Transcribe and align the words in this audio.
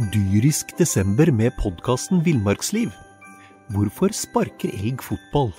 Dyrisk 0.00 0.70
desember 0.78 1.28
med 1.28 1.52
podkasten 1.60 2.22
Villmarksliv. 2.24 2.88
Hvorfor 3.68 4.14
sparker 4.16 4.72
elg 4.72 5.02
fotball? 5.04 5.50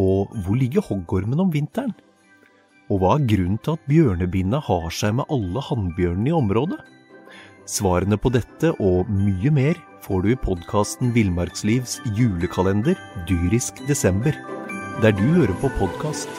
Og 0.00 0.30
hvor 0.40 0.56
ligger 0.56 0.80
hoggormen 0.86 1.42
om 1.44 1.50
vinteren? 1.52 1.92
Og 2.88 3.02
hva 3.02 3.10
er 3.18 3.26
grunnen 3.28 3.58
til 3.60 3.76
at 3.76 3.84
bjørnebinna 3.90 4.62
har 4.64 4.88
seg 4.88 5.18
med 5.18 5.28
alle 5.36 5.66
hannbjørnene 5.68 6.32
i 6.32 6.36
området? 6.38 6.80
Svarene 7.68 8.16
på 8.16 8.32
dette 8.32 8.72
og 8.80 9.12
mye 9.12 9.52
mer 9.52 9.76
får 10.08 10.24
du 10.24 10.32
i 10.32 10.40
podkasten 10.46 11.12
Villmarkslivs 11.12 12.00
julekalender 12.16 12.96
Dyrisk 13.28 13.84
desember, 13.84 14.32
der 15.04 15.12
du 15.12 15.26
hører 15.36 15.56
på 15.60 15.68
podkast. 15.76 16.32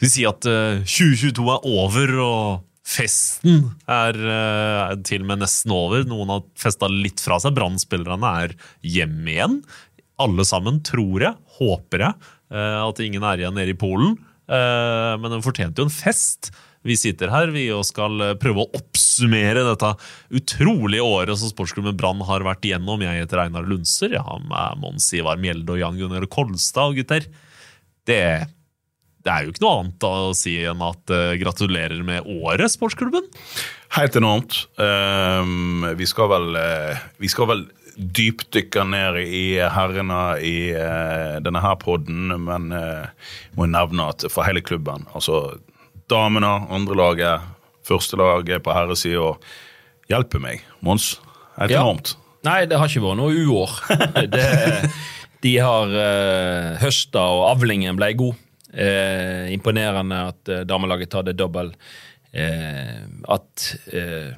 Vi 0.00 0.08
sier 0.08 0.32
at 0.32 0.48
eh, 0.48 0.80
2022 0.88 1.50
er 1.52 1.72
over, 1.76 2.20
og 2.24 2.68
festen 2.82 3.68
er 3.90 4.18
eh, 4.18 4.96
til 5.06 5.22
og 5.22 5.30
med 5.30 5.42
nesten 5.44 5.72
over. 5.74 6.04
Noen 6.08 6.34
har 6.34 6.44
festa 6.58 6.90
litt 6.90 7.22
fra 7.22 7.38
seg. 7.42 7.54
Brann-spillerne 7.56 8.34
er 8.42 8.56
hjemme 8.82 9.32
igjen. 9.32 9.60
Alle 10.22 10.46
sammen, 10.46 10.80
tror 10.86 11.24
jeg, 11.24 11.38
håper 11.58 12.06
jeg, 12.08 12.28
eh, 12.52 12.80
at 12.82 13.02
ingen 13.04 13.24
er 13.26 13.42
igjen 13.42 13.56
nede 13.58 13.74
i 13.74 13.78
Polen. 13.78 14.16
Eh, 14.50 15.14
men 15.22 15.30
den 15.30 15.44
fortjente 15.44 15.82
jo 15.82 15.88
en 15.88 15.94
fest. 15.94 16.50
Vi 16.82 16.96
sitter 16.98 17.30
her 17.30 17.52
vi 17.54 17.68
og 17.70 17.84
skal 17.86 18.34
prøve 18.42 18.64
å 18.64 18.72
oppsummere 18.74 19.62
dette 19.68 19.92
utrolige 20.34 21.04
året 21.06 21.38
som 21.38 21.52
sportsklubben 21.52 21.94
Brann 21.98 22.24
har 22.26 22.42
vært 22.42 22.66
igjennom. 22.66 23.04
Jeg 23.06 23.22
heter 23.22 23.44
Einar 23.44 23.68
Lundser. 23.68 24.16
Jeg 24.16 24.26
har 24.26 24.42
med 24.42 24.82
Mons 24.82 25.06
Ivar 25.14 25.38
Mjelde 25.38 25.76
og 25.76 25.78
Jan 25.78 26.00
Gunnar 26.00 26.26
Kolstad. 26.26 26.90
Og 26.90 26.98
gutter, 26.98 27.30
det 28.10 28.24
det 29.22 29.30
er 29.32 29.44
jo 29.46 29.52
ikke 29.52 29.62
noe 29.64 29.76
annet 29.82 30.06
å 30.08 30.32
si 30.34 30.56
enn 30.66 30.80
at 30.86 31.12
uh, 31.14 31.32
gratulerer 31.40 32.00
med 32.06 32.26
året, 32.26 32.72
sportsklubben. 32.74 33.28
Helt 33.96 34.16
enormt. 34.18 34.62
Um, 34.80 35.84
vi 35.98 36.08
skal 36.10 36.30
vel, 36.32 36.48
uh, 36.58 37.02
vi 37.22 37.30
skal 37.30 37.50
vel 37.52 37.62
dypdykke 37.92 38.82
ned 38.88 39.18
i 39.22 39.44
herrene 39.60 40.20
i 40.42 40.54
uh, 40.72 41.36
denne 41.44 41.60
her 41.62 41.76
podden, 41.82 42.32
men 42.46 42.70
uh, 42.72 43.04
må 43.58 43.66
nevne 43.68 44.08
at 44.14 44.24
for 44.32 44.48
hele 44.48 44.62
klubben, 44.64 45.04
altså 45.12 45.58
damene, 46.10 46.50
andrelaget, 46.72 47.44
førstelaget 47.86 48.64
på 48.64 48.74
herresida, 48.74 49.34
hjelper 50.10 50.40
meg. 50.42 50.64
Mons, 50.84 51.14
helt 51.60 51.72
Ja. 51.76 51.84
enormt. 51.84 52.16
Nei, 52.42 52.64
det 52.66 52.74
har 52.80 52.90
ikke 52.90 53.04
vært 53.04 53.20
noe 53.20 53.44
uår. 53.46 53.76
det, 54.34 54.48
de 55.44 55.52
har 55.62 55.92
uh, 55.94 56.80
høsta, 56.82 57.22
og 57.36 57.44
avlingen 57.52 57.94
ble 58.00 58.08
god. 58.18 58.40
Eh, 58.72 59.52
imponerende 59.52 60.18
at 60.32 60.48
uh, 60.48 60.62
damelaget 60.64 61.10
tar 61.12 61.26
det 61.26 61.36
dobbel. 61.36 61.72
Eh, 62.32 63.02
at 63.28 63.66
eh, 63.92 64.30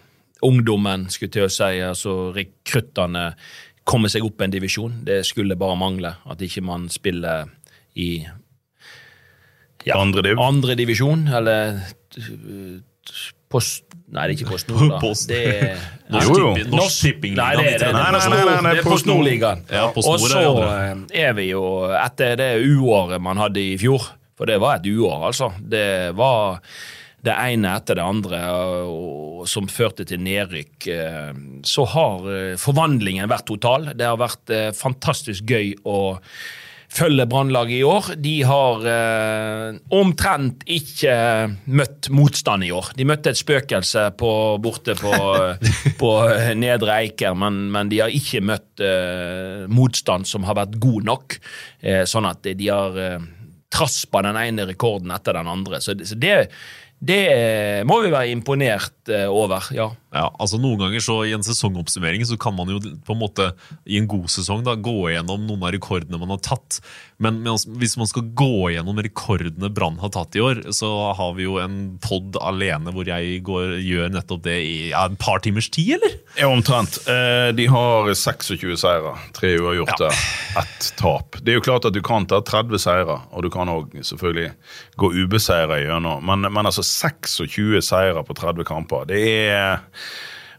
ungdommen, 0.42 1.06
skulle 1.14 1.30
til 1.32 1.46
å 1.46 1.52
si, 1.52 1.78
altså 1.86 2.32
rekruttene, 2.34 3.28
kommer 3.86 4.10
seg 4.10 4.24
opp 4.26 4.40
en 4.42 4.50
divisjon. 4.54 4.96
Det 5.06 5.20
skulle 5.28 5.56
bare 5.60 5.76
mangle 5.78 6.14
at 6.26 6.42
ikke 6.42 6.64
man 6.64 6.88
spiller 6.90 7.46
i 8.00 8.24
ja, 9.84 9.98
Andre 10.00 10.22
div. 10.24 10.38
andre 10.40 10.74
divisjon, 10.80 11.26
eller 11.28 11.78
post... 13.52 13.84
Nei, 14.14 14.28
det 14.28 14.34
er 14.34 14.36
ikke 14.36 14.50
Post 14.52 14.68
Nord, 14.70 14.90
da. 14.92 14.98
Post- 15.02 15.28
Det 15.28 15.38
er 15.50 15.78
Norsk. 16.70 17.00
Tipping- 17.02 17.34
Nei, 17.36 17.50
det 17.58 17.72
er 17.82 17.96
er 18.78 18.82
Post 18.84 19.08
Nord-ligaen. 19.08 19.64
Ja, 19.72 19.88
Og 19.90 20.20
så 20.22 20.42
eh, 20.44 21.24
er 21.24 21.32
vi 21.36 21.48
jo 21.50 21.62
etter 21.98 22.36
det 22.38 22.50
uåret 22.68 23.22
man 23.24 23.40
hadde 23.40 23.62
i 23.62 23.74
fjor, 23.80 24.04
for 24.36 24.50
det 24.50 24.58
var 24.62 24.80
et 24.80 24.88
uår, 24.90 25.28
altså. 25.30 25.52
Det 25.60 25.86
var 26.18 26.60
det 27.24 27.32
ene 27.40 27.70
etter 27.78 27.96
det 27.96 28.04
andre 28.04 28.40
som 29.48 29.68
førte 29.70 30.04
til 30.08 30.20
nedrykk. 30.20 30.88
eh, 30.92 31.30
Så 31.64 31.86
har 31.94 32.26
eh, 32.28 32.56
forvandlingen 32.60 33.30
vært 33.30 33.46
total. 33.48 33.92
Det 33.96 34.04
har 34.04 34.20
vært 34.20 34.50
eh, 34.52 34.70
fantastisk 34.76 35.44
gøy 35.48 35.72
å 35.88 35.98
følge 36.94 37.24
Brannlaget 37.26 37.78
i 37.80 37.86
år. 37.88 38.10
De 38.22 38.34
har 38.46 38.84
eh, 38.86 39.78
omtrent 39.96 40.62
ikke 40.70 41.14
møtt 41.66 42.10
motstand 42.14 42.68
i 42.68 42.70
år. 42.76 42.92
De 42.94 43.06
møtte 43.08 43.32
et 43.32 43.40
spøkelse 43.40 44.04
på, 44.20 44.30
borte 44.62 44.94
på, 45.00 45.14
på 46.02 46.12
Nedre 46.60 47.00
Eiker, 47.00 47.34
men, 47.40 47.64
men 47.74 47.88
de 47.90 48.02
har 48.04 48.12
ikke 48.14 48.44
møtt 48.44 48.84
eh, 48.84 49.64
motstand 49.72 50.28
som 50.28 50.44
har 50.46 50.60
vært 50.60 50.76
god 50.84 51.08
nok. 51.08 51.38
Eh, 51.82 52.04
sånn 52.06 52.28
at 52.30 52.44
de 52.46 52.68
har 52.68 53.00
traspa 53.74 54.22
den 54.22 54.36
ene 54.40 54.66
rekorden 54.70 55.10
etter 55.14 55.36
den 55.40 55.50
andre. 55.50 55.80
Så, 55.84 55.94
det- 55.98 56.06
så 56.10 56.14
det, 56.20 56.36
det 57.04 57.84
må 57.88 58.00
vi 58.04 58.12
være 58.14 58.32
imponert 58.32 59.10
eh, 59.12 59.26
over, 59.28 59.66
ja. 59.74 59.90
Ja, 60.14 60.28
altså 60.38 60.60
Noen 60.62 60.78
ganger 60.78 61.02
så 61.02 61.16
i 61.26 61.32
en 61.34 61.42
sesongoppsummering 61.42 62.22
så 62.28 62.36
kan 62.40 62.54
man 62.54 62.70
jo 62.70 62.78
på 62.78 63.16
en 63.16 63.18
måte 63.18 63.48
i 63.82 63.98
en 63.98 64.06
god 64.10 64.28
sesong 64.30 64.62
da 64.66 64.76
gå 64.78 65.10
gjennom 65.10 65.42
noen 65.48 65.64
av 65.66 65.72
rekordene 65.74 66.20
man 66.22 66.30
har 66.36 66.42
tatt. 66.46 66.78
Men 67.18 67.34
men 67.42 67.50
altså, 67.54 67.72
hvis 67.80 67.96
man 67.98 68.08
skal 68.10 68.28
gå 68.38 68.70
gjennom 68.74 68.98
rekordene 69.02 69.70
Brann 69.74 69.98
har 70.02 70.12
tatt 70.14 70.36
i 70.38 70.42
år, 70.44 70.60
så 70.74 70.90
har 71.18 71.32
vi 71.34 71.46
jo 71.48 71.56
en 71.62 71.96
pod 72.02 72.38
alene 72.38 72.92
hvor 72.94 73.08
jeg 73.08 73.40
går, 73.46 73.74
gjør 73.82 74.12
nettopp 74.14 74.44
det 74.46 74.56
i 74.62 74.74
ja, 74.92 75.02
en 75.10 75.18
par 75.20 75.42
timers 75.44 75.68
tid, 75.74 75.96
eller? 75.98 76.14
Ja, 76.38 76.50
omtrent. 76.52 77.00
Eh, 77.10 77.50
De 77.58 77.66
har 77.70 78.10
26 78.14 78.76
seire, 78.80 79.16
tre 79.34 79.54
uavgjorte, 79.58 80.12
ett 80.62 80.88
tap. 81.00 81.40
Det 81.42 81.54
er 81.54 81.58
jo 81.58 81.66
klart 81.66 81.88
at 81.90 81.96
du 81.96 82.02
kan 82.06 82.28
ta 82.30 82.38
30 82.44 82.82
seire, 82.82 83.18
og 83.34 83.42
du 83.46 83.50
kan 83.52 83.70
òg 83.72 83.98
selvfølgelig 84.06 84.52
gå 85.00 85.10
ubeseira 85.24 85.80
gjennom. 85.82 86.22
Men, 86.24 86.46
men 86.54 86.70
altså 86.70 86.86
26 86.94 87.82
seire 87.84 88.22
på 88.26 88.36
30 88.38 88.64
kamper, 88.70 89.04
det 89.10 89.24
er 89.50 89.82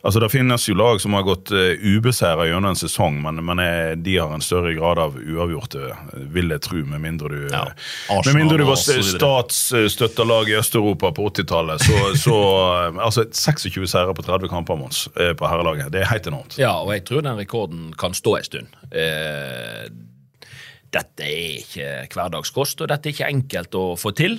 Altså 0.05 0.19
Det 0.21 0.27
finnes 0.29 0.61
jo 0.69 0.75
lag 0.77 0.99
som 1.01 1.15
har 1.17 1.23
gått 1.25 1.49
uh, 1.49 1.81
ubeseira 1.81 2.43
gjennom 2.45 2.67
en 2.69 2.77
sesong, 2.77 3.15
men, 3.23 3.39
men 3.47 3.57
eh, 3.63 3.95
de 3.97 4.19
har 4.21 4.29
en 4.35 4.43
større 4.45 4.75
grad 4.77 4.99
av 5.01 5.15
uavgjorte, 5.17 5.81
eh, 5.95 6.19
vil 6.35 6.53
jeg 6.53 6.61
tro, 6.61 6.83
med 6.85 7.01
mindre 7.01 7.31
du, 7.33 7.39
Ja. 7.49 7.63
eh, 8.13 8.19
med 8.27 8.37
mindre 8.37 8.59
du 8.61 8.67
var 8.67 8.75
og 8.75 8.83
så 8.83 8.99
videre. 8.99 9.15
statsstøtta 9.17 10.27
lag 10.29 10.51
i 10.53 10.59
Øst-Europa 10.59 11.09
på 11.17 11.25
80-tallet. 11.31 11.81
Så, 11.87 11.97
så 12.27 12.37
eh, 12.37 13.01
altså 13.01 13.25
26 13.33 13.89
seire 13.95 14.13
på 14.13 14.27
30 14.29 14.51
kamper, 14.53 14.77
Mons, 14.77 15.07
eh, 15.17 15.33
på 15.33 15.49
herrelaget. 15.49 15.89
Det 15.95 16.03
er 16.03 16.11
helt 16.13 16.29
enormt. 16.29 16.59
Ja, 16.61 16.75
og 16.85 16.93
jeg 16.93 17.07
tror 17.09 17.25
den 17.25 17.41
rekorden 17.41 17.87
kan 17.97 18.13
stå 18.13 18.37
en 18.43 18.45
stund. 18.51 18.77
Eh, 18.93 19.89
dette 20.95 21.25
er 21.25 21.57
ikke 21.65 21.89
hverdagskost, 22.13 22.85
og 22.85 22.93
dette 22.93 23.09
er 23.09 23.17
ikke 23.17 23.33
enkelt 23.33 23.75
å 23.75 23.87
få 23.99 24.13
til. 24.15 24.37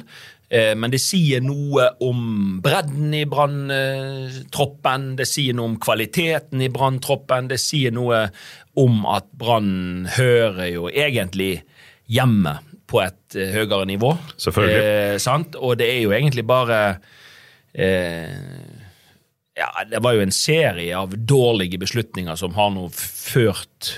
Eh, 0.49 0.75
men 0.79 0.93
det 0.93 1.01
sier 1.03 1.43
noe 1.43 1.89
om 2.07 2.61
bredden 2.63 3.15
i 3.19 3.25
Brann-troppen, 3.31 5.09
det 5.19 5.27
sier 5.31 5.57
noe 5.57 5.73
om 5.73 5.81
kvaliteten 5.83 6.63
i 6.63 6.71
Brann-troppen, 6.73 7.51
det 7.51 7.59
sier 7.63 7.95
noe 7.95 8.29
om 8.79 9.03
at 9.11 9.27
Brann 9.35 10.07
hører 10.17 10.71
jo 10.71 10.87
egentlig 10.93 11.65
hjemme 12.07 12.59
på 12.87 13.03
et 13.03 13.37
eh, 13.39 13.53
høyere 13.57 13.87
nivå. 13.91 14.13
Selvfølgelig. 14.39 14.83
Eh, 14.83 15.19
sant? 15.23 15.59
Og 15.59 15.79
det 15.81 15.91
er 15.91 16.03
jo 16.05 16.15
egentlig 16.15 16.47
bare 16.47 16.81
eh, 17.75 18.35
ja, 19.57 19.71
det 19.91 20.03
var 20.05 20.17
jo 20.17 20.25
en 20.27 20.35
serie 20.35 20.97
av 20.97 21.17
dårlige 21.17 21.81
beslutninger 21.83 22.39
som 22.39 22.55
har 22.59 22.71
nå 22.75 22.87
ført 22.95 23.97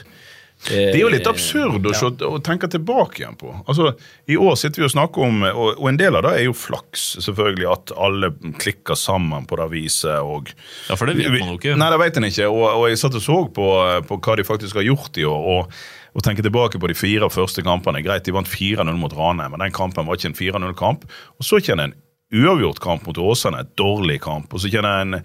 Det 0.69 0.95
er 0.95 1.03
jo 1.03 1.11
litt 1.13 1.29
absurd 1.31 1.87
å, 1.89 1.95
se, 1.97 2.11
å 2.27 2.39
tenke 2.45 2.69
tilbake 2.71 3.23
igjen 3.23 3.39
på. 3.41 3.53
Altså, 3.65 3.93
I 4.29 4.39
år 4.39 4.57
sitter 4.61 4.85
vi 4.85 4.89
og 4.89 4.95
snakker 4.95 5.27
om, 5.27 5.45
og, 5.49 5.85
en 5.91 6.01
del 6.01 6.19
av 6.19 6.27
det 6.29 6.35
er 6.39 6.49
jo 6.49 6.57
flaks, 6.57 7.07
selvfølgelig, 7.25 7.69
at 7.73 7.95
alle 7.97 8.33
klikker 8.61 8.99
sammen 8.99 9.49
på 9.49 9.61
det 9.61 9.69
viset. 9.75 10.19
og... 10.23 10.53
Ja, 10.89 10.99
for 10.99 11.11
det 11.11 11.19
vet 11.21 11.39
man 11.39 11.55
jo 11.55 11.61
ikke. 11.61 11.79
Nei, 11.81 11.93
det 11.95 12.03
vet 12.05 12.21
en 12.21 12.29
ikke. 12.29 12.51
Og, 12.53 12.67
og 12.71 12.89
jeg 12.91 13.01
satt 13.01 13.17
og 13.19 13.25
så 13.25 13.39
på, 13.55 13.71
på 14.09 14.21
hva 14.25 14.37
de 14.39 14.49
faktisk 14.49 14.81
har 14.81 14.89
gjort 14.89 15.21
i 15.21 15.29
år. 15.29 15.49
og 15.55 15.81
og 16.17 16.25
tenker 16.25 16.43
tilbake 16.43 16.81
på 16.81 16.89
de 16.91 16.97
fire 16.99 17.29
første 17.31 17.63
kampene. 17.63 18.01
Greit, 18.03 18.25
de 18.27 18.35
vant 18.35 18.49
4-0 18.49 18.89
mot 18.99 19.13
Ranheim, 19.15 19.53
men 19.55 19.63
den 19.63 19.75
kampen 19.77 20.09
var 20.09 20.19
ikke 20.19 20.33
en 20.33 20.39
4-0-kamp. 20.39 21.05
Og 21.39 21.47
så 21.47 21.61
kjenner 21.63 21.91
en 21.91 21.99
uavgjort 22.35 22.81
kamp 22.85 23.07
mot 23.07 23.21
Åsane, 23.23 23.63
et 23.63 23.77
dårlig 23.79 24.19
kamp. 24.25 24.53
Og 24.53 24.63
så 24.63 24.71
kjenner 24.73 25.05
en 25.05 25.21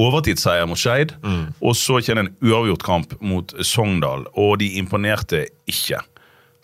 overtidsseier 0.00 0.66
mot 0.66 0.80
Skeid, 0.80 1.14
og 1.60 1.76
så 1.78 2.00
kjenner 2.02 2.26
en 2.26 2.34
uavgjort 2.42 2.82
kamp 2.86 3.14
mot 3.22 3.54
Sogndal, 3.62 4.26
og 4.34 4.58
de 4.62 4.72
imponerte 4.80 5.44
ikke. 5.70 6.00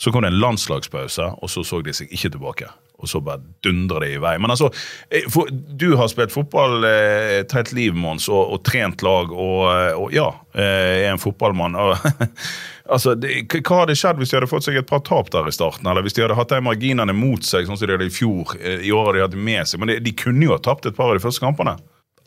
Så 0.00 0.12
kom 0.12 0.24
det 0.24 0.32
en 0.32 0.40
landslagspause, 0.40 1.26
og 1.42 1.50
så 1.50 1.64
så 1.66 1.82
de 1.84 1.92
seg 1.92 2.12
ikke 2.14 2.32
tilbake. 2.36 2.70
og 3.00 3.08
så 3.08 3.20
bare 3.24 3.40
dundrer 3.64 4.04
det 4.04 4.08
i 4.12 4.18
vei. 4.20 4.34
Men 4.36 4.52
altså, 4.52 4.68
eh, 5.08 5.24
for, 5.32 5.48
du 5.50 5.94
har 5.96 6.10
spilt 6.12 6.34
fotball 6.34 6.84
eh, 6.84 7.38
et 7.38 7.52
helt 7.56 7.72
liv, 7.72 7.94
Mons, 7.96 8.26
og, 8.28 8.52
og 8.52 8.60
trent 8.68 9.00
lag, 9.00 9.32
og, 9.32 9.62
eh, 9.72 9.94
og 9.96 10.12
ja, 10.12 10.26
eh, 10.52 11.06
er 11.06 11.08
en 11.08 11.22
fotballmann. 11.22 11.78
Og, 11.80 11.96
altså, 12.92 13.14
det, 13.16 13.46
Hva 13.56 13.82
hadde 13.86 13.96
skjedd 13.96 14.20
hvis 14.20 14.34
de 14.34 14.36
hadde 14.36 14.50
fått 14.50 14.68
seg 14.68 14.76
et 14.76 14.90
par 14.90 15.00
tap 15.06 15.32
der 15.32 15.48
i 15.48 15.54
starten? 15.56 15.88
Eller 15.88 16.04
hvis 16.04 16.18
de 16.18 16.26
hadde 16.26 16.36
hatt 16.36 16.52
de 16.52 16.60
marginene 16.64 17.16
mot 17.16 17.40
seg, 17.40 17.64
sånn 17.64 17.80
som 17.80 17.88
de 17.88 17.96
hadde 17.96 18.10
i 18.10 18.12
fjor, 18.12 18.52
eh, 18.60 18.84
i 18.84 18.92
året 18.92 19.16
de 19.16 19.24
hadde 19.24 19.40
med 19.48 19.64
seg? 19.64 19.80
Men 19.80 19.94
de, 19.94 20.00
de 20.04 20.16
kunne 20.20 20.44
jo 20.44 20.52
ha 20.52 20.60
tapt 20.60 20.90
et 20.90 20.98
par 21.00 21.08
av 21.08 21.16
de 21.16 21.24
første 21.24 21.40
kampene. 21.44 21.78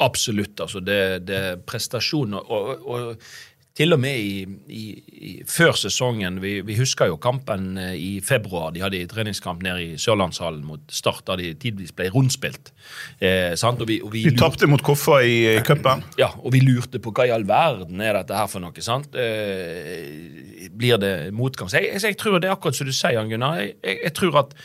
Absolutt. 0.02 0.60
altså 0.60 0.80
Det, 0.80 1.28
det 1.28 1.36
er 1.36 1.58
prestasjon. 1.68 2.34
Og, 2.34 2.88
og, 2.88 3.26
til 3.74 3.96
og 3.96 3.98
med 4.04 4.20
i, 4.22 4.44
i, 4.70 4.84
i, 5.10 5.32
før 5.50 5.74
sesongen 5.78 6.36
vi, 6.44 6.60
vi 6.66 6.76
husker 6.78 7.10
jo 7.10 7.16
kampen 7.22 7.72
eh, 7.82 7.96
i 7.98 8.12
februar. 8.22 8.70
De 8.76 8.84
hadde 8.84 9.00
i 9.00 9.08
treningskamp 9.10 9.64
nede 9.66 9.82
i 9.82 9.96
Sørlandshallen 9.98 10.62
mot 10.68 10.94
Start, 10.94 11.24
da 11.26 11.38
de 11.40 11.50
tidvis 11.58 11.94
ble 11.98 12.12
rundspilt. 12.14 12.70
Eh? 13.18 13.56
Og 13.72 13.86
vi, 13.90 13.98
og 14.06 14.14
vi 14.14 14.28
De 14.28 14.36
tapte 14.38 14.70
mot 14.70 14.84
Koffa 14.86 15.24
i 15.26 15.40
eh, 15.56 15.64
cupen. 15.66 16.06
Ja, 16.22 16.30
og 16.38 16.54
vi 16.54 16.62
lurte 16.62 17.02
på 17.02 17.16
hva 17.18 17.26
i 17.26 17.34
all 17.34 17.48
verden 17.50 18.04
er 18.06 18.20
dette 18.20 18.38
her 18.38 18.52
for 18.52 18.62
noe. 18.62 18.86
sant? 18.86 19.18
Eh, 19.18 20.70
blir 20.70 21.02
det 21.02 21.16
motgang? 21.34 21.72
Så 21.72 21.82
jeg, 21.82 21.98
jeg 21.98 22.22
tror 22.22 22.38
det 22.38 22.52
er 22.52 22.58
akkurat 22.60 22.78
som 22.78 22.90
du 22.90 22.94
sier, 22.94 23.26
Gunnar. 23.26 23.58
Jeg, 23.64 23.74
jeg, 23.82 24.00
jeg 24.06 24.18
tror 24.22 24.42
at 24.46 24.58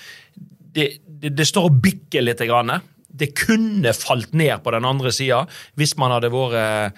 det, 0.77 0.91
det, 1.09 1.33
det 1.33 1.49
står 1.49 1.73
og 1.73 1.81
bikker 1.81 2.29
litt. 2.29 2.45
Grann. 2.45 2.77
Det 3.09 3.33
kunne 3.37 3.95
falt 3.97 4.35
ned 4.37 4.61
på 4.65 4.75
den 4.75 4.87
andre 4.89 5.13
sida 5.15 5.45
hvis 5.79 5.97
man 6.01 6.15
hadde 6.15 6.33
vært 6.35 6.95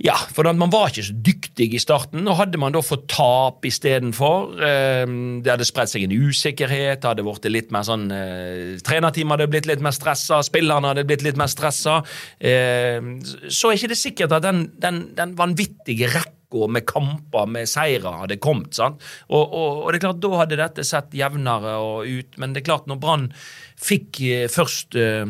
ja, 0.00 0.14
for 0.32 0.48
man 0.56 0.72
var 0.72 0.88
ikke 0.90 1.04
så 1.04 1.14
dyktig 1.24 1.66
i 1.76 1.80
starten, 1.80 2.24
og 2.28 2.38
hadde 2.38 2.60
man 2.60 2.72
da 2.72 2.80
fått 2.84 3.06
tap 3.12 3.66
istedenfor 3.68 4.62
eh, 4.64 5.04
Det 5.44 5.52
hadde 5.52 5.68
spredt 5.68 5.92
seg 5.92 6.06
en 6.06 6.14
usikkerhet, 6.16 7.02
det 7.02 7.10
hadde 7.10 7.24
blitt 7.26 7.50
litt 7.52 7.72
mer 7.74 7.84
sånn 7.88 8.08
eh, 8.14 8.80
Trenerteamet 8.86 9.36
hadde 9.36 9.50
blitt 9.52 9.68
litt 9.70 9.84
mer 9.84 9.96
stressa, 9.96 10.40
spillerne 10.46 10.92
hadde 10.92 11.06
blitt 11.08 11.24
litt 11.26 11.40
mer 11.40 11.52
stressa. 11.52 12.00
Eh, 12.38 13.00
så 13.48 13.70
er 13.70 13.80
ikke 13.80 13.92
det 13.92 14.00
sikkert 14.00 14.36
at 14.38 14.46
den, 14.46 14.66
den, 14.80 15.02
den 15.16 15.36
vanvittige 15.38 16.10
rekka 16.50 16.68
med 16.68 16.86
kamper 16.86 17.46
med 17.46 17.68
seire 17.68 18.10
hadde 18.22 18.38
kommet. 18.38 18.74
sant? 18.74 19.00
Og, 19.28 19.52
og, 19.52 19.84
og 19.84 19.92
det 19.92 19.98
er 19.98 20.06
klart, 20.06 20.20
da 20.20 20.38
hadde 20.38 20.56
dette 20.56 20.84
sett 20.84 21.14
jevnere 21.14 21.78
og 21.78 22.06
ut, 22.06 22.38
men 22.38 22.52
det 22.52 22.62
er 22.62 22.70
klart, 22.70 22.86
når 22.86 23.00
Brann 23.00 23.32
fikk 23.76 24.20
eh, 24.20 24.48
først 24.48 24.94
uh, 24.96 25.26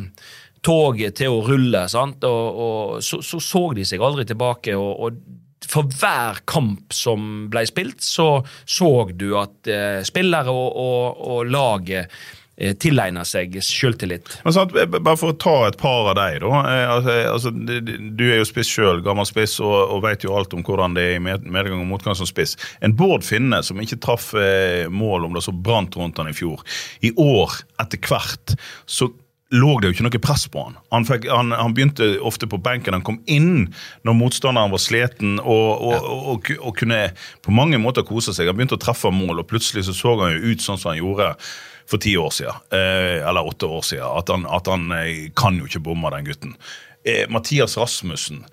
toget 0.62 1.16
til 1.16 1.30
å 1.30 1.44
rulle, 1.46 1.88
sant? 1.88 2.24
Og, 2.24 2.56
og 2.60 3.02
så, 3.02 3.22
så 3.22 3.40
så 3.40 3.72
de 3.74 3.84
seg 3.84 4.00
aldri 4.00 4.26
tilbake. 4.26 4.76
og, 4.76 5.00
og 5.00 5.20
for 5.70 5.86
hver 6.00 6.40
kamp 6.48 6.90
som 6.92 7.46
ble 7.52 7.62
spilt, 7.68 8.00
så 8.02 8.40
så 8.64 9.10
du 9.12 9.36
at 9.38 9.68
eh, 9.70 10.00
spillere 10.02 10.50
og, 10.50 10.72
og, 10.74 11.20
og 11.20 11.50
laget 11.50 12.10
eh, 12.60 12.74
tilegna 12.80 13.24
seg 13.26 13.56
selvtillit. 13.64 14.28
Men 14.44 14.54
sant, 14.56 14.74
Bare 14.92 15.16
for 15.18 15.32
å 15.32 15.38
ta 15.40 15.54
et 15.70 15.78
par 15.80 16.10
av 16.12 16.18
deg, 16.20 16.38
da. 16.44 16.60
Eh, 16.70 16.90
altså, 16.94 17.16
altså, 17.32 17.52
d- 17.56 17.80
d- 17.88 17.96
du 18.20 18.26
er 18.28 18.38
jo 18.42 18.48
spiss 18.50 18.70
sjøl, 18.70 19.00
gammel 19.06 19.26
spiss, 19.28 19.56
og, 19.64 19.78
og 19.96 20.04
vet 20.06 20.26
jo 20.28 20.36
alt 20.38 20.54
om 20.56 20.62
hvordan 20.66 20.94
det 20.98 21.06
er 21.08 21.16
i 21.16 21.24
med- 21.24 21.48
medgang 21.48 21.80
og 21.82 21.88
motgang 21.90 22.18
som 22.18 22.28
spiss. 22.28 22.54
En 22.84 22.94
Bård 23.00 23.24
Finne 23.26 23.62
som 23.66 23.80
ikke 23.82 23.98
traff 24.04 24.30
eh, 24.38 24.84
mål 24.92 25.26
om 25.30 25.34
det 25.38 25.42
så 25.48 25.56
brant 25.56 25.96
rundt 25.98 26.20
han 26.20 26.30
i 26.30 26.36
fjor. 26.36 26.62
I 27.02 27.14
år, 27.18 27.58
etter 27.82 27.98
hvert, 28.06 28.54
så 28.86 29.08
lå 29.50 29.70
det 29.82 29.88
jo 29.88 29.94
ikke 29.96 30.04
noe 30.06 30.18
press 30.22 30.44
på 30.46 30.60
han. 30.62 30.76
Han, 30.94 31.04
fikk, 31.08 31.24
han. 31.26 31.48
han 31.58 31.72
begynte 31.74 32.06
ofte 32.22 32.46
på 32.46 32.60
benken. 32.62 32.94
Han 32.94 33.02
kom 33.02 33.16
inn 33.26 33.64
når 34.06 34.14
motstanderen 34.14 34.70
var 34.70 34.78
sliten 34.78 35.40
og, 35.42 35.82
og, 35.88 36.06
og, 36.36 36.52
og 36.60 36.76
kunne 36.78 37.00
på 37.42 37.50
mange 37.56 37.80
måter 37.82 38.06
kose 38.06 38.30
seg. 38.36 38.46
Han 38.46 38.60
begynte 38.60 38.78
å 38.78 38.82
treffe 38.84 39.10
mål, 39.10 39.40
og 39.42 39.48
plutselig 39.50 39.88
så, 39.88 39.96
så 39.96 40.12
han 40.22 40.36
jo 40.36 40.52
ut 40.52 40.62
sånn 40.62 40.78
som 40.78 40.92
han 40.92 41.00
gjorde 41.00 41.32
for 41.90 41.98
ti 41.98 42.16
år 42.16 42.30
siden, 42.30 42.54
eh, 42.72 43.28
eller 43.28 43.46
åtte 43.46 43.66
år 43.66 43.82
siden. 43.82 44.18
At 44.18 44.28
han, 44.28 44.46
at 44.46 44.66
han 44.66 44.92
eh, 44.92 45.30
kan 45.36 45.58
jo 45.58 45.66
ikke 45.66 45.82
bomme, 45.90 46.10
den 46.14 46.28
gutten. 46.28 46.54
Eh, 47.04 47.26
Mathias 47.28 47.78
Rasmussen. 47.78 48.44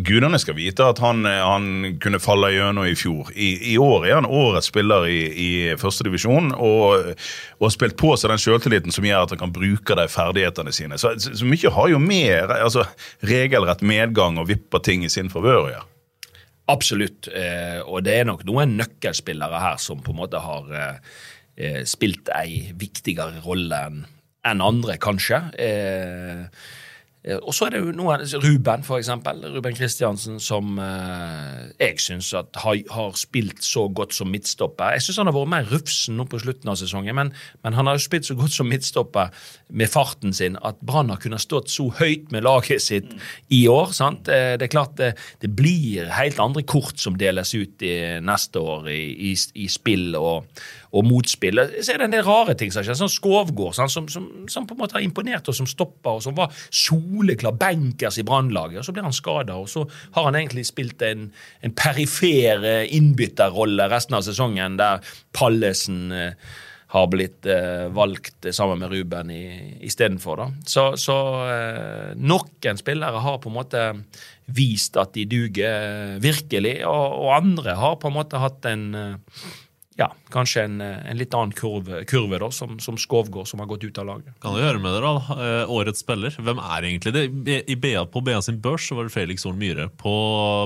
Gudene 0.00 0.38
skal 0.40 0.54
vite 0.56 0.84
at 0.86 1.00
han, 1.02 1.26
han 1.26 1.64
kunne 2.00 2.22
falle 2.22 2.52
gjennom 2.54 2.86
i 2.88 2.94
fjor. 2.96 3.28
I, 3.34 3.74
I 3.74 3.76
år 3.82 4.06
er 4.06 4.14
han 4.14 4.28
årets 4.28 4.70
spiller 4.70 5.04
i, 5.10 5.18
i 5.28 5.50
førstedivisjon 5.76 6.54
og, 6.54 7.10
og 7.58 7.66
har 7.66 7.74
spilt 7.74 7.98
på 8.00 8.14
seg 8.16 8.32
den 8.32 8.40
selvtilliten 8.40 8.94
som 8.94 9.04
gjør 9.04 9.26
at 9.26 9.34
han 9.34 9.42
kan 9.42 9.52
bruke 9.52 9.98
de 9.98 10.06
ferdighetene 10.08 10.72
sine. 10.72 10.96
Så, 10.96 11.12
så, 11.20 11.44
mye 11.44 11.74
har 11.74 11.90
jo 11.92 12.00
mer 12.00 12.54
altså, 12.54 12.86
regelrett 13.28 13.84
medgang 13.84 14.40
og 14.40 14.48
vipper 14.48 14.80
ting 14.86 15.04
i 15.04 15.12
sin 15.12 15.28
favør 15.28 15.66
å 15.66 15.68
gjøre. 15.74 15.86
Absolutt. 16.70 17.26
Og 17.90 18.00
det 18.06 18.14
er 18.14 18.28
nok 18.30 18.46
noen 18.46 18.76
nøkkelspillere 18.78 19.58
her 19.58 19.80
som 19.82 20.00
på 20.06 20.14
en 20.14 20.20
måte 20.22 20.40
har 20.40 20.70
eh, 21.60 21.82
spilt 21.84 22.32
ei 22.34 22.70
viktigere 22.80 23.44
rolle 23.44 23.84
enn 23.90 24.00
enn 24.48 24.62
andre, 24.64 24.94
kanskje. 24.96 25.36
Eh, 25.60 26.46
eh, 27.28 27.36
og 27.42 27.52
så 27.52 27.66
er 27.66 27.74
det 27.74 27.82
jo 27.82 27.90
noen 27.92 28.22
Ruben, 28.40 28.86
for 28.86 28.96
eksempel. 28.96 29.42
Ruben 29.52 29.76
Kristiansen, 29.76 30.38
som 30.40 30.78
eh, 30.80 31.66
jeg 31.76 32.00
syns 32.00 32.30
har, 32.32 32.78
har 32.94 33.18
spilt 33.20 33.60
så 33.60 33.84
godt 33.92 34.16
som 34.16 34.32
midtstopper. 34.32 34.94
Jeg 34.96 35.04
syns 35.04 35.20
han 35.20 35.28
har 35.28 35.36
vært 35.36 35.52
mer 35.52 35.68
rufsen 35.68 36.16
nå 36.16 36.24
på 36.32 36.40
slutten 36.40 36.72
av 36.72 36.80
sesongen, 36.80 37.18
men, 37.20 37.34
men 37.60 37.76
han 37.76 37.90
har 37.90 38.00
jo 38.00 38.06
spilt 38.06 38.30
så 38.30 38.38
godt 38.40 38.56
som 38.56 38.72
midtstopper 38.72 39.28
med 39.68 39.92
farten 39.92 40.32
sin 40.32 40.56
at 40.64 40.80
Brann 40.80 41.12
har 41.12 41.20
kunnet 41.20 41.44
stått 41.44 41.68
så 41.68 41.90
høyt 42.00 42.32
med 42.32 42.48
laget 42.48 42.80
sitt 42.88 43.12
i 43.52 43.66
år. 43.68 43.92
sant? 43.92 44.32
Eh, 44.32 44.56
Det 44.56 44.70
er 44.70 44.76
klart 44.78 44.96
det, 44.96 45.12
det 45.44 45.52
blir 45.52 46.08
helt 46.16 46.40
andre 46.40 46.64
kort 46.64 46.96
som 46.96 47.20
deles 47.20 47.52
ut 47.52 47.84
i, 47.84 47.96
neste 48.24 48.64
år 48.64 48.88
i, 48.88 49.02
i, 49.28 49.36
i 49.60 49.68
spill 49.68 50.16
og, 50.16 50.48
og 50.90 51.06
motspill. 51.06 51.62
Så 51.80 51.94
er 51.94 52.00
det 52.00 52.08
en 52.08 52.14
del 52.16 52.26
rare 52.26 52.56
ting 52.58 52.72
som 52.74 52.84
skjer, 52.86 52.98
sånn 52.98 53.12
Skovgård 53.12 53.76
sånn, 53.78 53.92
som, 53.92 54.08
som, 54.10 54.26
som 54.50 54.66
på 54.66 54.76
en 54.76 54.82
måte 54.82 54.98
har 54.98 55.04
imponert 55.04 55.50
oss 55.50 55.60
som 55.62 55.68
stopper, 55.70 56.18
og 56.18 56.24
som 56.24 56.36
var 56.38 56.54
soleklar 56.68 57.54
bankers 57.60 58.18
i 58.20 58.26
Brannlaget. 58.26 58.84
Så 58.86 58.94
blir 58.96 59.06
han 59.06 59.16
skada, 59.16 59.58
og 59.60 59.70
så 59.70 59.86
har 60.16 60.30
han 60.30 60.38
egentlig 60.40 60.66
spilt 60.70 61.02
en, 61.06 61.28
en 61.62 61.76
perifer 61.76 62.66
innbytterrolle 62.90 63.86
resten 63.92 64.18
av 64.18 64.26
sesongen, 64.26 64.80
der 64.80 65.04
Pallesen 65.36 66.10
eh, 66.16 66.50
har 66.90 67.06
blitt 67.06 67.46
eh, 67.46 67.86
valgt 67.94 68.48
sammen 68.50 68.80
med 68.82 68.90
Ruben 68.90 69.30
istedenfor. 69.30 70.42
Så, 70.66 70.88
så 70.98 71.16
eh, 71.46 72.12
noen 72.18 72.80
spillere 72.80 73.22
har 73.22 73.38
på 73.38 73.50
en 73.52 73.58
måte 73.60 73.84
vist 74.50 74.98
at 74.98 75.14
de 75.14 75.26
duger 75.30 75.70
eh, 75.70 76.16
virkelig, 76.22 76.80
og, 76.90 77.18
og 77.22 77.34
andre 77.36 77.76
har 77.78 77.98
på 78.02 78.10
en 78.10 78.16
måte 78.18 78.42
hatt 78.42 78.66
en 78.66 78.88
eh, 78.98 79.44
ja, 80.00 80.08
kanskje 80.32 80.64
en, 80.64 80.80
en 80.80 81.18
litt 81.18 81.34
annen 81.36 81.52
kurve, 81.56 82.02
kurve 82.08 82.38
da, 82.40 82.48
som, 82.54 82.78
som 82.80 82.96
Skovgård, 83.00 83.48
som 83.50 83.60
har 83.60 83.68
gått 83.68 83.84
ut 83.84 83.98
av 84.00 84.08
laget. 84.08 84.32
Kan 84.40 84.56
du 84.56 84.62
høre 84.62 84.80
med 84.80 84.94
dere 84.96 85.12
da, 85.18 85.36
eh, 85.36 85.72
Årets 85.76 86.00
spiller, 86.04 86.34
hvem 86.40 86.62
er 86.62 86.86
egentlig 86.88 87.12
det? 87.16 87.56
I 87.68 87.76
BA, 87.80 88.06
på 88.08 88.22
BA 88.24 88.38
sin 88.44 88.60
børs 88.64 88.86
så 88.88 88.96
var 88.96 89.08
det 89.08 89.14
Felix 89.14 89.44
Horn 89.44 89.60
Myhre. 89.60 89.90
På 90.00 90.14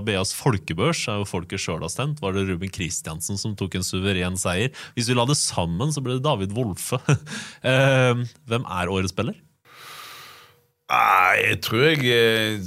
BAs 0.07 0.35
folkebørs 0.39 1.07
er 1.11 1.23
jo 1.23 1.29
folket 1.29 1.63
sjøl 1.63 1.83
har 1.83 1.93
stemt, 1.93 2.23
var 2.23 2.37
det 2.37 2.47
Ruben 2.49 2.71
Kristiansen 2.73 3.41
som 3.41 3.57
tok 3.59 3.75
en 3.79 3.87
suveren 3.87 4.39
seier. 4.41 4.71
Hvis 4.95 5.11
vi 5.11 5.19
la 5.19 5.27
det 5.29 5.39
sammen, 5.41 5.91
så 5.95 6.05
ble 6.05 6.19
det 6.19 6.27
David 6.27 6.55
Wolfe. 6.57 7.01
Eh, 7.65 8.19
hvem 8.49 8.65
er 8.69 8.91
årets 8.93 9.13
spiller? 9.15 9.37
Nei, 10.93 11.37
jeg 11.41 11.59
tror 11.65 11.85
jeg 11.87 12.11
eh, 12.13 12.59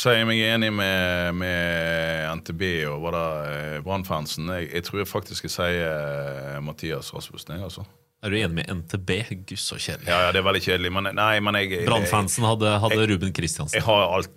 sier 0.00 0.24
meg 0.28 0.40
enig 0.48 0.70
med, 0.72 1.34
med 1.40 2.40
NTB 2.40 2.62
og 2.90 3.00
hva 3.04 3.12
da, 3.14 3.24
eh, 3.52 3.78
Brannfansen. 3.84 4.48
Jeg, 4.56 4.70
jeg 4.78 4.86
tror 4.88 5.02
jeg 5.02 5.10
faktisk 5.10 5.48
jeg 5.48 5.54
sier 5.56 5.80
eh, 5.86 6.60
Mathias 6.64 7.12
Rasmussen. 7.16 7.56
Jeg, 7.58 7.66
altså. 7.68 7.86
Er 8.24 8.32
du 8.32 8.36
enig 8.36 8.52
med 8.58 8.68
NTB? 8.82 9.10
Gud, 9.48 9.56
så 9.60 9.78
kjedelig. 9.80 10.08
Ja, 10.12 10.26
ja, 10.26 10.32
det 10.36 10.42
er 10.42 10.46
veldig 10.50 10.60
kjedelig, 10.66 10.90
men 10.92 11.10
nei, 11.16 11.32
men 11.40 11.56
jeg 11.60 11.70
jeg- 11.72 11.86
Brannfansen 11.88 12.44
hadde, 12.44 12.74
hadde 12.82 13.06
Ruben 13.14 13.32
Kristiansen. 13.36 13.78
Jeg 13.80 13.86
har 13.86 14.06
alt 14.18 14.36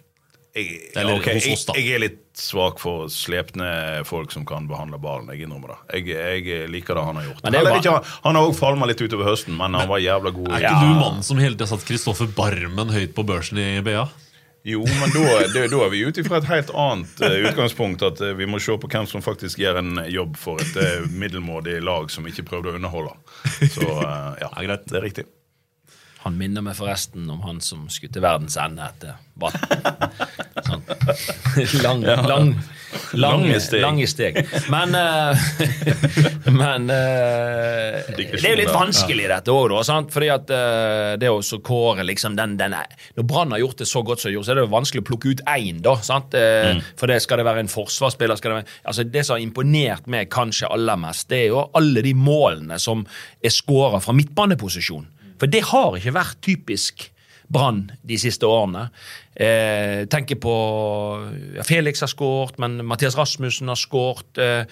jeg, 0.54 0.68
Eller 0.96 1.16
okay, 1.18 1.34
hos 1.34 1.46
jeg, 1.48 1.56
oss, 1.58 1.64
da. 1.66 1.74
jeg 1.80 1.96
er 1.96 2.02
litt 2.04 2.20
svak 2.38 2.78
for 2.78 3.08
slepne 3.10 4.04
folk 4.06 4.30
som 4.32 4.44
kan 4.46 4.68
behandle 4.70 5.00
ballen. 5.02 5.32
Jeg 5.34 5.48
innrømmer 5.48 5.74
det. 5.74 5.78
Jeg, 6.06 6.46
jeg 6.46 6.68
liker 6.70 6.94
det 7.00 7.06
han 7.08 7.18
har 7.18 7.26
gjort. 7.26 7.40
Men 7.42 7.56
det 7.56 7.58
er 7.58 7.64
Eller, 7.64 7.74
bare- 7.74 7.82
ikke, 7.82 8.20
han 8.28 8.38
har 8.38 8.50
òg 8.52 8.54
falma 8.60 8.86
litt 8.92 9.02
utover 9.02 9.32
høsten, 9.32 9.58
men 9.58 9.74
han 9.80 9.90
var 9.90 10.04
jævla 10.04 10.32
god. 10.36 10.52
Er 10.54 10.68
ikke 10.68 10.84
du 10.86 10.92
mannen 11.02 11.26
som 11.26 11.42
hele 11.42 11.58
tida 11.58 11.66
satt 11.74 11.88
Kristoffer 11.90 12.30
Barmen 12.38 12.94
høyt 12.94 13.16
på 13.18 13.26
børsen 13.26 13.58
i 13.64 13.82
BA? 13.82 14.06
Jo, 14.66 14.80
men 14.88 15.12
da, 15.12 15.24
da 15.52 15.80
er 15.84 15.90
vi 15.92 16.06
ute 16.08 16.24
fra 16.24 16.40
et 16.40 16.48
helt 16.48 16.70
annet 16.72 17.20
eh, 17.20 17.42
utgangspunkt. 17.50 18.04
At 18.08 18.22
eh, 18.24 18.32
vi 18.40 18.48
må 18.48 18.62
se 18.64 18.78
på 18.80 18.88
hvem 18.88 19.08
som 19.12 19.24
faktisk 19.24 19.60
gjør 19.60 19.82
en 19.82 19.98
jobb 20.08 20.38
for 20.40 20.64
et 20.64 20.78
eh, 20.80 21.08
middelmådig 21.12 21.82
lag 21.84 22.08
som 22.12 22.28
ikke 22.30 22.46
prøvde 22.48 22.72
å 22.72 22.78
underholde. 22.80 23.12
Så 23.68 23.84
ja, 24.40 24.52
det 24.64 24.96
er 24.96 25.04
riktig. 25.04 25.28
Han 26.24 26.38
minner 26.40 26.64
meg 26.64 26.78
forresten 26.80 27.28
om 27.28 27.42
han 27.44 27.60
som 27.60 27.90
til 27.92 28.24
verdens 28.24 28.56
ende 28.56 28.88
etter 28.88 29.18
vann. 29.36 29.58
Sånn. 30.70 30.86
lang, 31.84 32.06
lang, 32.08 32.54
Lange, 33.20 33.58
Lange 33.82 34.08
steg. 34.10 34.40
Men, 34.74 34.96
uh, 34.96 35.44
men 36.62 36.90
uh, 36.90 38.00
det 38.16 38.40
er 38.40 38.54
jo 38.54 38.60
litt 38.60 38.74
vanskelig, 38.74 39.28
dette 39.32 39.54
òg, 39.54 39.70
da. 39.74 39.84
Sant? 39.88 40.12
Fordi 40.14 40.30
at 40.34 40.54
uh, 40.54 41.14
det 41.22 41.32
å 41.32 41.42
kåre 41.64 42.06
liksom 42.08 42.38
den, 42.40 42.56
den 42.60 42.76
Når 43.18 43.28
Brann 43.30 43.54
har 43.56 43.64
gjort 43.64 43.84
det 43.84 43.90
så 43.90 44.04
godt 44.06 44.24
som 44.24 44.30
de 44.30 44.34
har 44.34 44.40
gjort, 44.40 44.50
så 44.50 44.56
er 44.56 44.62
det 44.62 44.66
jo 44.68 44.74
vanskelig 44.74 45.04
å 45.06 45.08
plukke 45.12 45.34
ut 45.34 45.46
én, 45.56 45.82
da. 45.86 45.96
Sant? 46.06 46.34
Mm. 46.34 46.84
For 47.00 47.12
det 47.12 47.22
skal 47.24 47.42
det 47.42 47.48
være 47.48 47.64
en 47.66 47.72
forsvarsspiller 47.72 48.40
skal 48.40 48.54
det, 48.54 48.60
være, 48.62 48.80
altså 48.92 49.08
det 49.08 49.26
som 49.26 49.38
har 49.38 49.46
imponert 49.46 50.10
meg 50.12 50.32
kanskje 50.34 50.70
aller 50.74 51.00
mest, 51.00 51.30
det 51.32 51.46
er 51.46 51.50
jo 51.54 51.66
alle 51.78 52.04
de 52.06 52.14
målene 52.18 52.80
som 52.82 53.06
er 53.44 53.54
skåra 53.54 54.02
fra 54.04 54.16
midtbaneposisjon. 54.18 55.08
For 55.42 55.52
det 55.52 55.66
har 55.72 55.98
ikke 55.98 56.16
vært 56.16 56.40
typisk 56.46 57.10
Brann 57.54 57.92
de 58.08 58.18
siste 58.18 58.48
årene. 58.48 58.88
Eh, 59.34 60.04
tenker 60.14 60.38
på 60.38 60.56
ja, 61.58 61.64
Felix 61.66 62.04
har 62.06 62.12
skåret, 62.12 62.60
men 62.62 62.84
Mathias 62.86 63.18
Rasmussen 63.18 63.72
har 63.72 63.80
skåret. 63.80 64.38
Eh, 64.38 64.66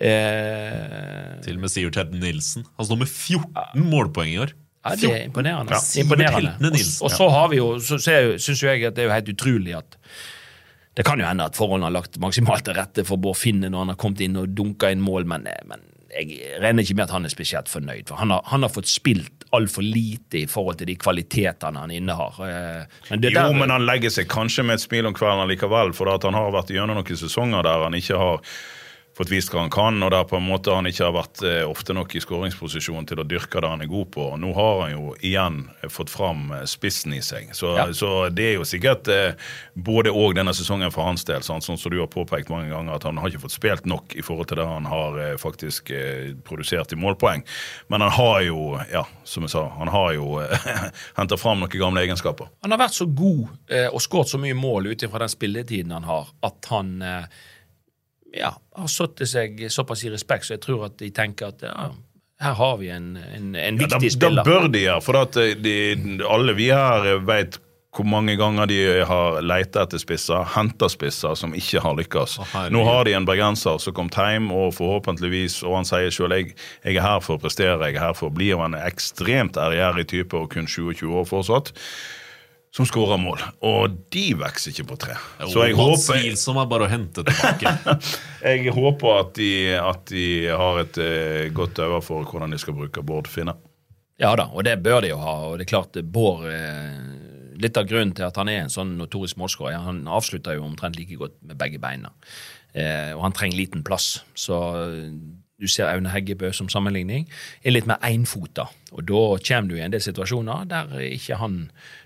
eh, 0.00 1.34
Til 1.44 1.58
og 1.58 1.66
med 1.66 1.72
Sivert 1.72 1.98
Hedden 2.00 2.22
Nilsen. 2.24 2.64
Han 2.78 2.88
står 2.88 3.02
med 3.02 3.10
14 3.12 3.90
målpoeng 3.90 4.32
i 4.32 4.38
år. 4.46 4.54
ja, 4.86 4.94
det 4.96 5.10
er 5.10 5.26
imponerende. 5.26 5.74
Ja. 5.74 6.00
Imponerende. 6.00 6.54
Og, 6.70 6.80
og 7.02 7.12
så 7.12 7.28
har 7.28 7.52
vi 7.52 7.60
jo, 7.60 7.74
så 7.82 7.98
syns 7.98 8.62
jo 8.62 8.70
jeg 8.70 8.86
at 8.86 8.96
det 8.96 9.04
er 9.04 9.10
jo 9.10 9.16
helt 9.16 9.34
utrolig 9.34 9.76
at 9.76 9.98
det 10.96 11.04
kan 11.04 11.20
jo 11.20 11.26
hende 11.28 11.44
at 11.44 11.56
forholdene 11.58 11.90
har 11.90 11.92
lagt 11.98 12.16
maksimalt 12.22 12.64
til 12.64 12.76
rette 12.78 13.02
for 13.04 13.20
Bård 13.20 13.36
Finne 13.36 13.68
når 13.68 13.82
han 13.82 13.92
har 13.92 13.98
kommet 14.00 14.22
inn 14.24 14.38
og 14.40 14.54
dunka 14.56 14.88
inn 14.94 15.02
mål, 15.04 15.26
men, 15.28 15.44
men 15.68 15.82
jeg 16.14 16.60
regner 16.62 16.82
ikke 16.86 16.94
med 16.96 17.04
at 17.08 17.10
han 17.16 17.24
er 17.24 17.32
spesielt 17.32 17.68
fornøyd. 17.68 18.06
For 18.08 18.16
han 18.20 18.30
har, 18.30 18.42
han 18.46 18.62
har 18.62 18.70
fått 18.70 18.86
spilt 18.90 19.44
altfor 19.56 19.82
lite 19.82 20.42
i 20.42 20.46
forhold 20.50 20.78
til 20.78 20.86
de 20.90 20.96
kvalitetene 20.96 21.78
han 21.82 21.90
innehar. 21.90 22.38
Eh, 22.46 22.86
Men 23.10 23.20
det 23.20 23.32
Jo, 23.32 23.40
der- 23.40 23.52
men 23.58 23.70
han 23.70 23.86
legger 23.86 24.10
seg 24.10 24.28
kanskje 24.28 24.64
med 24.64 24.74
et 24.74 24.80
smil 24.86 25.06
om 25.06 25.14
kvelden 25.14 25.48
likevel, 25.48 25.92
for 25.94 26.08
at 26.14 26.22
han 26.22 26.34
har 26.34 26.50
vært 26.52 26.68
gjennom 26.74 26.96
noen 26.98 27.16
sesonger 27.16 27.62
der 27.62 27.82
han 27.84 27.92
ikke 27.94 28.16
har 28.18 28.40
fått 29.16 29.30
vist 29.32 29.48
hva 29.52 29.62
han 29.62 29.70
kan, 29.72 29.96
og 30.04 30.10
der 30.12 30.26
på 30.28 30.36
en 30.36 30.44
måte 30.44 30.74
han 30.76 30.84
ikke 30.88 31.06
har 31.06 31.14
vært 31.16 31.40
eh, 31.46 31.62
ofte 31.64 31.94
nok 31.96 32.12
i 32.18 32.20
skåringsposisjon 32.20 33.06
til 33.08 33.22
å 33.22 33.24
dyrke 33.24 33.62
det 33.64 33.70
han 33.72 33.80
er 33.80 33.88
god 33.88 34.10
på. 34.12 34.26
Nå 34.42 34.50
har 34.56 34.82
han 34.82 34.92
jo 34.92 35.14
igjen 35.24 35.62
eh, 35.80 35.88
fått 35.92 36.12
fram 36.12 36.50
eh, 36.52 36.66
spissen 36.68 37.14
i 37.16 37.22
seg. 37.24 37.48
Så, 37.56 37.72
Ja. 37.78 37.86
så 37.96 38.10
det 38.28 38.50
er 38.50 38.54
jo 38.58 38.66
sikkert 38.68 39.08
både 39.74 40.12
og 40.12 40.34
denne 40.36 40.52
sesongen 40.56 40.92
for 40.92 41.08
hans 41.08 41.24
del, 41.28 41.40
sånn 41.44 41.64
som 41.64 41.78
du 41.80 41.98
har 42.00 42.10
påpekt 42.12 42.50
mange 42.52 42.68
ganger, 42.72 42.96
at 42.98 43.06
han 43.08 43.16
har 43.22 43.32
ikke 43.32 43.44
fått 43.46 43.56
spilt 43.56 43.88
nok 43.88 44.12
i 44.18 44.24
forhold 44.24 44.50
til 44.50 44.60
det 44.60 44.66
han 44.68 44.88
har 44.90 45.18
faktisk 45.40 45.90
produsert 46.44 46.92
i 46.92 46.98
målpoeng. 47.00 47.44
Men 47.92 48.04
han 48.04 48.12
har 48.16 48.40
jo, 48.46 48.60
ja, 48.92 49.04
som 49.24 49.46
jeg 49.46 49.54
sa, 49.54 49.64
han 49.78 49.92
har 49.92 50.12
jo 50.16 50.40
henta 51.18 51.38
fram 51.40 51.62
noen 51.62 51.72
gamle 51.80 52.04
egenskaper. 52.04 52.50
Han 52.66 52.74
har 52.74 52.84
vært 52.84 52.98
så 52.98 53.06
god 53.08 53.76
og 53.92 54.00
skåret 54.04 54.32
så 54.34 54.40
mye 54.42 54.56
mål 54.58 54.90
ut 54.92 55.06
ifra 55.06 55.22
den 55.24 55.32
spilletiden 55.32 55.94
han 55.94 56.08
har, 56.08 56.32
at 56.46 56.72
han 56.72 56.96
ja, 58.36 58.52
har 58.76 58.90
satt 58.92 59.22
seg 59.28 59.66
såpass 59.72 60.04
i 60.06 60.12
respekt, 60.12 60.48
så 60.48 60.56
jeg 60.56 60.64
tror 60.66 60.88
at 60.90 60.98
de 61.00 61.10
tenker 61.14 61.54
at 61.54 61.64
ja, 61.66 61.90
her 62.40 62.56
har 62.58 62.74
vi 62.80 62.90
en, 62.92 63.14
en, 63.16 63.54
en 63.54 63.78
Ja, 63.80 63.86
viktig 63.86 64.10
da, 64.10 64.16
spiller. 64.18 64.42
Da 64.44 64.50
bør 64.50 64.66
de 64.72 64.82
gjøre, 64.84 65.04
for 65.04 65.20
at 65.22 65.38
eh, 65.40 65.54
de, 65.56 65.76
alle 66.28 66.56
vi 66.58 66.68
her 66.72 67.22
vet 67.24 67.60
hvor 67.96 68.04
mange 68.04 68.34
ganger 68.36 68.68
de 68.68 68.76
har 69.08 69.38
leita 69.40 69.86
etter 69.86 70.00
spisser, 70.00 70.42
henta 70.52 70.88
spisser 70.92 71.32
som 71.38 71.54
ikke 71.56 71.80
har 71.80 71.96
lykkes. 71.96 72.34
Nå 72.74 72.82
har 72.84 73.08
de 73.08 73.14
en 73.16 73.24
bergenser 73.24 73.80
som 73.80 73.96
kom 73.96 74.10
hjem, 74.12 74.50
og 74.52 74.74
forhåpentligvis, 74.76 75.62
og 75.64 75.78
han 75.78 75.88
sier 75.88 76.12
sjøl 76.12 76.34
jeg, 76.36 76.52
jeg 76.84 76.98
er 76.98 77.06
her 77.06 77.24
for 77.24 77.38
å 77.38 77.42
prestere, 77.42 77.88
jeg 77.88 77.96
er 77.96 78.04
her 78.10 78.18
for 78.18 78.28
å 78.28 78.36
bli, 78.36 78.50
og 78.52 78.66
han 78.66 78.76
er 78.76 78.84
ekstremt 78.90 79.56
ærgjerrig 79.56 80.06
type 80.12 80.36
og 80.36 80.50
kun 80.52 80.68
27 80.68 81.06
år 81.08 81.24
fortsatt, 81.30 81.72
som 82.76 82.84
skårer 82.88 83.16
mål. 83.20 83.40
Og 83.64 83.94
de 84.12 84.26
vokser 84.36 84.74
ikke 84.74 84.84
på 84.90 84.98
tre. 85.06 85.14
Så 85.48 85.64
jeg 85.64 85.76
håper, 85.78 86.18
Tvilsom 86.20 86.58
er 86.60 86.68
bare 86.68 86.84
å 86.84 86.90
hente 86.92 87.24
tilbake. 87.24 87.72
jeg 88.50 88.74
håper 88.76 89.22
at 89.22 89.32
de, 89.38 89.52
at 89.80 90.02
de 90.12 90.26
har 90.50 90.82
et 90.82 91.00
eh, 91.00 91.46
godt 91.56 91.80
øye 91.80 92.02
for 92.04 92.28
hvordan 92.28 92.52
de 92.52 92.60
skal 92.60 92.76
bruke 92.76 93.04
Bård 93.06 93.30
Finne. 93.32 93.56
Ja 94.20 94.34
da, 94.36 94.48
og 94.52 94.64
det 94.68 94.78
bør 94.84 95.02
de 95.04 95.14
jo 95.14 95.22
ha. 95.22 95.38
Og 95.48 95.56
det 95.56 95.66
er 95.66 95.72
klart, 95.72 95.96
Bård 96.04 96.44
eh, 96.52 97.00
Litt 97.56 97.78
av 97.80 97.86
grunnen 97.88 98.12
til 98.12 98.26
at 98.26 98.36
han 98.36 98.50
er 98.52 98.66
en 98.66 98.72
sånn 98.72 98.90
notorisk 98.98 99.38
målskårer, 99.40 99.78
han 99.80 100.02
avslutter 100.12 100.58
jo 100.58 100.66
omtrent 100.66 100.98
like 101.00 101.16
godt 101.16 101.38
med 101.40 101.56
begge 101.56 101.78
beina. 101.80 102.10
Eh, 102.76 103.14
og 103.14 103.22
han 103.22 103.32
trenger 103.32 103.56
liten 103.56 103.84
plass. 103.86 104.18
Så 104.36 104.58
eh, 104.76 105.06
du 105.56 105.64
ser 105.72 105.88
Aune 105.88 106.12
Heggebø 106.12 106.50
som 106.52 106.68
sammenligning, 106.68 107.24
er 107.64 107.72
litt 107.72 107.88
mer 107.88 108.02
énfota. 108.04 108.68
Og 108.92 109.06
da 109.08 109.22
kommer 109.40 109.70
du 109.70 109.78
i 109.78 109.84
en 109.86 109.94
del 109.94 110.04
situasjoner 110.04 110.68
der 110.68 110.92
ikke 111.06 111.40
han 111.40 111.62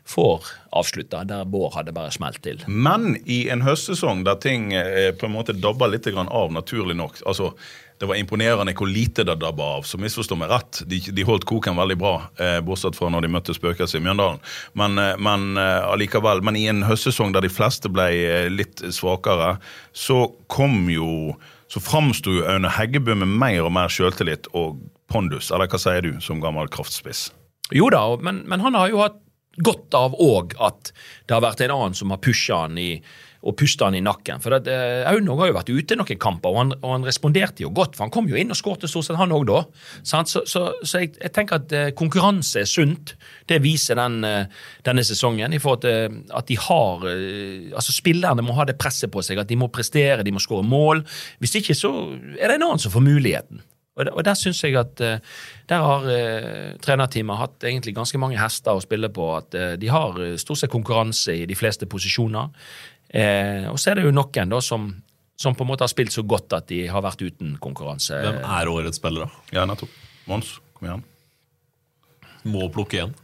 får 0.08 0.46
avslutta, 0.76 1.24
der 1.24 1.44
Bård 1.44 1.74
hadde 1.74 1.94
bare 1.94 2.12
smelt 2.14 2.42
til. 2.44 2.62
Men 2.66 3.14
i 3.24 3.42
en 3.52 3.64
høstsesong 3.66 4.24
der 4.26 4.40
ting 4.42 4.72
eh, 4.76 5.10
på 5.14 5.28
en 5.28 5.34
måte 5.34 5.56
dabba 5.56 5.90
litt 5.90 6.08
av, 6.10 6.52
naturlig 6.52 6.96
nok 6.96 7.20
altså 7.26 7.52
Det 8.00 8.08
var 8.08 8.16
imponerende 8.16 8.72
hvor 8.72 8.88
lite 8.88 9.26
det 9.28 9.34
dabba 9.42 9.64
av, 9.76 9.82
så 9.84 9.98
misforstå 10.00 10.36
meg 10.40 10.48
rett. 10.48 10.78
De, 10.88 11.02
de 11.12 11.24
holdt 11.28 11.44
koken 11.44 11.76
veldig 11.76 11.98
bra, 12.00 12.14
eh, 12.40 12.56
bortsett 12.64 12.96
fra 12.96 13.10
når 13.12 13.26
de 13.26 13.28
møtte 13.34 13.52
spøkelset 13.52 13.98
i 13.98 14.04
Mjøndalen. 14.06 14.40
Men, 14.72 14.96
eh, 14.96 15.18
men 15.20 15.60
eh, 15.60 15.84
allikevel, 15.84 16.40
men 16.40 16.56
i 16.56 16.64
en 16.72 16.80
høstsesong 16.88 17.34
der 17.36 17.44
de 17.44 17.52
fleste 17.52 17.92
ble 17.92 18.08
litt 18.48 18.80
svakere, 18.96 19.58
så 19.92 20.30
kom 20.48 20.88
jo 20.88 21.36
så 21.70 21.80
framsto 21.84 22.32
jo 22.34 22.46
Aune 22.50 22.70
Heggebø 22.72 23.14
med 23.20 23.30
mer 23.30 23.62
og 23.68 23.74
mer 23.76 23.92
sjøltillit 23.92 24.48
og 24.58 24.80
pondus, 25.10 25.52
eller 25.54 25.70
hva 25.70 25.78
sier 25.78 26.02
du, 26.02 26.14
som 26.24 26.40
gammel 26.42 26.70
kraftspiss? 26.72 27.28
Jo 27.74 27.90
da, 27.94 28.02
men, 28.18 28.42
men 28.50 28.64
han 28.64 28.74
har 28.78 28.90
jo 28.90 29.02
hatt 29.04 29.20
godt 29.58 29.96
av 29.98 30.14
òg 30.20 30.54
at 30.62 30.92
det 31.26 31.34
har 31.34 31.42
vært 31.44 31.64
en 31.64 31.74
annen 31.74 31.98
som 31.98 32.14
har 32.14 32.22
pusha 32.22 32.64
han 32.66 32.78
i 32.80 32.92
og 33.40 33.56
pusta 33.56 33.86
han 33.88 33.96
i 33.96 34.02
nakken. 34.04 34.40
For 34.44 34.52
eh, 34.58 35.06
Aune 35.08 35.36
har 35.38 35.48
jo 35.48 35.56
vært 35.56 35.70
ute 35.72 35.96
noen 35.96 36.18
kamper, 36.20 36.52
og 36.52 36.58
han, 36.58 36.74
og 36.80 36.90
han 36.92 37.06
responderte 37.08 37.64
jo 37.64 37.70
godt. 37.72 37.96
For 37.96 38.04
han 38.04 38.12
kom 38.12 38.28
jo 38.28 38.36
inn 38.36 38.52
og 38.52 38.58
skårte 38.58 38.90
stort 38.90 39.08
sett, 39.08 39.16
han 39.20 39.32
òg 39.32 39.46
da. 39.48 39.62
Så, 40.04 40.20
så, 40.28 40.66
så 40.84 41.00
jeg, 41.00 41.14
jeg 41.16 41.32
tenker 41.36 41.60
at 41.62 41.72
eh, 41.76 41.92
konkurranse 41.96 42.60
er 42.60 42.68
sunt. 42.68 43.14
Det 43.48 43.62
viser 43.64 43.96
den, 43.96 44.20
eh, 44.28 44.60
denne 44.84 45.04
sesongen. 45.06 45.56
i 45.56 45.62
forhold 45.62 45.86
til 45.86 46.20
at 46.36 46.50
de 46.50 46.58
har 46.60 47.08
altså 47.08 47.92
Spillerne 47.96 48.44
må 48.44 48.54
ha 48.56 48.64
det 48.68 48.78
presset 48.80 49.10
på 49.12 49.22
seg, 49.24 49.40
at 49.40 49.48
de 49.48 49.56
må 49.58 49.70
prestere, 49.72 50.24
de 50.24 50.32
må 50.32 50.42
skåre 50.42 50.66
mål. 50.66 51.02
Hvis 51.40 51.56
ikke 51.60 51.76
så 51.76 51.90
er 52.36 52.48
det 52.50 52.58
en 52.58 52.68
annen 52.68 52.82
som 52.82 52.92
får 52.92 53.08
muligheten. 53.08 53.64
Og 54.00 54.12
og 54.16 54.24
der 54.24 54.38
syns 54.38 54.62
jeg 54.64 54.76
at 54.80 55.00
eh, 55.04 55.20
der 55.70 55.84
har 55.84 56.06
uh, 56.08 56.78
trenerteamet 56.82 57.38
hatt 57.38 57.66
egentlig 57.68 57.94
ganske 57.94 58.18
mange 58.18 58.38
hester 58.40 58.74
å 58.74 58.82
spille 58.82 59.10
på. 59.14 59.28
At 59.36 59.54
eh, 59.54 59.76
de 59.80 59.90
har 59.92 60.18
eh, 60.24 60.38
stort 60.40 60.62
sett 60.62 60.72
konkurranse 60.72 61.36
i 61.42 61.46
de 61.46 61.58
fleste 61.58 61.86
posisjoner. 61.90 62.50
Eh, 63.10 63.68
og 63.70 63.78
så 63.78 63.92
er 63.92 64.00
det 64.00 64.08
jo 64.08 64.14
noen 64.14 64.50
da 64.50 64.60
som, 64.64 64.88
som 65.38 65.54
på 65.54 65.66
en 65.66 65.70
måte 65.70 65.86
har 65.86 65.92
spilt 65.92 66.14
så 66.14 66.24
godt 66.26 66.56
at 66.58 66.68
de 66.72 66.84
har 66.90 67.04
vært 67.06 67.22
uten 67.22 67.56
konkurranse. 67.62 68.18
Hvem 68.18 68.42
er 68.42 68.72
årets 68.72 68.98
spiller, 69.02 69.26
da? 69.28 69.46
Ja, 69.60 69.66
nettopp. 69.70 69.94
Mons, 70.30 70.56
kom 70.74 70.88
igjen. 70.90 71.06
Må 72.50 72.70
plukke 72.72 72.98
igjen. 72.98 73.14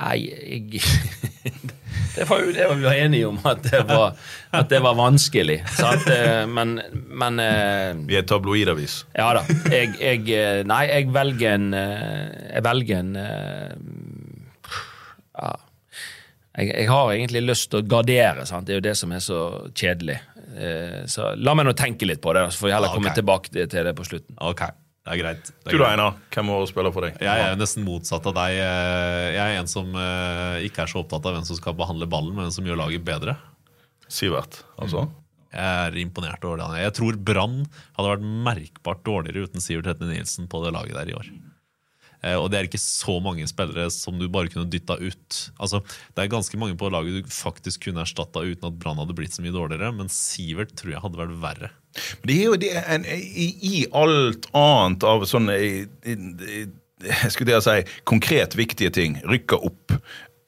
Nei, 0.00 0.18
jeg 0.26 0.80
Det 2.16 2.26
var 2.26 2.40
jo 2.42 2.50
det 2.52 2.66
vi 2.74 2.84
var 2.84 2.96
enige 2.98 3.28
om, 3.28 3.38
at 3.46 3.62
det 3.64 3.80
var, 3.88 4.16
at 4.52 4.68
det 4.70 4.80
var 4.82 4.96
vanskelig. 4.98 5.60
Sant? 5.76 6.08
Eh, 6.10 6.42
Men, 6.50 6.80
men 7.06 7.38
eh, 7.40 7.94
Vi 8.08 8.16
er 8.18 8.26
tabloidavis. 8.28 9.04
Ja 9.16 9.30
da. 9.38 9.44
Jeg, 9.70 9.94
jeg 10.00 10.26
eh, 10.34 10.62
Nei, 10.66 10.82
jeg 10.90 11.12
velger 11.14 11.54
en 11.54 11.72
Jeg 11.74 12.64
velger 12.66 13.02
en 13.04 13.12
Ja. 15.40 15.52
Jeg, 16.58 16.66
jeg 16.74 16.88
har 16.90 17.12
egentlig 17.14 17.44
lyst 17.46 17.70
til 17.70 17.80
å 17.80 17.86
gardere, 17.88 18.44
sant? 18.48 18.66
det 18.66 18.74
er 18.74 18.80
jo 18.80 18.86
det 18.90 18.96
som 18.98 19.12
er 19.14 19.22
så 19.24 19.38
kjedelig. 19.70 20.18
Eh, 20.58 21.06
Så 21.06 21.30
la 21.38 21.54
meg 21.56 21.68
nå 21.68 21.74
tenke 21.78 22.08
litt 22.08 22.20
på 22.22 22.34
det, 22.36 22.42
så 22.50 22.64
får 22.64 22.68
vi 22.68 22.74
heller 22.74 22.92
komme 22.94 23.10
okay. 23.10 23.20
tilbake 23.20 23.66
til 23.70 23.86
det 23.86 23.94
på 23.96 24.06
slutten. 24.08 24.34
Ok, 24.50 24.64
det 25.06 25.14
er 25.14 25.20
greit. 25.22 25.46
Det 25.64 25.72
er 25.72 25.76
Du 25.76 25.80
da. 25.80 25.90
Einar. 25.94 26.16
Hvem 26.34 26.48
må 26.50 26.58
spille 26.68 26.90
for 26.92 27.06
deg? 27.06 27.16
Jeg 27.24 27.44
er 27.46 27.56
nesten 27.58 27.86
motsatt 27.86 28.26
av 28.28 28.34
deg. 28.36 28.58
Jeg 28.58 29.40
er 29.46 29.60
en 29.62 29.70
som 29.70 29.94
eh, 29.96 30.66
ikke 30.66 30.84
er 30.84 30.92
så 30.92 31.00
opptatt 31.00 31.24
av 31.26 31.38
hvem 31.38 31.46
som 31.48 31.56
skal 31.56 31.76
behandle 31.78 32.08
ballen, 32.10 32.34
men 32.36 32.46
hvem 32.46 32.54
som 32.58 32.68
gjør 32.68 32.82
laget 32.82 33.06
bedre. 33.06 33.38
Sivert, 34.10 34.60
altså. 34.76 35.06
Jeg 35.50 35.86
er 35.88 35.96
imponert 35.98 36.44
over 36.46 36.60
det. 36.60 36.82
Jeg 36.84 36.94
tror 36.98 37.16
Brann 37.26 37.62
hadde 37.96 38.10
vært 38.12 38.26
merkbart 38.46 39.00
dårligere 39.06 39.48
uten 39.48 39.64
Sivert 39.64 39.88
Hetne 39.90 40.12
Nilsen 40.12 40.46
på 40.50 40.60
det 40.64 40.74
laget 40.76 40.94
der 40.98 41.10
i 41.10 41.16
år. 41.16 41.30
Eh, 42.22 42.36
Og 42.36 42.50
det 42.50 42.58
er 42.58 42.68
ikke 42.68 42.80
så 42.82 43.18
mange 43.22 43.46
spillere 43.48 43.88
som 43.94 44.18
du 44.20 44.28
bare 44.28 44.50
kunne 44.52 44.68
dytta 44.70 44.98
ut. 45.00 45.38
Altså, 45.58 45.82
Det 46.14 46.24
er 46.24 46.32
ganske 46.32 46.58
mange 46.60 46.76
på 46.76 46.90
laget 46.92 47.24
du 47.24 47.30
faktisk 47.30 47.86
kunne 47.88 48.04
erstatta 48.04 48.40
uten 48.44 48.68
at 48.68 48.78
Brann 48.78 49.00
hadde 49.00 49.16
blitt 49.16 49.32
så 49.36 49.42
mye 49.44 49.54
dårligere, 49.54 49.92
men 49.96 50.08
Sivert 50.12 50.74
tror 50.76 50.92
jeg 50.92 51.04
hadde 51.04 51.20
vært 51.20 51.40
verre. 51.40 51.70
Det 52.24 52.36
er 52.36 52.44
jo 52.44 52.56
det 52.60 52.74
en, 52.86 53.04
i, 53.04 53.48
i 53.66 53.86
alt 53.90 54.46
annet 54.54 55.02
av 55.02 55.24
jeg 57.00 57.32
skulle 57.32 57.54
det 57.54 57.62
si, 57.64 57.76
konkret 58.08 58.56
viktige 58.58 58.92
ting. 58.92 59.16
rykker 59.24 59.64
opp. 59.64 59.94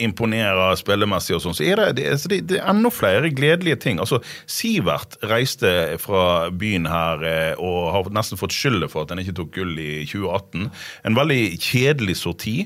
Imponerer 0.04 0.76
spillemessig 0.78 1.36
og 1.36 1.44
sånn, 1.44 1.56
så 1.56 1.66
er 1.66 1.80
det, 1.80 1.88
det, 1.98 2.08
altså, 2.16 2.30
det, 2.32 2.40
det 2.50 2.60
er 2.60 2.70
enda 2.72 2.92
flere 2.92 3.30
gledelige 3.34 3.80
ting. 3.84 4.00
Altså, 4.02 4.20
Sivert 4.50 5.16
reiste 5.30 5.72
fra 6.02 6.50
byen 6.50 6.88
her 6.90 7.24
eh, 7.28 7.62
og 7.62 7.92
har 7.96 8.10
nesten 8.14 8.40
fått 8.40 8.56
skylda 8.56 8.90
for 8.92 9.04
at 9.04 9.14
han 9.14 9.22
ikke 9.22 9.36
tok 9.40 9.54
gull 9.56 9.78
i 9.80 10.02
2018. 10.08 10.68
En 11.08 11.18
veldig 11.18 11.40
kjedelig 11.62 12.18
sorti. 12.22 12.56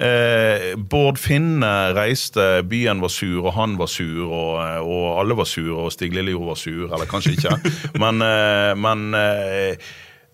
Eh, 0.00 0.70
Bård 0.90 1.20
Finne 1.20 1.92
reiste, 1.96 2.62
byen 2.68 3.02
var 3.04 3.12
sur, 3.12 3.42
og 3.44 3.54
han 3.56 3.76
var 3.80 3.90
sur, 3.92 4.22
og, 4.26 4.60
og 4.86 5.08
alle 5.20 5.36
var 5.36 5.48
sure, 5.48 5.76
og 5.86 5.92
Stig 5.92 6.14
Lillejord 6.16 6.54
var 6.54 6.60
sur, 6.60 6.86
eller 6.88 7.10
kanskje 7.10 7.36
ikke. 7.36 7.58
men, 8.02 8.24
eh, 8.24 8.72
men 8.80 9.10
eh, 9.18 9.90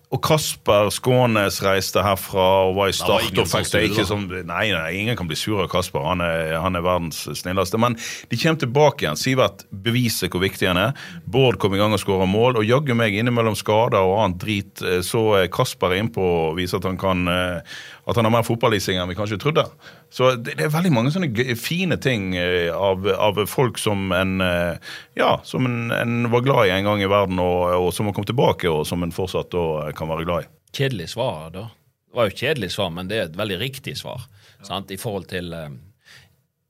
og 0.07 0.21
Kasper 0.23 0.87
Skånes 0.95 1.57
reiste 1.65 1.99
herfra 1.99 2.45
og 2.69 2.77
var 2.77 2.91
i 2.91 2.95
start. 2.95 3.27
og 3.35 3.49
fikk 3.51 3.71
det 3.73 3.81
ikke 3.89 4.05
som, 4.07 4.21
nei, 4.31 4.69
nei, 4.71 4.85
ingen 5.01 5.17
kan 5.19 5.27
bli 5.27 5.35
sur 5.35 5.59
av 5.65 5.67
Kasper. 5.71 6.05
Han 6.07 6.23
er, 6.23 6.53
han 6.63 6.79
er 6.79 6.85
verdens 6.85 7.25
snilleste. 7.35 7.79
Men 7.81 7.97
de 7.99 8.39
kommer 8.39 8.61
tilbake 8.61 9.03
igjen. 9.03 9.19
Sivert 9.19 9.65
beviser 9.67 10.31
hvor 10.31 10.45
viktig 10.45 10.69
han 10.69 10.79
er. 10.79 11.03
Bård 11.27 11.59
kom 11.59 11.75
i 11.75 11.81
gang 11.81 11.91
og 11.91 11.99
skåra 11.99 12.27
mål. 12.29 12.61
Og 12.61 12.69
jaggu 12.69 12.95
meg 12.95 13.19
innimellom 13.19 13.57
skader 13.59 13.99
og 13.99 14.21
annet 14.23 14.39
drit, 14.45 14.85
eh, 14.85 15.01
så 15.03 15.25
er 15.41 15.51
Kasper 15.51 15.97
innpå 15.99 16.31
og 16.47 16.57
viser 16.61 16.79
at 16.79 16.87
han 16.87 17.01
kan 17.01 17.27
eh, 17.27 17.77
at 18.07 18.15
han 18.15 18.27
har 18.27 18.31
mer 18.31 18.45
fotballising 18.47 18.99
enn 19.01 19.09
vi 19.11 19.17
kanskje 19.17 19.39
trodde. 19.41 19.65
Så 20.09 20.29
det, 20.35 20.55
det 20.57 20.65
er 20.67 20.73
veldig 20.73 20.91
mange 20.95 21.11
sånne 21.11 21.55
fine 21.59 21.97
ting 22.01 22.31
eh, 22.39 22.69
av, 22.73 23.07
av 23.11 23.41
folk 23.49 23.79
som 23.81 24.11
en 24.15 24.43
eh, 24.43 24.93
ja, 25.19 25.33
som 25.47 25.67
en, 25.67 25.91
en 25.91 26.29
var 26.31 26.45
glad 26.45 26.67
i 26.67 26.75
en 26.77 26.87
gang 26.87 27.03
i 27.03 27.09
verden, 27.11 27.41
og, 27.43 27.73
og 27.75 27.89
som 27.95 28.07
har 28.07 28.15
kommet 28.15 28.31
tilbake, 28.31 28.71
og 28.71 28.85
som 28.87 29.03
en 29.03 29.15
fortsatt 29.15 29.51
da 29.53 29.91
kan 29.97 30.11
være 30.11 30.27
glad 30.27 30.45
i. 30.45 30.51
Kjedelig 30.77 31.11
svar, 31.15 31.49
da. 31.55 31.65
Det 32.07 32.19
var 32.21 32.29
jo 32.29 32.39
kjedelig 32.39 32.71
svar, 32.73 32.93
men 32.95 33.09
det 33.11 33.19
er 33.19 33.27
et 33.27 33.37
veldig 33.39 33.59
riktig 33.61 33.97
svar. 33.99 34.23
Sant? 34.65 34.93
I 34.95 34.99
forhold 35.01 35.27
til 35.29 35.51
eh, 35.53 35.67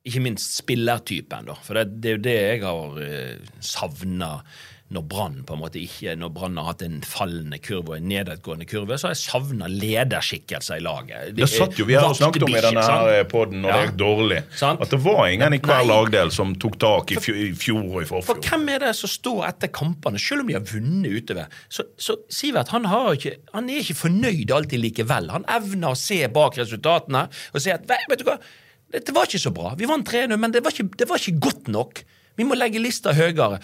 ikke 0.07 0.23
minst 0.25 0.57
spillertypen, 0.57 1.51
da. 1.51 1.59
For 1.63 1.77
det, 1.77 2.01
det 2.01 2.09
er 2.09 2.17
jo 2.17 2.25
det 2.25 2.37
jeg 2.39 2.65
har 2.65 2.99
savna 3.63 4.31
når 4.95 5.03
Brann 5.11 5.41
på 5.43 5.51
en 5.57 5.59
måte 5.59 5.81
ikke 5.81 6.13
Når 6.15 6.29
Brann 6.31 6.55
har 6.55 6.69
hatt 6.69 6.81
en 6.85 7.01
fallende 7.03 7.57
kurve 7.59 7.91
og 7.91 7.95
en 7.97 8.05
nedadgående 8.07 8.63
kurve, 8.69 8.95
så 8.95 9.09
har 9.09 9.15
jeg 9.17 9.19
savna 9.25 9.67
lederskikkelser 9.67 10.79
i 10.79 10.83
laget. 10.85 11.33
Det 11.35 11.47
satt 11.51 11.75
jo 11.79 11.87
vi 11.89 11.97
har 11.99 12.13
snakket 12.15 12.45
om 12.47 12.53
i 12.55 12.61
denne 12.63 12.83
her 12.87 13.25
poden 13.27 13.61
når 13.65 13.69
Ja. 13.73 13.77
det 13.81 13.87
gikk 13.89 13.97
dårlig. 13.99 14.37
Sant? 14.55 14.81
At 14.85 14.93
det 14.95 14.99
var 15.03 15.27
ingen 15.27 15.53
i 15.57 15.59
hver 15.59 15.81
Nei. 15.83 15.89
lagdel 15.91 16.31
som 16.31 16.53
tok 16.55 16.77
tak 16.79 17.11
i 17.11 17.19
fjor, 17.19 17.35
i 17.35 17.51
fjor 17.53 17.83
og 17.83 18.01
i 18.01 18.05
forfjor. 18.07 18.29
For 18.29 18.47
hvem 18.47 18.69
er 18.75 18.79
det 18.85 18.93
som 18.95 19.11
står 19.11 19.43
etter 19.49 19.67
kampene, 19.75 20.19
selv 20.23 20.45
om 20.45 20.47
de 20.47 20.55
har 20.55 20.63
vunnet 20.71 21.11
utover? 21.19 21.51
Så, 21.69 21.83
så 21.97 22.15
Sivert 22.31 22.69
han, 22.71 22.85
har 22.85 23.11
ikke, 23.17 23.35
han 23.53 23.69
er 23.69 23.83
ikke 23.83 23.99
fornøyd 24.05 24.51
alltid 24.55 24.79
likevel. 24.85 25.29
Han 25.35 25.45
evner 25.51 25.91
å 25.91 25.99
se 25.99 26.21
bak 26.31 26.55
resultatene 26.57 27.27
og 27.53 27.59
si 27.63 27.71
at 27.75 27.83
vet 27.87 28.19
du 28.19 28.25
hva, 28.27 28.37
dette 28.93 29.11
var 29.11 29.27
ikke 29.27 29.41
så 29.43 29.51
bra. 29.51 29.73
Vi 29.75 29.85
vant 29.89 30.07
3-0, 30.07 30.37
men 30.39 30.51
det 30.55 30.63
var, 30.63 30.71
ikke, 30.71 30.95
det 30.95 31.09
var 31.09 31.19
ikke 31.19 31.39
godt 31.43 31.67
nok. 31.67 32.05
Vi 32.37 32.45
må 32.47 32.57
legge 32.57 32.79
lista 32.81 33.13
høyere. 33.17 33.59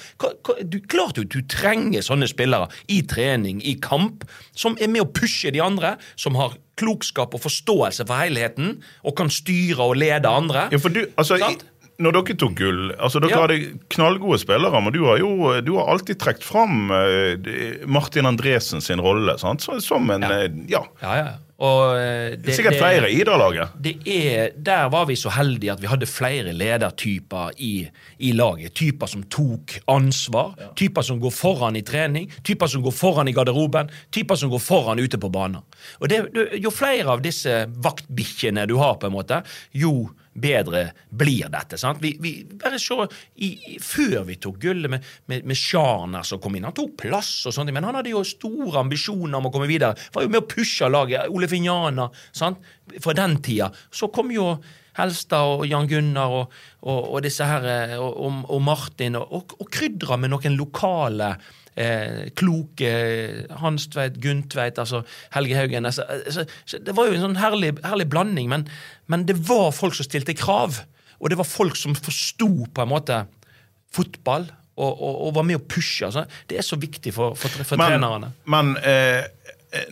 Du, 0.66 0.80
klart 0.90 1.18
jo 1.22 1.24
du 1.30 1.40
trenger 1.50 2.02
sånne 2.06 2.28
spillere 2.30 2.70
i 2.92 3.02
trening, 3.06 3.62
i 3.64 3.76
kamp, 3.82 4.26
som 4.58 4.78
er 4.82 4.90
med 4.92 5.06
å 5.06 5.12
pushe 5.14 5.52
de 5.54 5.62
andre, 5.64 5.96
som 6.20 6.36
har 6.40 6.58
klokskap 6.82 7.36
og 7.38 7.44
forståelse 7.46 8.08
for 8.10 8.18
helheten, 8.18 8.80
og 9.06 9.16
kan 9.20 9.30
styre 9.30 9.92
og 9.92 10.00
lede 10.02 10.30
andre. 10.30 10.68
Ja, 10.74 10.80
for 10.82 10.90
du, 10.94 11.04
altså, 11.22 11.38
når 12.02 12.16
dere 12.18 12.36
tok 12.42 12.56
gull 12.58 12.88
altså 12.98 13.20
Dere 13.22 13.30
Ja. 13.36 13.42
hadde 13.44 13.58
knallgode 13.94 14.40
spillere, 14.42 14.80
men 14.82 14.92
du 14.96 15.04
har 15.06 15.20
jo 15.22 15.62
du 15.62 15.76
har 15.78 15.92
alltid 15.94 16.18
trukket 16.20 16.44
fram 16.44 16.90
eh, 16.92 17.86
Martin 17.86 18.26
Andresen 18.26 18.82
sin 18.82 19.00
rolle 19.00 19.36
sant? 19.38 19.62
Så, 19.62 19.78
som 19.86 20.10
en 20.10 20.26
Ja. 20.26 20.32
eh, 20.42 20.50
Ja. 20.74 20.82
Ja, 21.04 21.16
ja. 21.16 21.28
Og, 21.62 21.96
det, 21.96 22.40
Det 22.44 22.52
er 22.52 22.58
sikkert 22.58 22.80
flere 22.80 23.10
i 23.14 23.20
det 23.24 23.36
laget. 23.38 23.76
det 23.78 23.94
er, 24.10 24.50
der 24.58 24.90
var 24.90 25.06
vi 25.06 25.16
så 25.16 25.30
heldige 25.30 25.72
at 25.72 25.82
vi 25.82 25.88
hadde 25.88 26.10
flere 26.10 26.54
ledertyper 26.54 27.52
i, 27.58 27.88
i 28.20 28.32
laget. 28.32 28.74
Typer 28.74 29.08
som 29.08 29.24
tok 29.24 29.78
ansvar, 29.88 30.56
typer 30.76 31.02
som 31.06 31.22
går 31.22 31.32
foran 31.32 31.76
i 31.76 31.84
trening, 31.86 32.32
typer 32.44 32.68
som 32.68 32.84
går 32.84 32.92
foran 32.92 33.28
i 33.28 33.36
garderoben, 33.36 33.92
typer 34.12 34.36
som 34.36 34.50
går 34.50 34.60
foran 34.60 35.00
ute 35.00 35.18
på 35.18 35.30
banen. 35.30 35.62
Og 36.00 36.10
det, 36.10 36.26
det, 36.34 36.50
Jo 36.64 36.72
flere 36.74 37.10
av 37.14 37.22
disse 37.22 37.64
vaktbikkjene 37.84 38.66
du 38.68 38.78
har, 38.82 38.98
på 38.98 39.08
en 39.08 39.16
måte, 39.16 39.44
jo 39.72 40.10
bedre 40.34 40.86
blir 41.10 41.50
dette. 41.54 41.78
sant? 41.78 42.02
Vi, 42.02 42.16
vi 42.22 42.34
bare 42.46 42.80
i, 43.36 43.78
Før 43.82 44.24
vi 44.28 44.38
tok 44.42 44.60
gullet 44.62 44.92
med, 44.92 45.06
med, 45.32 45.46
med 45.46 45.58
Sjarner 45.58 46.26
som 46.28 46.42
kom 46.42 46.56
inn, 46.56 46.68
han 46.68 46.76
tok 46.76 46.96
plass, 47.06 47.32
og 47.48 47.56
sånt, 47.56 47.72
men 47.74 47.86
han 47.86 47.96
hadde 48.00 48.14
jo 48.14 48.24
store 48.26 48.82
ambisjoner 48.82 49.38
om 49.38 49.50
å 49.50 49.54
komme 49.54 49.70
videre. 49.70 49.98
Var 50.14 50.26
jo 50.26 50.32
med 50.34 50.44
å 50.44 50.50
pushe 50.50 50.90
laget. 50.90 51.30
Ole 51.34 51.50
Finjana 51.52 52.10
sant? 52.32 52.64
fra 53.00 53.14
den 53.16 53.38
tida. 53.42 53.70
Så 53.92 54.10
kom 54.12 54.32
jo 54.34 54.58
Helstad 54.98 55.48
og 55.50 55.66
Jan 55.66 55.88
Gunnar 55.90 56.34
og, 56.42 56.56
og, 56.84 57.00
og 57.16 57.24
disse 57.26 57.46
her, 57.48 57.66
eh, 57.66 57.96
og, 57.98 58.44
og, 58.44 58.60
Martin, 58.62 59.18
og, 59.18 59.56
og 59.58 59.70
krydra 59.74 60.20
med 60.22 60.34
noen 60.34 60.58
lokale 60.60 61.34
Eh, 61.76 62.30
kloke 62.38 62.90
Hans 63.58 63.88
Tveit, 63.90 64.78
altså 64.78 65.00
Helge 65.34 65.56
Haugen 65.58 65.88
altså, 65.90 66.04
altså, 66.06 66.44
så 66.70 66.78
Det 66.78 66.94
var 66.94 67.08
jo 67.08 67.16
en 67.16 67.24
sånn 67.24 67.40
herlig, 67.42 67.72
herlig 67.82 68.06
blanding, 68.14 68.52
men, 68.52 68.68
men 69.10 69.24
det 69.26 69.40
var 69.48 69.72
folk 69.74 69.98
som 69.98 70.06
stilte 70.06 70.36
krav. 70.38 70.84
Og 71.18 71.32
det 71.32 71.40
var 71.40 71.50
folk 71.50 71.80
som 71.80 71.96
forsto 71.98 72.52
på 72.70 72.84
en 72.84 72.92
måte 72.92 73.24
fotball 73.94 74.46
og, 74.76 74.92
og, 74.92 75.18
og 75.28 75.36
var 75.38 75.46
med 75.48 75.60
å 75.60 75.66
pushe. 75.70 76.06
Altså. 76.06 76.26
Det 76.50 76.58
er 76.60 76.66
så 76.66 76.78
viktig 76.82 77.14
for, 77.14 77.38
for, 77.38 77.64
for 77.66 77.80
Men, 77.80 77.96
trenerne. 77.96 78.32
men 78.50 78.74
eh, 78.82 79.22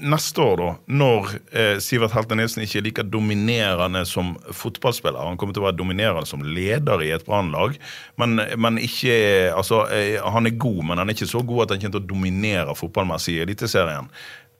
neste 0.03 0.41
år, 0.43 0.57
da, 0.59 0.69
når 0.93 1.29
eh, 1.57 1.77
Sivert 1.81 2.13
Helte 2.13 2.35
Nilsen 2.37 2.61
ikke 2.65 2.79
er 2.81 2.85
like 2.85 3.05
dominerende 3.09 4.03
som 4.05 4.35
fotballspiller 4.53 5.25
Han 5.25 5.39
kommer 5.41 5.55
til 5.57 5.63
å 5.63 5.67
være 5.69 5.79
dominerende 5.79 6.29
som 6.29 6.43
leder 6.45 7.01
i 7.01 7.09
et 7.15 7.25
Brannlag, 7.25 7.79
men, 8.21 8.37
men 8.61 8.77
ikke 8.81 9.15
Altså, 9.55 9.83
eh, 9.93 10.19
han 10.21 10.45
er 10.49 10.59
god, 10.61 10.83
men 10.89 11.01
han 11.01 11.09
er 11.09 11.17
ikke 11.17 11.31
så 11.31 11.41
god 11.41 11.65
at 11.65 11.73
han 11.75 11.81
kommer 11.85 11.97
til 11.97 12.03
å 12.05 12.11
dominere 12.13 12.77
fotballmessig 12.77 13.39
i 13.39 13.41
Eliteserien. 13.47 14.11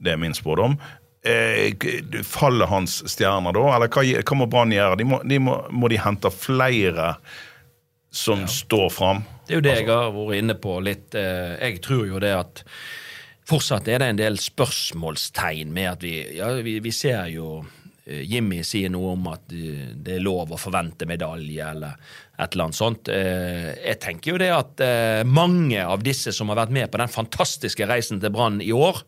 Det 0.01 0.15
er 0.15 0.19
min 0.21 0.33
spådom. 0.33 0.79
Eh, 1.21 1.75
faller 2.25 2.65
hans 2.71 3.03
stjerner 3.11 3.53
da, 3.53 3.67
eller 3.75 3.91
hva, 3.93 4.01
hva 4.25 4.37
må 4.39 4.49
Brann 4.49 4.73
gjøre? 4.73 4.97
De 4.97 5.05
må, 5.05 5.21
de 5.21 5.37
må, 5.37 5.59
må 5.69 5.91
de 5.93 6.01
hente 6.01 6.31
flere 6.33 7.11
som 8.11 8.47
står 8.49 8.89
fram? 8.89 9.21
Det 9.45 9.53
er 9.53 9.59
jo 9.59 9.65
det 9.67 9.75
jeg 9.77 9.87
har 9.91 10.09
vært 10.15 10.41
inne 10.41 10.55
på 10.59 10.79
litt. 10.83 11.13
eh, 11.15 11.53
Jeg 11.61 11.79
tror 11.85 12.07
jo 12.09 12.19
det 12.23 12.33
at 12.35 12.63
fortsatt 13.51 13.89
er 13.91 14.01
det 14.01 14.09
en 14.11 14.19
del 14.19 14.39
spørsmålstegn 14.41 15.71
med 15.75 15.89
at 15.91 16.03
vi 16.05 16.15
Ja, 16.37 16.51
vi, 16.63 16.77
vi 16.83 16.93
ser 16.95 17.27
jo 17.33 17.61
eh, 18.05 18.23
Jimmy 18.27 18.61
sier 18.67 18.91
noe 18.93 19.15
om 19.15 19.27
at 19.33 19.51
eh, 19.55 19.91
det 19.95 20.17
er 20.17 20.25
lov 20.25 20.53
å 20.53 20.59
forvente 20.61 21.07
medalje, 21.09 21.65
eller 21.65 21.97
et 22.41 22.55
eller 22.55 22.69
annet 22.69 22.79
sånt. 22.79 23.11
Eh, 23.11 23.71
Jeg 23.83 23.99
tenker 24.03 24.33
jo 24.33 24.41
det 24.41 24.51
at 24.55 24.85
mange 25.27 25.83
av 25.83 26.03
disse 26.05 26.33
som 26.35 26.49
har 26.51 26.63
vært 26.63 26.75
med 26.75 26.91
på 26.91 27.01
den 27.01 27.11
fantastiske 27.11 27.87
reisen 27.89 28.21
til 28.23 28.33
Brann 28.33 28.61
i 28.63 28.71
år, 28.73 29.03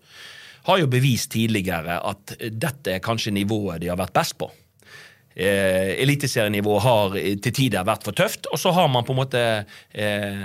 har 0.63 0.79
jo 0.79 0.87
bevist 0.87 1.33
tidligere 1.33 1.97
at 1.99 2.37
dette 2.39 2.93
er 2.93 3.03
kanskje 3.03 3.33
nivået 3.35 3.81
de 3.83 3.89
har 3.91 3.99
vært 3.99 4.15
best 4.15 4.37
på. 4.39 4.47
Eh, 5.35 6.01
eliteserienivå 6.03 6.75
har 6.79 7.15
eh, 7.17 7.37
til 7.41 7.55
tider 7.57 7.85
vært 7.87 8.05
for 8.05 8.17
tøft, 8.17 8.49
og 8.53 8.59
så 8.61 8.73
har 8.75 8.89
man 8.93 9.05
på 9.05 9.15
en 9.15 9.21
måte 9.23 9.45
eh, 9.91 10.43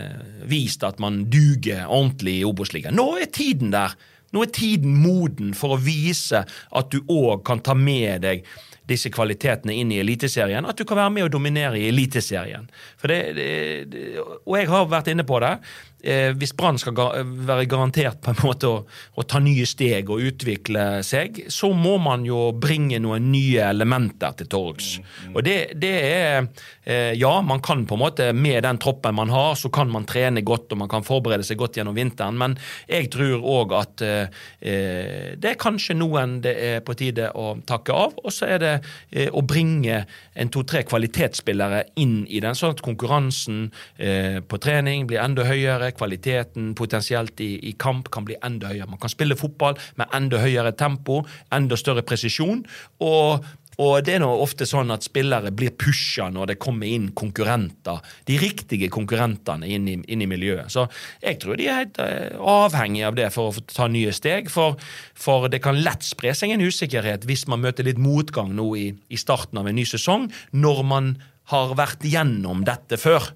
vist 0.49 0.87
at 0.87 1.01
man 1.03 1.27
duger 1.29 1.85
ordentlig 1.85 2.39
i 2.41 2.47
Obos-ligaen. 2.49 2.97
Nå 2.97 3.11
er 3.21 3.29
tiden 3.29 3.75
der. 3.75 3.97
Nå 4.33 4.45
er 4.45 4.53
tiden 4.53 4.97
moden 5.03 5.53
for 5.57 5.77
å 5.77 5.81
vise 5.81 6.41
at 6.45 6.91
du 6.93 7.03
òg 7.05 7.45
kan 7.49 7.61
ta 7.65 7.77
med 7.77 8.25
deg 8.25 8.49
disse 8.89 9.11
kvalitetene 9.13 9.75
inn 9.77 9.93
i 9.93 10.01
Eliteserien. 10.01 10.65
At 10.65 10.81
du 10.81 10.87
kan 10.89 11.01
være 11.01 11.13
med 11.13 11.27
og 11.27 11.35
dominere 11.37 11.81
i 11.81 11.89
Eliteserien. 11.91 12.69
Det, 13.03 13.19
det, 13.37 13.49
det, 13.93 14.05
og 14.25 14.57
jeg 14.57 14.71
har 14.73 14.89
vært 14.89 15.13
inne 15.13 15.27
på 15.29 15.41
det. 15.45 15.55
Eh, 15.99 16.31
hvis 16.39 16.53
Brann 16.55 16.79
skal 16.79 16.95
ga, 16.95 17.09
være 17.25 17.67
garantert 17.71 18.21
på 18.23 18.31
en 18.31 18.43
måte 18.45 18.69
å, 18.71 18.83
å 19.19 19.25
ta 19.27 19.41
nye 19.43 19.67
steg 19.67 20.11
og 20.13 20.23
utvikle 20.31 21.03
seg, 21.07 21.41
så 21.51 21.73
må 21.75 21.97
man 22.03 22.27
jo 22.27 22.53
bringe 22.55 23.01
noen 23.03 23.31
nye 23.33 23.65
elementer 23.67 24.37
til 24.39 24.51
torgs. 24.53 24.93
Og 25.33 25.43
det, 25.47 25.75
det 25.75 25.95
er 25.99 26.47
eh, 26.85 27.15
Ja, 27.19 27.41
man 27.43 27.63
kan 27.65 27.83
på 27.89 27.97
en 27.97 28.03
måte 28.05 28.31
med 28.37 28.63
den 28.63 28.79
troppen 28.79 29.17
man 29.19 29.33
har, 29.35 29.57
så 29.59 29.73
kan 29.75 29.91
man 29.91 30.07
trene 30.09 30.45
godt 30.47 30.73
og 30.73 30.83
man 30.85 30.91
kan 30.91 31.07
forberede 31.07 31.47
seg 31.47 31.59
godt 31.59 31.81
gjennom 31.81 31.97
vinteren, 31.99 32.39
men 32.39 32.55
jeg 32.87 33.11
tror 33.15 33.43
òg 33.43 33.75
at 33.79 34.05
eh, 34.07 34.39
eh, 34.61 35.35
det 35.35 35.53
er 35.53 35.61
kanskje 35.61 35.99
noen 35.99 36.39
det 36.45 36.55
er 36.63 36.81
på 36.87 36.95
tide 36.99 37.33
å 37.35 37.57
takke 37.67 37.97
av, 37.97 38.15
og 38.23 38.35
så 38.35 38.53
er 38.55 38.63
det 38.63 38.75
eh, 39.11 39.33
å 39.35 39.43
bringe 39.43 40.05
en 40.39 40.53
to-tre 40.55 40.85
kvalitetsspillere 40.87 41.85
inn 41.99 42.21
i 42.29 42.43
den, 42.45 42.57
sånn 42.59 42.77
at 42.77 42.85
konkurransen 42.87 43.69
eh, 43.97 44.39
på 44.47 44.63
trening 44.63 45.09
blir 45.11 45.23
enda 45.25 45.47
høyere, 45.49 45.88
kvaliteten 45.97 46.75
potensielt 46.79 47.41
i, 47.45 47.55
i 47.71 47.75
kamp 47.79 48.11
kan 48.15 48.27
bli 48.29 48.39
enda 48.45 48.73
høyere. 48.73 48.91
Man 48.91 49.01
kan 49.03 49.13
spille 49.13 49.39
fotball 49.39 49.79
med 50.01 50.13
enda 50.17 50.43
høyere 50.43 50.75
tempo, 50.77 51.23
enda 51.55 51.79
større 51.79 52.05
presisjon. 52.07 52.67
og 53.05 53.47
og 53.79 54.01
det 54.03 54.17
er 54.17 54.23
nå 54.25 54.29
ofte 54.43 54.67
sånn 54.67 54.91
at 54.91 55.07
spillere 55.07 55.53
blir 55.55 55.71
pusha 55.79 56.27
når 56.35 56.51
det 56.51 56.57
kommer 56.59 56.91
inn 56.91 57.13
konkurrenter. 57.19 58.01
De 58.27 58.35
riktige 58.41 58.89
konkurrentene 58.91 59.69
inn 59.71 59.87
i, 59.87 59.95
inn 60.03 60.25
i 60.25 60.27
miljøet. 60.27 60.67
Så 60.75 60.89
jeg 61.23 61.39
tror 61.39 61.59
de 61.59 61.69
er 61.69 61.85
helt 61.85 62.01
eh, 62.03 62.35
avhengige 62.43 63.07
av 63.07 63.19
det 63.19 63.29
for 63.35 63.53
å 63.53 63.67
ta 63.71 63.87
nye 63.87 64.11
steg. 64.15 64.51
For, 64.51 64.75
for 65.15 65.47
det 65.53 65.63
kan 65.63 65.79
lett 65.79 66.03
spre 66.07 66.35
seg 66.35 66.57
en 66.57 66.67
usikkerhet 66.67 67.29
hvis 67.29 67.47
man 67.51 67.63
møter 67.63 67.87
litt 67.87 68.03
motgang 68.03 68.51
nå 68.59 68.73
i, 68.75 68.89
i 69.15 69.21
starten 69.21 69.63
av 69.63 69.71
en 69.71 69.79
ny 69.79 69.87
sesong, 69.87 70.27
når 70.51 70.83
man 70.83 71.15
har 71.55 71.79
vært 71.79 72.03
gjennom 72.03 72.67
dette 72.67 72.99
før. 72.99 73.31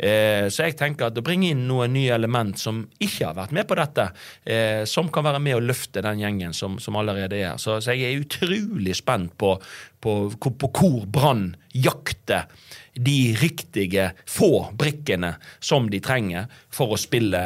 Eh, 0.00 0.46
så 0.48 0.64
jeg 0.64 0.78
tenker 0.80 1.10
at 1.10 1.18
å 1.20 1.24
bringe 1.24 1.50
inn 1.52 1.66
noen 1.68 1.92
nye 1.92 2.14
element 2.14 2.56
som 2.58 2.80
ikke 3.04 3.28
har 3.28 3.36
vært 3.36 3.52
med 3.56 3.68
på 3.68 3.76
dette, 3.76 4.06
eh, 4.48 4.82
som 4.88 5.10
kan 5.12 5.26
være 5.26 5.42
med 5.44 5.58
å 5.58 5.62
løfte 5.64 6.00
den 6.06 6.22
gjengen 6.22 6.56
som, 6.56 6.78
som 6.80 6.96
allerede 6.96 7.36
er. 7.36 7.60
Så, 7.60 7.76
så 7.84 7.92
jeg 7.92 8.08
er 8.08 8.24
utrolig 8.24 8.96
spent 8.96 9.36
på, 9.40 9.52
på, 10.00 10.16
på, 10.40 10.54
på 10.64 10.72
hvor 10.72 11.04
Brann 11.04 11.50
jakter 11.76 12.48
de 12.96 13.18
riktige 13.40 14.10
få 14.28 14.70
brikkene 14.76 15.34
som 15.60 15.92
de 15.92 16.00
trenger 16.04 16.48
for 16.72 16.96
å 16.96 17.00
spille 17.00 17.44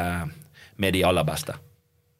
med 0.79 0.95
de 0.95 1.03
aller 1.07 1.27
beste. 1.27 1.59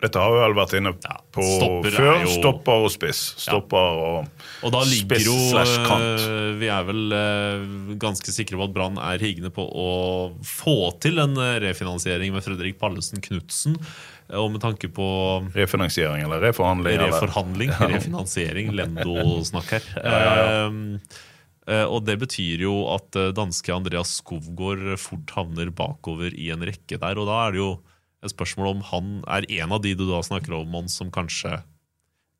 Dette 0.05 0.21
har 0.21 0.31
vi 0.35 0.39
vel 0.45 0.55
vært 0.61 0.73
inne 0.77 0.91
på 0.95 1.43
stopper 1.49 1.89
er 1.89 1.97
før. 1.97 2.17
jo- 2.23 2.33
Stopper 2.37 2.85
og 2.85 2.91
spiss. 2.93 3.21
Stopper 3.41 4.01
og, 4.05 4.27
Og 4.63 4.71
da 4.75 4.83
ligger 4.87 5.17
spiss 5.17 5.25
jo 5.27 5.35
slash 5.51 5.75
kant. 5.87 6.25
eh, 6.29 6.51
Vi 6.61 6.69
er 6.71 6.83
vel 6.87 7.15
eh, 7.17 7.95
ganske 8.01 8.31
sikre 8.35 8.59
på 8.61 8.67
at 8.69 8.75
Brann 8.77 8.97
er 9.01 9.17
higgende 9.23 9.51
på 9.55 9.65
å 9.65 9.89
få 10.45 10.77
til 11.03 11.19
en 11.23 11.33
eh, 11.41 11.57
refinansiering 11.65 12.31
med 12.35 12.45
Fredrik 12.45 12.77
Pallesen 12.81 13.19
Knutsen. 13.25 13.75
Og 14.33 14.47
med 14.55 14.61
tanke 14.63 14.87
på 14.89 15.05
Refinansiering 15.53 16.23
eller 16.25 16.39
reforhandling? 16.41 16.95
eller? 16.97 17.11
reforhandling, 17.13 17.69
refinansiering, 17.95 18.71
Lendo-snakk 18.73 19.75
her. 19.75 19.89
Eh, 20.05 21.75
eh, 21.79 21.85
og 21.89 22.03
det 22.05 22.19
betyr 22.21 22.61
jo 22.65 22.73
at 22.93 23.09
danske 23.37 23.73
Andreas 23.73 24.15
Skovgård 24.21 24.95
fort 25.01 25.31
havner 25.37 25.69
bakover 25.73 26.33
i 26.37 26.51
en 26.53 26.61
rekke 26.65 26.97
der. 27.01 27.17
Og 27.21 27.25
da 27.29 27.39
er 27.47 27.55
det 27.55 27.61
jo 27.63 27.69
et 28.25 28.33
spørsmål 28.33 28.71
om 28.73 28.83
han 28.91 29.15
er 29.37 29.47
en 29.61 29.75
av 29.75 29.83
de 29.83 29.93
du 29.97 30.05
da 30.09 30.21
snakker 30.25 30.57
om, 30.57 30.67
Mons, 30.71 30.97
som 30.99 31.13
kanskje 31.13 31.59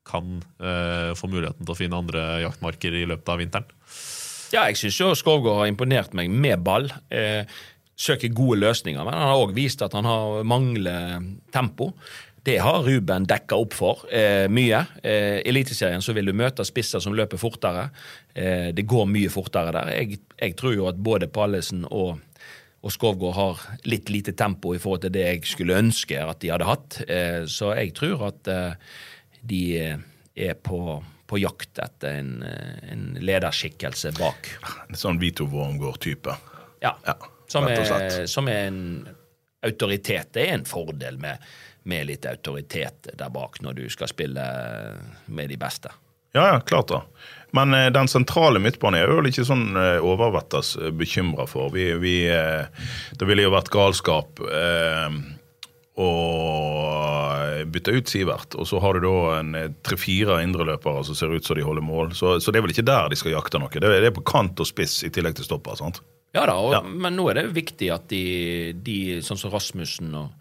kan 0.06 0.42
eh, 0.62 1.14
få 1.18 1.30
muligheten 1.32 1.66
til 1.66 1.74
å 1.74 1.78
finne 1.78 1.98
andre 1.98 2.26
jaktmarker 2.44 2.94
i 2.94 3.08
løpet 3.10 3.32
av 3.34 3.42
vinteren. 3.42 3.72
Ja, 4.54 4.68
jeg 4.70 4.78
syns 4.78 5.00
Skovgård 5.20 5.64
har 5.64 5.72
imponert 5.72 6.14
meg 6.18 6.30
med 6.30 6.62
ball. 6.66 6.92
Eh, 7.10 7.50
søker 7.98 8.34
gode 8.36 8.60
løsninger, 8.62 9.02
men 9.02 9.16
han 9.16 9.32
har 9.32 9.42
òg 9.42 9.56
vist 9.56 9.82
at 9.82 9.96
han 9.98 10.06
har 10.08 10.46
mangler 10.48 11.26
tempo. 11.56 11.94
Det 12.46 12.60
har 12.62 12.84
Ruben 12.86 13.26
dekka 13.26 13.58
opp 13.58 13.74
for 13.74 14.04
eh, 14.14 14.46
mye. 14.54 14.84
Eh, 15.02 15.40
I 15.40 15.50
Eliteserien 15.50 16.04
så 16.06 16.14
vil 16.14 16.30
du 16.30 16.36
møte 16.38 16.66
spisser 16.68 17.02
som 17.02 17.16
løper 17.18 17.42
fortere. 17.42 17.88
Eh, 18.38 18.70
det 18.76 18.86
går 18.86 19.08
mye 19.10 19.32
fortere 19.34 19.74
der. 19.74 19.90
Jeg, 19.96 20.20
jeg 20.38 20.58
tror 20.60 20.76
jo 20.76 20.86
at 20.92 21.00
både 21.02 21.32
Pallesen 21.34 21.88
og, 21.90 22.22
og 22.86 22.94
Skovgård 22.94 23.34
har 23.34 23.62
litt 23.90 24.12
lite 24.14 24.36
tempo 24.38 24.76
i 24.76 24.80
forhold 24.82 25.08
til 25.08 25.16
det 25.16 25.26
jeg 25.26 25.50
skulle 25.50 25.80
ønske 25.82 26.20
at 26.22 26.42
de 26.44 26.52
hadde 26.54 26.70
hatt. 26.70 27.00
Eh, 27.10 27.42
så 27.50 27.74
jeg 27.80 27.96
tror 27.98 28.28
at 28.28 28.50
eh, 28.52 28.98
de 29.42 29.62
er 29.82 30.58
på, 30.62 30.80
på 31.26 31.40
jakt 31.42 31.82
etter 31.82 32.20
en, 32.22 32.32
eh, 32.46 32.76
en 32.94 33.08
lederskikkelse 33.18 34.14
bak. 34.20 34.52
En 34.86 35.02
sånn 35.02 35.18
Vito 35.22 35.50
Wormgård-type. 35.50 36.38
Ja. 36.86 36.94
Ja, 37.08 37.18
som, 37.50 37.66
er, 37.72 38.26
som 38.30 38.52
er 38.54 38.68
en 38.68 38.82
autoritet. 39.66 40.36
Det 40.38 40.46
er 40.46 40.60
en 40.60 40.70
fordel 40.70 41.18
med, 41.18 41.42
med 41.90 42.06
litt 42.12 42.30
autoritet 42.30 43.10
der 43.18 43.34
bak 43.34 43.64
når 43.66 43.82
du 43.82 43.86
skal 43.90 44.14
spille 44.14 44.46
med 45.26 45.50
de 45.50 45.58
beste. 45.58 45.90
Ja, 46.36 46.52
ja, 46.52 46.62
klart 46.62 46.92
da. 46.92 47.02
Men 47.56 47.74
eh, 47.78 47.88
den 47.96 48.10
sentrale 48.12 48.60
midtbanen 48.60 49.00
er 49.02 49.14
vel 49.16 49.30
ikke 49.32 49.46
sånn 49.48 49.70
eh, 49.80 49.98
overvettes 50.04 50.74
eh, 50.82 50.92
bekymra 50.96 51.48
for. 51.50 51.72
Vi, 51.76 51.88
vi, 52.02 52.16
det 52.28 53.30
ville 53.30 53.46
jo 53.48 53.54
vært 53.56 53.72
galskap 53.74 54.42
å 55.96 56.10
bytte 57.72 57.94
ut 57.96 58.10
Sivert. 58.12 58.56
Og 58.60 58.68
så 58.68 58.82
har 58.84 58.98
du 59.00 59.06
da 59.08 59.64
tre-fire 59.88 60.42
indreløpere 60.44 61.06
som 61.08 61.16
ser 61.18 61.32
ut 61.32 61.48
som 61.48 61.56
de 61.58 61.64
holder 61.66 61.86
mål. 61.86 62.12
Så, 62.18 62.36
så 62.44 62.52
det 62.52 62.60
er 62.60 62.66
vel 62.68 62.76
ikke 62.76 62.88
der 62.88 63.08
de 63.12 63.20
skal 63.20 63.36
jakte 63.36 63.62
noe. 63.62 63.72
Det 63.72 63.88
er, 63.88 64.02
det 64.04 64.12
er 64.12 64.18
på 64.18 64.26
kant 64.28 64.60
og 64.60 64.68
spiss 64.70 65.00
i 65.08 65.12
tillegg 65.16 65.38
til 65.40 65.48
stopper. 65.48 65.80
sant? 65.80 66.02
Ja 66.36 66.44
da, 66.50 66.58
og, 66.60 66.74
Ja. 66.76 66.82
men 66.84 67.16
nå 67.16 67.30
er 67.32 67.40
det 67.40 67.46
viktig 67.56 67.88
at 67.96 68.10
de, 68.12 68.74
de 68.84 69.22
sånn 69.24 69.40
som 69.40 69.54
Rasmussen 69.54 70.12
og 70.20 70.34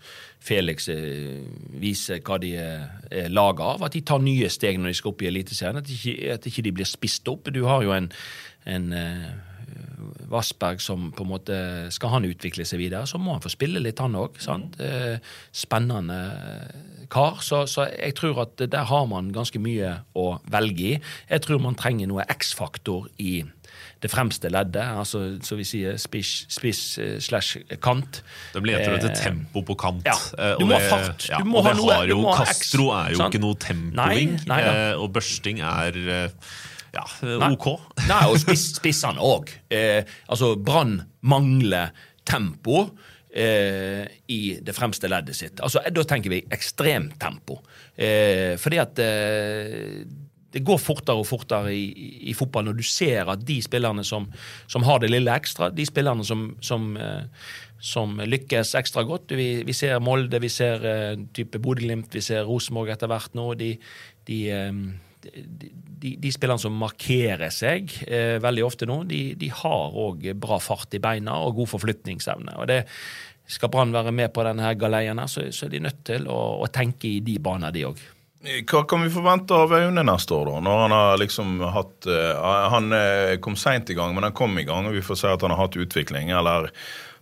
Felix 0.45 0.89
eh, 0.93 1.41
viser 1.81 2.21
hva 2.25 2.37
de 2.43 2.53
er, 2.61 2.85
er 3.09 3.33
laga 3.33 3.75
av. 3.75 3.87
At 3.87 3.97
de 3.97 4.05
tar 4.05 4.23
nye 4.25 4.51
steg 4.53 4.79
når 4.81 4.93
de 4.93 4.99
skal 5.01 5.15
opp 5.15 5.25
i 5.25 5.31
Eliteserien. 5.31 5.81
At, 5.81 5.91
ikke, 5.91 6.15
at 6.37 6.49
ikke 6.51 6.67
de 6.67 6.75
blir 6.77 6.89
spist 6.89 7.29
opp. 7.33 7.49
Du 7.55 7.63
har 7.69 7.85
jo 7.87 7.95
en, 7.97 8.11
en 8.69 8.91
eh, 8.99 9.29
Vassberg 10.29 10.83
som 10.85 11.11
på 11.15 11.25
en 11.25 11.31
måte 11.31 11.57
Skal 11.95 12.13
han 12.13 12.27
utvikle 12.29 12.67
seg 12.69 12.81
videre, 12.83 13.07
så 13.09 13.19
må 13.21 13.37
han 13.37 13.45
få 13.45 13.53
spille 13.53 13.81
litt, 13.83 14.03
han 14.03 14.19
òg. 14.19 14.37
Spennende 15.55 16.21
kar. 17.13 17.41
Så, 17.45 17.65
så 17.71 17.89
jeg 17.93 18.17
tror 18.19 18.45
at 18.45 18.61
der 18.61 18.89
har 18.91 19.09
man 19.11 19.33
ganske 19.35 19.61
mye 19.63 19.97
å 20.19 20.39
velge 20.53 20.89
i. 20.95 20.95
Jeg 21.31 21.47
tror 21.47 21.63
man 21.63 21.79
trenger 21.79 22.11
noe 22.11 22.27
X-faktor 22.37 23.09
i 23.23 23.41
det 24.03 24.11
fremste 24.13 24.51
leddet, 24.53 24.83
altså 25.01 25.21
så 25.45 25.57
vi 25.57 25.65
sier 25.65 25.97
spiss, 26.01 26.47
spiss 26.53 26.83
eh, 26.99 27.15
slash 27.21 27.59
kant. 27.81 28.23
De 28.53 28.61
leter 28.61 28.97
etter 28.99 29.11
Eh, 29.15 29.23
tempo 29.23 29.63
på 29.63 29.77
kant. 29.81 30.03
ja, 30.05 30.17
eh, 30.39 30.57
du 30.59 30.67
må 30.67 30.75
ha 30.79 30.91
fart. 30.91 31.29
Du 31.39 31.45
må 31.49 31.63
ha 31.65 31.73
noe- 31.73 32.07
jo, 32.09 32.21
må 32.23 32.35
Castro 32.37 32.91
er 32.93 33.11
jo 33.15 33.17
sant? 33.23 33.35
ikke 33.35 33.41
noe 33.45 33.55
tempoing, 33.57 34.37
nei 34.47 34.63
og 34.99 35.13
børsting 35.15 35.61
er 35.65 36.31
ja, 36.95 37.03
ok. 37.51 37.65
Nei, 38.11 38.21
og 38.31 38.37
spiss, 38.39 38.69
spissene 38.77 39.19
òg. 39.19 39.49
Eh, 39.69 40.05
altså, 40.31 40.53
Brann 40.63 41.01
mangler 41.27 41.91
tempo. 42.25 42.85
Eh, 43.35 44.05
I 44.31 44.61
det 44.63 44.77
fremste 44.77 45.09
leddet 45.11 45.35
sitt. 45.35 45.59
Altså, 45.59 45.83
Da 45.91 46.05
tenker 46.07 46.31
vi 46.31 46.45
ekstremtempo. 46.55 47.57
Eh, 47.99 48.55
fordi 48.63 48.79
at 48.79 48.99
eh, 49.03 50.05
det 50.55 50.63
går 50.67 50.79
fortere 50.79 51.19
og 51.19 51.27
fortere 51.27 51.73
i, 51.75 51.85
i, 51.91 52.09
i 52.31 52.35
fotball 52.37 52.69
når 52.69 52.79
du 52.79 52.85
ser 52.87 53.31
at 53.33 53.43
de 53.47 53.59
spillerne 53.65 54.05
som, 54.07 54.29
som 54.71 54.87
har 54.87 55.03
det 55.03 55.11
lille 55.11 55.35
ekstra, 55.35 55.71
de 55.75 55.87
spillerne 55.89 56.27
som, 56.27 56.47
som, 56.65 56.93
eh, 56.97 57.49
som 57.83 58.21
lykkes 58.23 58.75
ekstra 58.79 59.05
godt 59.09 59.35
Vi, 59.35 59.49
vi 59.67 59.75
ser 59.77 59.99
Molde, 60.05 60.41
vi 60.43 60.53
ser 60.53 60.87
eh, 60.89 61.17
type 61.35 61.59
Bodø-Glimt, 61.59 62.15
vi 62.15 62.23
ser 62.25 62.47
Rosenborg 62.47 62.95
etter 62.95 63.11
hvert 63.11 63.35
nå. 63.35 63.51
De, 63.59 63.75
de, 64.31 64.41
eh, 64.55 64.73
de, 65.27 65.75
de, 66.05 66.17
de 66.23 66.33
spillerne 66.33 66.63
som 66.63 66.79
markerer 66.79 67.53
seg 67.55 67.93
eh, 68.07 68.39
veldig 68.45 68.67
ofte 68.67 68.89
nå, 68.89 69.03
de, 69.11 69.23
de 69.41 69.51
har 69.63 70.01
òg 70.07 70.31
bra 70.39 70.63
fart 70.63 70.95
i 70.95 71.03
beina 71.03 71.41
og 71.43 71.59
god 71.61 71.75
forflytningsevne. 71.75 72.59
og 72.61 72.71
det 72.71 72.85
skal 73.47 73.69
Brann 73.69 73.93
være 73.93 74.13
med 74.15 74.33
på 74.33 74.45
denne 74.47 74.71
galeien, 74.81 75.19
her, 75.21 75.29
så, 75.29 75.51
så 75.53 75.67
er 75.67 75.75
de 75.75 75.83
nødt 75.85 76.05
til 76.09 76.29
å, 76.33 76.41
å 76.65 76.69
tenke 76.73 77.11
i 77.11 77.19
de 77.25 77.37
baner, 77.43 77.75
de 77.75 77.85
òg. 77.91 78.01
Hva 78.45 78.83
kan 78.85 79.01
vi 79.01 79.13
forvente 79.13 79.57
av 79.57 79.73
Aune 79.73 80.03
neste 80.05 80.35
år, 80.37 80.51
da? 80.51 80.61
Når 80.67 80.81
han 80.83 80.93
har 80.93 81.21
liksom 81.23 81.55
hatt 81.73 82.09
eh, 82.13 82.43
Han 82.75 82.93
eh, 82.93 83.39
kom 83.41 83.57
seint 83.57 83.89
i 83.91 83.97
gang, 83.97 84.13
men 84.15 84.27
han 84.27 84.37
kom 84.37 84.59
i 84.61 84.67
gang, 84.69 84.89
og 84.89 84.97
vi 84.97 85.05
får 85.05 85.21
se 85.21 85.33
at 85.33 85.45
han 85.47 85.55
har 85.55 85.63
hatt 85.65 85.79
utvikling. 85.81 86.29
Eller 86.37 86.69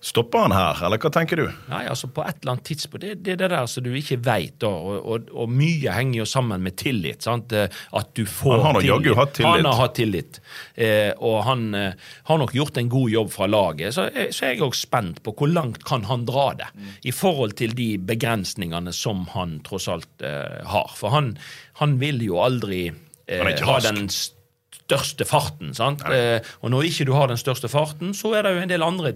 stopper 0.02 0.42
han 0.48 0.52
her, 0.54 0.80
eller 0.82 0.98
hva 0.98 1.10
tenker 1.14 1.38
du? 1.38 1.44
Nei, 1.70 1.84
altså 1.86 2.08
På 2.10 2.24
et 2.26 2.40
eller 2.40 2.56
annet 2.56 2.64
tidspunkt 2.66 3.04
Det, 3.04 3.12
det 3.22 3.36
er 3.36 3.38
det 3.44 3.48
der 3.52 3.68
som 3.70 3.84
du 3.86 3.92
ikke 3.94 4.16
veit, 4.26 4.56
da. 4.64 4.66
Og, 4.74 4.96
og, 5.14 5.28
og 5.44 5.52
mye 5.54 5.92
henger 5.94 6.18
jo 6.18 6.26
sammen 6.26 6.64
med 6.64 6.74
tillit. 6.80 7.22
sant? 7.22 7.54
Eh, 7.54 7.70
At 7.94 8.10
du 8.18 8.24
får 8.26 8.56
Han 8.56 8.64
har 8.66 8.76
nok 8.80 8.86
jaggu 8.88 9.14
hatt 9.14 9.34
tillit. 9.38 9.52
Han 9.52 9.68
har 9.70 9.78
hatt 9.78 9.94
tillit. 10.00 10.40
Eh, 10.74 11.12
og 11.22 11.38
han 11.46 11.62
eh, 11.78 11.94
har 12.32 12.42
nok 12.42 12.54
gjort 12.58 12.82
en 12.82 12.90
god 12.90 13.14
jobb 13.14 13.30
fra 13.36 13.46
laget. 13.46 13.94
Så, 13.94 14.08
eh, 14.10 14.28
så 14.34 14.48
er 14.48 14.54
jeg 14.56 14.64
òg 14.66 14.74
spent 14.80 15.22
på 15.22 15.36
hvor 15.38 15.52
langt 15.54 15.84
kan 15.86 16.02
han 16.10 16.26
dra 16.26 16.48
det, 16.58 16.68
i 17.06 17.14
forhold 17.14 17.54
til 17.62 17.74
de 17.78 17.88
begrensningene 18.02 18.92
som 18.96 19.24
han 19.36 19.60
tross 19.66 19.86
alt 19.92 20.26
eh, 20.26 20.60
har. 20.66 20.90
For 20.98 21.14
han, 21.14 21.36
han 21.78 21.98
vil 22.02 22.22
jo 22.26 22.42
aldri 22.42 22.88
ha 23.30 23.78
den 23.86 24.08
største 24.10 25.24
farten. 25.30 25.70
sant? 25.78 26.02
Og 26.04 26.72
når 26.74 26.90
ikke 26.90 27.06
du 27.08 27.14
har 27.16 27.30
den 27.30 27.38
største 27.40 27.70
farten, 27.70 28.10
så 28.18 28.34
er 28.36 28.44
det 28.48 28.56
jo 28.56 28.64
en 28.66 28.72
del 28.74 28.82
andre 28.84 29.14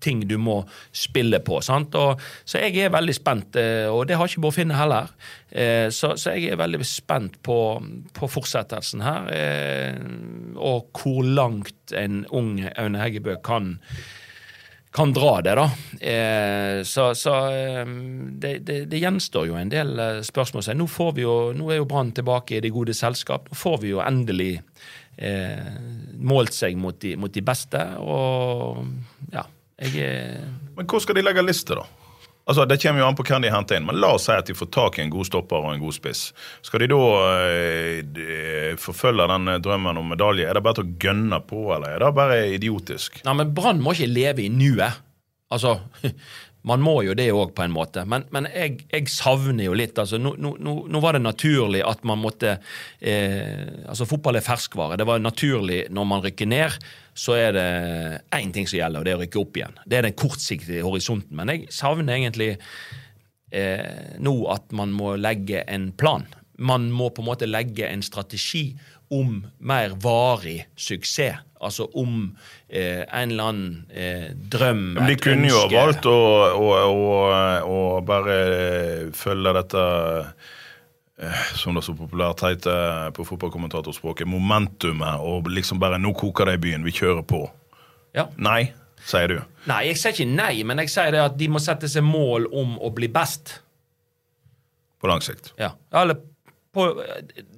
ting 0.00 0.22
du 0.28 0.36
må 0.40 0.60
spille 0.94 1.40
på. 1.44 1.60
sant? 1.64 1.94
Og, 1.98 2.22
så 2.48 2.62
jeg 2.62 2.86
er 2.86 2.94
veldig 2.94 3.16
spent, 3.16 3.58
eh, 3.60 3.86
og 3.90 4.06
det 4.08 4.18
har 4.18 4.28
ikke 4.28 4.44
Bård 4.44 4.56
Finne 4.56 4.78
heller. 4.78 5.10
Eh, 5.50 5.88
så, 5.94 6.14
så 6.16 6.36
jeg 6.36 6.52
er 6.52 6.60
veldig 6.60 6.84
spent 6.86 7.40
på, 7.46 7.58
på 8.16 8.30
fortsettelsen 8.30 9.04
her, 9.04 9.28
eh, 9.34 9.98
og 10.56 10.88
hvor 10.98 11.26
langt 11.26 11.94
en 11.96 12.24
ung 12.34 12.56
Aune 12.76 13.02
Heggebø 13.02 13.38
kan 13.44 13.76
kan 14.98 15.12
dra 15.12 15.34
det, 15.44 15.52
da. 15.54 15.66
Så 16.88 17.10
så 17.14 17.32
det, 18.40 18.54
det, 18.66 18.78
det 18.88 18.98
gjenstår 18.98 19.44
jo 19.46 19.58
en 19.60 19.70
del 19.70 20.00
spørsmål. 20.26 20.64
Nå, 20.74 20.86
får 20.90 21.12
vi 21.14 21.22
jo, 21.26 21.34
nå 21.54 21.68
er 21.70 21.78
jo 21.78 21.86
Brann 21.86 22.10
tilbake 22.16 22.56
i 22.56 22.62
det 22.64 22.72
gode 22.74 22.96
selskap. 22.96 23.50
Nå 23.52 23.58
får 23.60 23.76
vi 23.84 23.92
jo 23.92 24.00
endelig 24.02 24.62
målt 26.18 26.56
seg 26.56 26.80
mot 26.80 26.98
de, 27.04 27.12
mot 27.20 27.30
de 27.30 27.44
beste, 27.44 27.84
og 28.00 28.80
ja. 29.36 29.44
Jeg 29.78 30.02
er 30.02 30.44
Men 30.76 30.86
hvor 30.90 31.00
skal 31.02 31.14
de 31.18 31.22
legge 31.22 31.42
liste, 31.46 31.74
da? 31.78 31.84
Altså, 32.48 32.64
Det 32.66 32.78
kommer 32.80 33.02
jo 33.02 33.06
an 33.10 33.16
på 33.18 33.24
hvem 33.28 33.42
de 33.44 33.50
henter 33.52 33.76
inn, 33.76 33.84
men 33.84 33.98
la 34.00 34.14
oss 34.16 34.24
si 34.24 34.32
at 34.32 34.46
de 34.48 34.54
får 34.56 34.70
tak 34.72 34.98
i 34.98 35.02
en 35.04 35.10
god 35.12 35.26
stopper 35.28 35.56
og 35.66 35.74
en 35.74 35.82
god 35.82 35.92
spiss. 35.92 36.30
Skal 36.64 36.80
de 36.80 36.86
da 36.88 37.00
eh, 37.44 37.98
de- 38.02 38.76
forfølge 38.80 39.26
den 39.28 39.48
eh, 39.52 39.58
drømmen 39.60 40.00
om 40.00 40.08
medalje? 40.08 40.46
Er 40.48 40.56
det 40.56 40.62
bare 40.64 40.78
til 40.80 40.88
å 40.88 40.96
gønne 41.04 41.42
på, 41.44 41.60
eller 41.76 41.98
er 41.98 41.98
det 42.06 42.14
bare 42.16 42.38
idiotisk? 42.56 43.20
Nei, 43.28 43.34
men 43.42 43.52
Brann 43.54 43.82
må 43.84 43.92
ikke 43.92 44.08
leve 44.08 44.46
i 44.46 44.48
nuet. 44.48 44.96
Altså, 45.52 45.76
Man 46.68 46.82
må 46.84 46.98
jo 47.06 47.14
det 47.16 47.28
òg, 47.32 47.54
på 47.56 47.64
en 47.64 47.72
måte. 47.74 48.04
Men, 48.08 48.26
men 48.34 48.48
jeg, 48.52 48.82
jeg, 48.90 49.08
savner 49.12 49.68
jo 49.68 49.76
litt. 49.78 49.98
altså 49.98 50.20
Nå, 50.20 50.34
nå, 50.38 50.74
nå 50.84 51.02
var 51.02 51.16
det 51.16 51.24
naturlig 51.24 51.82
at 51.86 52.04
man 52.08 52.20
måtte 52.20 52.58
eh, 53.00 53.86
Altså, 53.88 54.08
fotball 54.08 54.40
er 54.40 54.44
ferskvare. 54.46 54.98
Det 55.00 55.06
var 55.08 55.22
naturlig 55.22 55.84
når 55.94 56.08
man 56.12 56.24
rykker 56.24 56.50
ned, 56.50 56.76
så 57.18 57.34
er 57.38 57.54
det 57.56 57.68
én 58.36 58.52
ting 58.54 58.68
som 58.68 58.78
gjelder, 58.78 59.00
og 59.00 59.06
det 59.06 59.14
er 59.14 59.18
å 59.18 59.22
rykke 59.24 59.40
opp 59.40 59.58
igjen. 59.58 59.80
Det 59.88 59.98
er 59.98 60.06
den 60.06 60.18
kortsiktige 60.18 60.84
horisonten. 60.86 61.34
Men 61.38 61.54
jeg 61.54 61.72
savner 61.74 62.18
egentlig 62.18 62.52
eh, 63.50 64.14
nå 64.22 64.36
at 64.52 64.68
man 64.76 64.92
må 64.94 65.16
legge 65.18 65.64
en 65.66 65.90
plan. 65.98 66.28
Man 66.58 66.90
må 66.94 67.10
på 67.14 67.24
en 67.24 67.30
måte 67.30 67.48
legge 67.48 67.88
en 67.88 68.04
strategi 68.04 68.70
om 69.14 69.40
mer 69.58 69.94
varig 70.02 70.66
suksess. 70.76 71.44
Altså 71.60 71.88
om 71.98 72.36
eh, 72.68 73.02
en 73.02 73.32
eller 73.32 73.50
annen 73.50 73.86
eh, 73.90 74.28
drøm 74.30 74.82
Men 74.94 75.10
De 75.10 75.16
kunne 75.18 75.50
jo 75.50 75.58
ha 75.64 75.66
valgt 75.72 76.06
å, 76.06 76.14
å, 76.54 76.68
å, 76.86 77.16
å, 77.66 77.80
bare 78.06 78.38
følge 79.16 79.54
dette 79.56 79.84
eh, 81.18 81.44
som 81.58 81.74
det 81.74 81.82
er 81.82 81.88
så 81.88 81.96
populært 81.98 82.44
heter 82.46 83.10
på 83.16 83.26
fotballkommentatorspråket, 83.26 84.28
momentumet, 84.30 85.18
og 85.18 85.50
liksom 85.50 85.82
bare 85.82 85.98
'nå 85.98 86.14
koker 86.14 86.46
det 86.46 86.58
i 86.60 86.64
byen, 86.68 86.86
vi 86.86 86.94
kjører 86.94 87.26
på'. 87.26 87.48
Ja. 88.14 88.28
Nei, 88.38 88.70
sier 89.02 89.34
du. 89.34 89.38
Nei, 89.66 89.82
jeg 89.90 89.98
sier 89.98 90.14
ikke 90.14 90.30
nei, 90.30 90.62
men 90.62 90.84
jeg 90.84 90.94
sier 90.94 91.14
det 91.14 91.24
at 91.26 91.38
de 91.38 91.50
må 91.50 91.62
sette 91.62 91.90
seg 91.90 92.06
mål 92.06 92.46
om 92.54 92.78
å 92.78 92.92
bli 92.94 93.10
best. 93.10 93.58
På 94.98 95.10
lang 95.10 95.22
sikt. 95.22 95.52
Ja, 95.58 95.74
eller 95.94 96.22
på, 96.74 96.84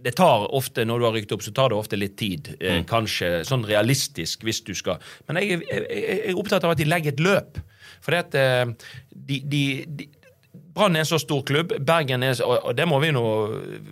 det 0.04 0.12
tar 0.16 0.46
ofte, 0.54 0.84
Når 0.86 0.98
du 0.98 1.04
har 1.04 1.16
rykt 1.16 1.32
opp, 1.34 1.42
så 1.42 1.52
tar 1.52 1.72
det 1.72 1.76
ofte 1.80 1.98
litt 1.98 2.16
tid. 2.20 2.54
Eh, 2.60 2.80
Mm. 2.80 2.86
Kanskje 2.88 3.32
sånn 3.44 3.66
realistisk, 3.66 4.44
hvis 4.46 4.62
du 4.64 4.72
skal 4.74 5.00
Men 5.28 5.40
jeg, 5.42 5.60
jeg, 5.66 5.82
jeg 5.90 6.22
er 6.30 6.38
opptatt 6.38 6.64
av 6.64 6.70
at 6.76 6.78
de 6.78 6.86
legger 6.88 7.12
et 7.12 7.20
løp. 7.20 7.58
For 8.00 8.14
det 8.14 8.22
at 8.28 8.34
eh, 8.38 8.94
de, 9.10 9.40
de, 9.44 9.62
de 9.86 10.08
Brann 10.74 10.96
er 10.96 11.02
en 11.02 11.06
så 11.08 11.18
stor 11.18 11.42
klubb, 11.46 11.72
Bergen 11.86 12.22
er, 12.22 12.38
og 12.46 12.72
det 12.78 12.86
må 12.88 12.98
vi 13.02 13.10
nå 13.14 13.22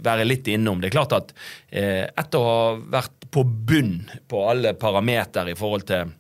være 0.02 0.24
litt 0.26 0.46
innom. 0.50 0.80
Det 0.80 0.88
er 0.88 0.94
klart 0.94 1.14
at 1.16 1.32
eh, 1.70 2.06
etter 2.06 2.38
å 2.38 2.48
ha 2.48 2.68
vært 2.98 3.26
på 3.34 3.42
bunn 3.44 3.96
på 4.30 4.44
alle 4.48 4.72
parametere 4.78 5.52
i 5.52 5.58
forhold 5.58 5.84
til 5.90 6.14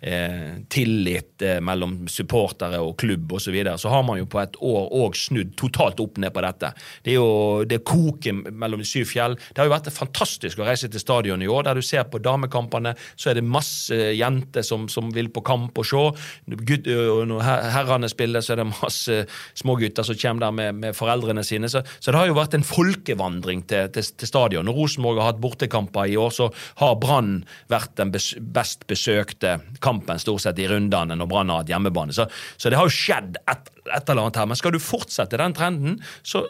eh, 0.00 0.60
tillit 0.68 1.42
eh, 1.42 1.60
mellom 1.64 2.08
supportere 2.08 2.80
og 2.82 2.96
klubb 3.00 3.32
osv., 3.36 3.50
så, 3.50 3.54
videre, 3.54 3.78
så 3.82 3.90
har 3.90 4.04
man 4.06 4.20
jo 4.20 4.28
på 4.30 4.38
et 4.38 4.56
år 4.62 4.84
òg 4.94 5.16
snudd 5.18 5.56
totalt 5.58 5.98
opp 6.02 6.20
ned 6.22 6.30
på 6.34 6.42
dette. 6.44 6.68
Det 7.02 7.14
er 7.14 7.18
jo 7.18 7.64
det 7.66 7.80
koker 7.86 8.36
mellom 8.46 8.82
de 8.82 8.86
syv 8.86 9.08
fjell. 9.10 9.34
Det 9.34 9.58
har 9.58 9.66
jo 9.66 9.74
vært 9.74 9.90
fantastisk 9.90 10.60
å 10.60 10.68
reise 10.68 10.90
til 10.90 11.02
stadion 11.02 11.42
i 11.42 11.48
år, 11.50 11.64
der 11.66 11.80
du 11.80 11.82
ser 11.82 12.06
på 12.06 12.20
damekampene, 12.22 12.94
så 13.18 13.32
er 13.32 13.40
det 13.40 13.46
masse 13.46 13.96
jenter 14.14 14.62
som, 14.66 14.86
som 14.92 15.10
vil 15.14 15.32
på 15.34 15.42
kamp 15.46 15.80
og 15.82 15.88
se. 15.88 16.04
Når 16.46 17.42
herrene 17.74 18.10
spiller, 18.12 18.44
så 18.44 18.54
er 18.54 18.62
det 18.62 18.68
masse 18.70 19.18
smågutter 19.58 20.06
som 20.06 20.18
kommer 20.20 20.46
der 20.46 20.54
med, 20.60 20.80
med 20.84 20.96
foreldrene 20.96 21.44
sine. 21.46 21.70
Så, 21.72 21.82
så 21.98 22.12
det 22.12 22.20
har 22.20 22.30
jo 22.30 22.38
vært 22.38 22.54
en 22.54 22.66
folkevandring 22.66 23.64
til, 23.70 23.90
til, 23.94 24.12
til 24.22 24.30
stadion. 24.30 24.68
Når 24.68 24.78
Rosenborg 24.78 25.20
har 25.20 25.32
hatt 25.32 25.42
bortekamper 25.42 26.10
i 26.10 26.18
år, 26.20 26.30
så 26.36 26.50
har 26.80 26.98
Brann 27.02 27.40
vært 27.72 27.96
den 27.98 28.14
bes, 28.14 28.32
best 28.38 28.86
besøkte 28.90 29.58
kampen 29.90 30.22
stort 30.22 30.44
sett 30.44 30.60
i 30.62 30.68
rundene 30.70 31.18
når 31.18 31.30
Brann 31.30 31.52
har 31.52 31.64
hatt 31.64 31.72
hjemmebane. 31.72 32.14
Så, 32.16 32.26
så 32.56 32.70
det 32.70 32.78
har 32.78 32.88
jo 32.88 32.94
skjedd 32.94 33.38
et, 33.50 33.70
et 33.90 34.10
eller 34.12 34.24
annet 34.24 34.40
her. 34.40 34.48
Men 34.50 34.60
skal 34.60 34.74
du 34.74 34.80
fortsette 34.82 35.40
den 35.40 35.56
trenden, 35.56 35.98
så, 36.22 36.44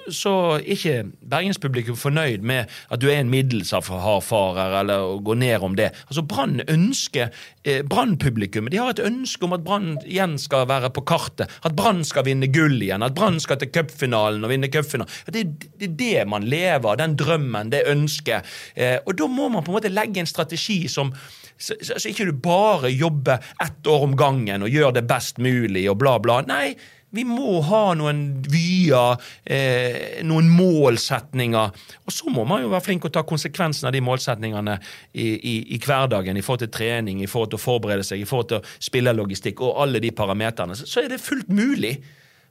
er 0.59 0.66
ikke 0.76 0.96
bergenspublikum 1.33 1.98
fornøyd 1.98 2.44
med 2.46 2.70
at 2.90 3.03
du 3.03 3.09
er 3.11 3.20
en 3.20 3.33
middels 3.33 3.72
hardfarer, 3.76 4.81
eller 4.83 5.07
å 5.14 5.18
gå 5.24 5.37
ned 5.40 5.66
om 5.66 5.76
det. 5.79 5.90
Altså 6.09 6.24
Brann 6.26 6.61
ønsker 6.68 7.35
eh, 7.64 7.83
Brann-publikummet 7.87 8.77
har 8.79 8.94
et 8.94 9.03
ønske 9.05 9.46
om 9.46 9.57
at 9.57 9.64
Brann 9.66 9.92
igjen 10.05 10.37
skal 10.40 10.68
være 10.70 10.92
på 10.96 11.05
kartet. 11.09 11.51
At 11.66 11.77
Brann 11.79 12.03
skal 12.07 12.27
vinne 12.29 12.51
gull 12.53 12.79
igjen. 12.81 13.05
At 13.07 13.16
Brann 13.18 13.40
skal 13.42 13.61
til 13.61 13.73
cupfinalen 13.75 14.44
og 14.46 14.53
vinne 14.53 14.70
cupfinalen. 14.73 15.12
Det, 15.33 15.44
det 15.81 15.90
er 15.90 15.99
det 16.01 16.29
man 16.31 16.49
lever 16.49 16.92
av. 16.92 16.99
Den 17.01 17.18
drømmen, 17.20 17.73
det 17.75 17.87
ønsket. 17.90 18.49
Eh, 18.75 18.99
og 19.05 19.16
da 19.20 19.29
må 19.31 19.51
man 19.51 19.66
på 19.66 19.73
en 19.73 19.81
måte 19.81 19.92
legge 19.92 20.23
en 20.23 20.31
strategi 20.31 20.83
som 20.88 21.14
så, 21.61 21.75
så, 21.85 21.99
så 22.01 22.09
ikke 22.09 22.25
du 22.31 22.37
bare 22.40 22.88
jobber 22.88 23.42
ett 23.61 23.87
år 23.87 24.07
om 24.07 24.16
gangen 24.16 24.64
og 24.64 24.73
gjør 24.73 24.94
det 24.96 25.05
best 25.11 25.37
mulig 25.42 25.85
og 25.92 25.99
bla, 26.01 26.16
bla. 26.23 26.40
Nei, 26.49 26.73
vi 27.11 27.25
må 27.27 27.59
ha 27.66 27.83
noen 27.99 28.20
vyer, 28.51 29.18
eh, 29.44 30.20
noen 30.27 30.51
målsetninger. 30.55 31.73
Og 32.07 32.14
så 32.14 32.31
må 32.31 32.44
man 32.46 32.62
jo 32.62 32.70
være 32.70 32.87
flink 32.87 33.09
å 33.09 33.12
ta 33.12 33.25
konsekvensen 33.27 33.88
av 33.88 33.96
de 33.96 34.03
målsetningene 34.05 34.77
i, 35.12 35.27
i, 35.27 35.55
i 35.75 35.81
hverdagen 35.83 36.38
i 36.38 36.44
forhold 36.46 36.64
til 36.66 36.73
trening, 36.79 37.23
i 37.23 37.31
forhold 37.31 37.55
til 37.55 37.61
å 37.61 37.64
forberede 37.64 38.07
seg, 38.07 38.23
i 38.23 38.29
forhold 38.29 38.53
til 38.53 38.79
spillerlogistikk 38.90 39.62
og 39.66 39.83
alle 39.83 40.03
de 40.03 40.14
parameterne. 40.14 40.79
Så, 40.79 40.87
så 40.87 41.03
er 41.03 41.11
det 41.11 41.23
fullt 41.25 41.51
mulig. 41.51 41.96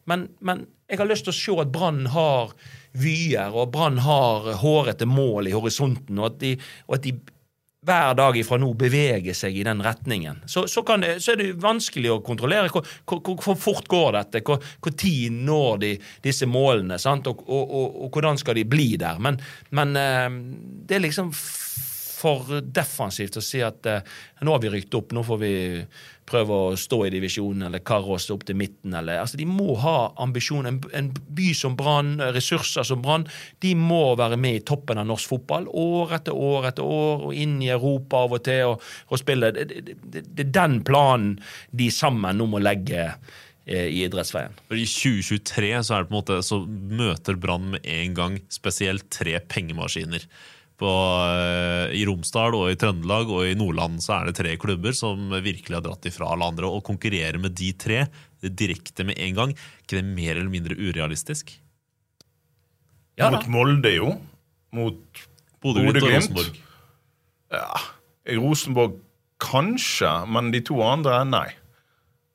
Men, 0.09 0.27
men 0.43 0.65
jeg 0.89 0.99
har 0.99 1.07
lyst 1.07 1.27
til 1.27 1.35
å 1.35 1.39
se 1.39 1.57
at 1.63 1.71
Brann 1.71 2.05
har 2.11 2.53
vyer, 2.99 3.53
og 3.53 3.71
Brann 3.71 3.99
har 4.03 4.55
hårete 4.59 5.07
mål 5.07 5.47
i 5.47 5.55
horisonten, 5.55 6.17
og 6.19 6.33
at 6.33 6.39
de, 6.41 6.55
og 6.89 6.97
at 6.97 7.05
de 7.05 7.13
hver 7.85 8.15
dag 8.17 8.37
ifra 8.37 8.57
nå 8.59 8.73
beveger 8.79 9.35
seg 9.37 9.55
i 9.55 9.63
den 9.63 9.79
retningen. 9.83 10.41
Så, 10.45 10.65
så, 10.67 10.83
det, 10.99 11.13
så 11.23 11.33
er 11.33 11.39
det 11.39 11.49
vanskelig 11.63 12.11
å 12.11 12.19
kontrollere 12.25 12.71
hvor, 12.73 12.87
hvor, 13.07 13.21
hvor, 13.39 13.55
fort 13.59 13.87
går 13.87 14.17
dette, 14.17 14.41
hvor, 14.45 14.59
hvor 14.83 14.95
tid 14.99 15.37
når 15.47 15.79
de 15.83 15.93
disse 16.25 16.49
målene? 16.49 16.99
Og, 16.99 17.45
og, 17.47 17.63
og, 17.63 18.01
og 18.03 18.11
hvordan 18.11 18.39
skal 18.41 18.59
de 18.59 18.67
bli 18.67 18.91
der. 18.99 19.21
Men, 19.23 19.39
men 19.75 19.95
eh, 19.95 20.27
det 20.89 20.99
er 20.99 21.07
liksom 21.07 21.31
for 22.19 22.59
defensivt 22.61 23.39
å 23.39 23.43
si 23.43 23.63
at 23.65 23.87
eh, 23.89 24.15
nå 24.43 24.55
har 24.55 24.63
vi 24.63 24.71
rykt 24.73 24.95
opp, 24.97 25.13
nå 25.15 25.23
får 25.25 25.39
vi 25.41 25.53
prøve 26.29 26.57
å 26.69 26.77
stå 26.77 27.01
i 27.07 27.11
divisjonen 27.13 27.67
eller 27.67 27.83
karre 27.85 28.15
oss 28.17 28.29
opp 28.33 28.45
til 28.47 28.57
midten. 28.59 28.93
Eller, 28.97 29.21
altså 29.23 29.39
De 29.39 29.47
må 29.49 29.75
ha 29.81 30.11
ambisjon. 30.21 30.67
En, 30.69 30.79
en 30.95 31.09
by 31.35 31.49
som 31.57 31.77
Brann, 31.79 32.17
ressurser 32.35 32.87
som 32.87 33.01
Brann, 33.05 33.27
de 33.63 33.73
må 33.77 34.15
være 34.19 34.39
med 34.39 34.59
i 34.59 34.63
toppen 34.67 35.01
av 35.01 35.09
norsk 35.09 35.33
fotball 35.33 35.69
år 35.69 36.15
etter 36.19 36.37
år 36.37 36.69
etter 36.71 36.85
år, 36.85 37.29
og 37.29 37.35
inn 37.37 37.59
i 37.65 37.71
Europa 37.73 38.23
av 38.25 38.37
og 38.37 38.45
til 38.47 38.75
og, 38.75 38.87
og 39.09 39.21
spille. 39.21 39.53
Det, 39.55 39.67
det, 39.71 39.97
det, 40.03 40.25
det 40.27 40.47
er 40.47 40.55
den 40.61 40.79
planen 40.87 41.37
de 41.71 41.89
sammen 41.93 42.39
nå 42.39 42.49
må 42.49 42.61
legge 42.61 43.07
eh, 43.09 43.87
i 43.87 44.03
idrettsveien. 44.05 44.55
I 44.69 44.85
2023 44.85 45.73
så, 45.81 45.95
er 45.95 46.05
det 46.05 46.11
på 46.11 46.15
en 46.15 46.19
måte, 46.19 46.39
så 46.45 46.61
møter 46.67 47.39
Brann 47.39 47.73
med 47.75 47.85
en 47.89 48.15
gang 48.17 48.39
spesielt 48.53 49.09
tre 49.13 49.39
pengemaskiner. 49.51 50.25
På, 50.79 50.89
eh, 51.27 51.91
I 51.99 52.05
Romsdal 52.07 52.55
og 52.55 52.69
i 52.71 52.77
Trøndelag 52.79 53.31
og 53.35 53.43
i 53.49 53.55
Nordland 53.59 53.99
så 54.03 54.15
er 54.15 54.29
det 54.29 54.37
tre 54.39 54.53
klubber 54.61 54.95
som 54.95 55.27
virkelig 55.43 55.75
har 55.75 55.83
dratt 55.83 56.07
ifra 56.07 56.31
alle 56.31 56.47
andre. 56.47 56.69
Å 56.71 56.83
konkurrere 56.85 57.41
med 57.41 57.57
de 57.59 57.73
tre 57.75 58.05
direkte 58.39 59.03
med 59.07 59.19
en 59.19 59.35
gang, 59.35 59.55
ikke 59.83 59.99
det 59.99 60.05
mer 60.07 60.37
eller 60.37 60.51
mindre 60.53 60.79
urealistisk? 60.79 61.51
Ja 63.19 63.27
da. 63.27 63.41
Mot 63.41 63.51
Molde, 63.51 63.91
jo. 63.97 64.13
Mot 64.75 65.23
Bodø-Glimt 65.59 65.89
og 65.89 65.99
Bodø-Glimt. 65.99 66.31
Rosenborg. 66.31 66.59
Ja, 67.51 67.83
Rosenborg 68.39 68.99
kanskje, 69.43 70.11
men 70.31 70.53
de 70.53 70.61
to 70.63 70.79
andre 70.85 71.23
nei. 71.27 71.47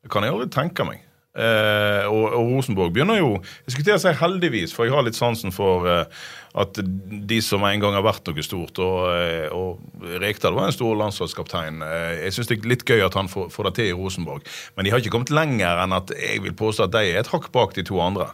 Det 0.04 0.12
kan 0.12 0.26
jeg 0.26 0.34
aldri 0.34 0.50
tenke 0.52 0.84
meg. 0.84 1.00
Eh, 1.34 2.04
og, 2.06 2.28
og 2.30 2.46
Rosenborg 2.46 2.92
begynner 2.94 3.16
jo 3.18 3.30
Jeg 3.42 3.72
skulle 3.72 3.86
til 3.88 3.96
å 3.96 4.02
si 4.04 4.10
heldigvis, 4.20 4.70
for 4.70 4.86
jeg 4.86 4.94
har 4.94 5.02
litt 5.02 5.18
sansen 5.18 5.50
for 5.54 5.88
eh, 5.90 6.26
at 6.54 6.78
de 6.78 7.38
som 7.42 7.64
en 7.66 7.80
gang 7.82 7.96
har 7.96 8.04
vært 8.06 8.28
noe 8.30 8.42
stort, 8.46 8.78
og, 8.78 9.08
eh, 9.10 9.48
og 9.50 10.12
Rekdal 10.22 10.54
var 10.54 10.68
en 10.68 10.76
stor 10.76 10.94
landslagskaptein. 11.00 11.80
Jeg 12.20 12.36
syns 12.36 12.46
det 12.52 12.60
er 12.60 12.68
litt 12.70 12.84
gøy 12.86 13.02
at 13.02 13.16
han 13.18 13.26
får, 13.26 13.48
får 13.50 13.66
det 13.66 13.72
til 13.80 13.88
i 13.90 13.96
Rosenborg, 13.98 14.46
men 14.76 14.86
de 14.86 14.92
har 14.94 15.02
ikke 15.02 15.16
kommet 15.16 15.34
lenger 15.34 15.82
enn 15.82 15.96
at 15.96 16.12
jeg 16.14 16.44
vil 16.44 16.54
påstå 16.54 16.86
at 16.86 16.94
de 16.94 17.02
er 17.08 17.18
et 17.24 17.32
hakk 17.32 17.50
bak 17.56 17.74
de 17.74 17.82
to 17.88 17.98
andre. 18.04 18.28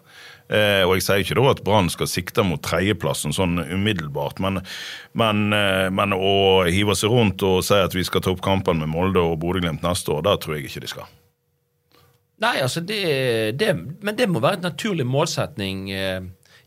Og 0.50 0.96
jeg 0.96 1.04
sier 1.06 1.22
ikke 1.22 1.36
da 1.38 1.44
at 1.52 1.60
Brann 1.62 1.88
skal 1.94 2.08
sikte 2.10 2.42
mot 2.42 2.58
tredjeplassen 2.66 3.32
sånn 3.32 3.62
umiddelbart, 3.70 4.42
men, 4.42 4.58
men, 5.14 5.46
men 5.94 6.16
å 6.18 6.34
hive 6.66 6.98
seg 6.98 7.14
rundt 7.14 7.46
og 7.46 7.62
si 7.64 7.78
at 7.78 7.94
vi 7.94 8.04
skal 8.04 8.26
ta 8.26 8.34
opp 8.34 8.42
kampene 8.44 8.82
med 8.82 8.92
Molde 8.92 9.22
og 9.22 9.38
Bodø-Glimt 9.40 9.86
neste 9.86 10.12
år, 10.18 10.26
det 10.26 10.36
tror 10.42 10.58
jeg 10.58 10.66
ikke 10.66 10.84
de 10.84 10.92
skal. 10.92 11.08
Nei, 12.40 12.56
altså 12.64 12.80
det, 12.80 13.00
det, 13.60 13.74
Men 14.02 14.16
det 14.16 14.28
må 14.32 14.40
være 14.40 14.60
en 14.60 14.68
naturlig 14.70 15.04
målsetning 15.06 15.90
eh, 15.92 16.20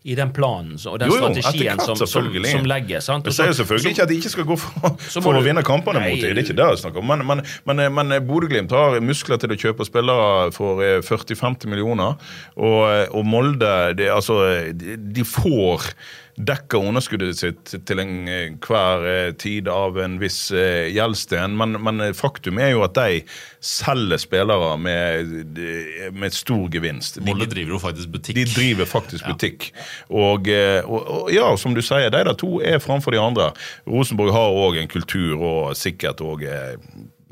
i 0.03 0.17
den 0.19 0.33
planen 0.35 0.73
og 0.91 0.97
den 0.99 1.07
Jo, 1.07 1.15
jo, 1.15 1.29
strategien 1.31 1.77
klart, 1.79 1.85
som, 1.87 2.07
som, 2.11 2.25
som 2.43 2.65
legges. 2.67 3.05
sant? 3.07 3.25
Jeg 3.29 3.37
sier 3.37 3.53
selvfølgelig 3.55 3.85
så- 3.85 3.93
ikke 3.93 4.03
at 4.03 4.09
de 4.11 4.17
ikke 4.19 4.31
skal 4.33 4.47
gå 4.49 4.57
for, 4.59 4.97
for 5.23 5.29
du, 5.31 5.39
å 5.39 5.43
vinne 5.45 5.63
kampene 5.63 6.01
Nei. 6.03 6.09
mot 6.11 6.19
dem, 6.25 6.33
det 6.35 6.41
er 6.41 6.43
ikke 6.43 6.57
det 6.59 6.67
jeg 6.73 6.81
snakker 6.83 6.99
om. 6.99 7.07
Men, 7.13 7.23
men, 7.29 7.41
men, 7.71 7.83
men 7.95 8.17
Bodø-Glimt 8.27 8.75
har 8.75 8.99
muskler 9.01 9.39
til 9.39 9.55
å 9.55 9.59
kjøpe 9.63 9.87
spillere 9.87 10.51
for 10.57 10.83
eh, 10.83 10.99
40-50 11.07 11.71
millioner, 11.71 12.19
og, 12.59 12.81
eh, 12.91 13.07
og 13.15 13.23
Molde 13.31 13.71
det, 13.95 14.11
altså, 14.11 14.41
de, 14.75 14.97
de 14.99 15.23
får 15.23 15.87
dekka 16.33 16.79
underskuddet 16.81 17.37
sitt 17.37 17.73
til 17.85 17.99
enhver 18.01 19.03
eh, 19.05 19.31
tid 19.37 19.67
av 19.69 19.99
en 20.01 20.15
viss 20.21 20.47
eh, 20.51 20.87
gjeldsten, 20.95 21.53
men, 21.59 21.77
men 21.85 22.01
faktum 22.17 22.57
er 22.57 22.71
jo 22.73 22.81
at 22.87 22.95
de 22.97 23.19
selger 23.63 24.17
spillere 24.23 24.71
med, 24.81 25.53
med 26.17 26.33
stor 26.33 26.65
gevinst. 26.73 27.19
De- 27.21 27.27
Molde 27.27 27.45
driver 27.51 27.75
jo 27.75 27.79
faktisk 27.83 28.09
butikk. 28.15 28.39
de 28.39 28.45
driver 28.49 28.89
faktisk 28.89 29.27
butikk. 29.29 29.69
Og, 30.09 30.49
eh, 30.49 30.81
og, 30.87 31.05
og 31.27 31.31
ja, 31.35 31.51
som 31.61 31.77
du 31.77 31.83
sier, 31.85 32.09
de 32.09 32.23
der 32.25 32.33
to 32.41 32.57
er 32.65 32.81
framfor 32.81 33.13
de 33.13 33.21
andre. 33.21 33.51
Rosenborg 33.85 34.33
har 34.33 34.57
òg 34.65 34.79
en 34.81 34.89
kultur 34.91 35.37
og 35.37 35.75
sikkert 35.77 36.23
òg 36.25 36.47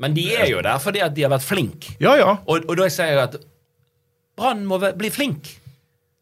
Men 0.02 0.14
de 0.14 0.28
er 0.34 0.46
jo 0.50 0.62
der 0.62 0.78
fordi 0.82 1.02
at 1.02 1.14
de 1.14 1.26
har 1.26 1.30
vært 1.34 1.46
flinke. 1.46 1.96
Ja, 2.02 2.14
ja. 2.18 2.36
Og, 2.46 2.64
og 2.70 2.78
da 2.78 2.86
sier 2.90 3.12
jeg 3.16 3.24
at 3.26 3.36
Brann 4.38 4.62
må 4.66 4.78
bli 4.80 5.10
flink. 5.12 5.50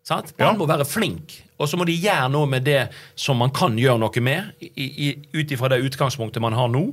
Sant? 0.07 0.33
Brann 0.39 0.59
må 0.59 0.67
være 0.69 0.87
flink. 0.89 1.37
Og 1.61 1.69
så 1.69 1.77
må 1.77 1.85
de 1.89 1.95
gjøre 1.95 2.31
noe 2.33 2.49
med 2.49 2.65
det 2.67 2.83
som 3.19 3.39
man 3.41 3.53
kan 3.55 3.77
gjøre 3.79 4.01
noe 4.01 4.25
med, 4.25 4.53
ut 4.61 5.53
ifra 5.53 5.73
det 5.73 5.83
utgangspunktet 5.85 6.43
man 6.43 6.57
har 6.57 6.71
nå. 6.73 6.87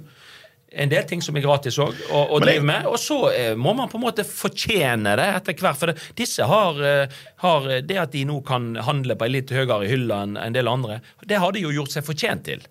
En 0.78 0.92
del 0.92 1.06
ting 1.08 1.22
som 1.24 1.38
er 1.40 1.46
gratis 1.46 1.78
òg, 1.80 1.96
å, 2.12 2.26
å 2.36 2.40
drive 2.44 2.66
med. 2.68 2.90
Og 2.92 3.00
så 3.00 3.18
eh, 3.32 3.54
må 3.56 3.72
man 3.74 3.88
på 3.88 3.96
en 3.98 4.04
måte 4.04 4.26
fortjene 4.28 5.16
det 5.16 5.28
etter 5.38 5.56
hvert. 5.56 5.80
For 5.80 5.94
det, 5.94 6.10
disse 6.20 6.44
har, 6.44 6.82
eh, 6.84 7.20
har 7.46 7.70
eh, 7.72 7.80
det 7.88 8.02
at 8.02 8.12
de 8.12 8.26
nå 8.28 8.42
kan 8.46 8.74
handle 8.84 9.16
på 9.16 9.30
ei 9.30 9.38
litt 9.38 9.54
høyere 9.56 9.88
hylle 9.88 10.20
enn 10.26 10.36
en 10.42 10.58
del 10.58 10.68
andre, 10.68 11.00
det 11.24 11.40
har 11.40 11.56
de 11.56 11.64
jo 11.64 11.72
gjort 11.72 11.96
seg 11.96 12.06
fortjent 12.06 12.44
til. 12.50 12.68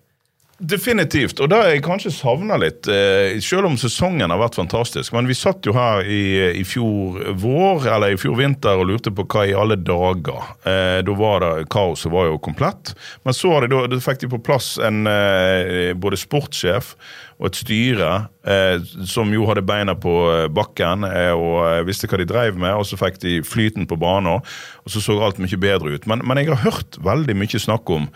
Definitivt. 0.57 1.37
Og 1.37 1.51
det 1.51 1.57
jeg 1.67 1.83
kanskje 1.85 2.09
savna 2.15 2.55
litt, 2.57 2.87
eh, 2.89 3.37
selv 3.45 3.67
om 3.69 3.75
sesongen 3.77 4.31
har 4.33 4.39
vært 4.41 4.57
fantastisk 4.57 5.13
Men 5.13 5.27
vi 5.29 5.35
satt 5.37 5.61
jo 5.61 5.73
her 5.75 6.01
i, 6.01 6.57
i 6.57 6.63
fjor 6.65 7.19
vår, 7.37 7.85
eller 7.85 8.15
i 8.15 8.17
fjor 8.17 8.39
vinter, 8.39 8.73
og 8.73 8.89
lurte 8.89 9.13
på 9.13 9.27
hva 9.29 9.45
i 9.45 9.53
alle 9.53 9.77
dager. 9.77 10.49
Eh, 10.65 11.03
da 11.05 11.13
var 11.13 11.45
det 11.45 11.69
Kaoset 11.69 12.09
var 12.11 12.31
jo 12.31 12.41
komplett. 12.41 12.95
Men 13.23 13.37
så 13.37 13.53
har 13.53 13.67
de 13.67 13.69
da, 13.75 14.01
fikk 14.01 14.25
de 14.25 14.33
på 14.33 14.41
plass 14.41 14.79
en 14.81 15.05
eh, 15.05 15.93
både 15.93 16.17
sportssjef 16.17 16.95
og 17.37 17.51
et 17.51 17.61
styre 17.61 18.11
eh, 18.49 18.81
som 19.05 19.29
jo 19.29 19.45
hadde 19.45 19.61
beina 19.61 19.93
på 19.93 20.17
eh, 20.33 20.49
bakken 20.49 21.05
eh, 21.05 21.37
og 21.37 21.85
visste 21.85 22.09
hva 22.09 22.17
de 22.17 22.25
drev 22.25 22.57
med. 22.57 22.73
Og 22.73 22.87
så 22.89 22.97
fikk 22.97 23.21
de 23.21 23.43
flyten 23.45 23.85
på 23.85 24.01
banen, 24.01 24.41
og 24.41 24.89
så 24.89 25.05
så 25.05 25.21
alt 25.21 25.37
mye 25.37 25.61
bedre 25.61 25.93
ut. 25.93 26.09
Men, 26.09 26.25
men 26.25 26.41
jeg 26.41 26.49
har 26.49 26.65
hørt 26.65 26.97
veldig 26.97 27.37
mye 27.37 27.61
snakk 27.61 27.93
om 27.93 28.09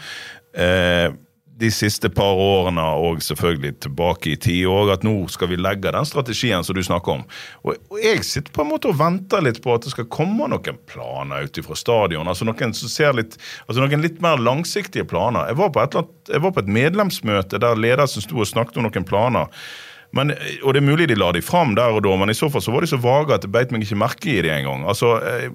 eh, 0.58 1.12
de 1.61 1.69
siste 1.73 2.09
par 2.09 2.39
årene 2.41 2.83
og 2.97 3.19
selvfølgelig 3.21 3.75
tilbake 3.85 4.31
i 4.31 4.37
tid 4.41 4.63
òg, 4.71 4.93
at 4.95 5.03
nå 5.05 5.13
skal 5.29 5.51
vi 5.51 5.59
legge 5.59 5.91
den 5.93 6.07
strategien 6.07 6.65
som 6.65 6.77
du 6.77 6.81
snakker 6.85 7.19
om. 7.19 7.21
Og, 7.65 7.77
og 7.91 7.99
jeg 8.01 8.23
sitter 8.25 8.55
på 8.55 8.63
en 8.63 8.71
måte 8.71 8.89
og 8.89 8.97
venter 9.01 9.43
litt 9.45 9.61
på 9.63 9.75
at 9.75 9.85
det 9.85 9.93
skal 9.93 10.09
komme 10.13 10.49
noen 10.49 10.81
planer 10.89 11.45
ut 11.45 11.61
fra 11.67 11.77
stadion. 11.77 12.31
altså 12.31 12.47
Noen 12.47 12.73
som 12.77 12.91
ser 12.91 13.13
litt, 13.17 13.37
altså 13.67 13.83
noen 13.83 14.05
litt 14.05 14.21
mer 14.23 14.41
langsiktige 14.41 15.05
planer. 15.05 15.51
Jeg 15.51 15.61
var 15.61 15.71
på 15.75 15.85
et, 15.85 16.01
annet, 16.01 16.33
jeg 16.33 16.45
var 16.47 16.55
på 16.55 16.65
et 16.65 16.75
medlemsmøte 16.79 17.61
der 17.61 17.79
ledelsen 17.79 18.25
sto 18.25 18.41
og 18.41 18.49
snakket 18.49 18.81
om 18.81 18.89
noen 18.89 19.07
planer. 19.07 19.51
Men, 20.17 20.33
og 20.63 20.73
Det 20.73 20.81
er 20.81 20.87
mulig 20.87 21.07
de 21.07 21.15
la 21.15 21.29
de 21.31 21.43
fram 21.43 21.75
der 21.77 21.93
og 21.95 22.03
da, 22.03 22.15
men 22.19 22.33
i 22.33 22.35
så 22.35 22.49
fall 22.51 22.63
så 22.63 22.73
var 22.73 22.83
de 22.83 22.89
så 22.91 22.99
vage 22.99 23.35
at 23.35 23.45
det 23.45 23.51
beit 23.53 23.71
meg 23.71 23.85
ikke 23.85 23.99
merke 24.01 24.33
i 24.33 24.41
det 24.43 24.51
engang. 24.51 24.83
Altså, 24.89 25.13
eh, 25.23 25.47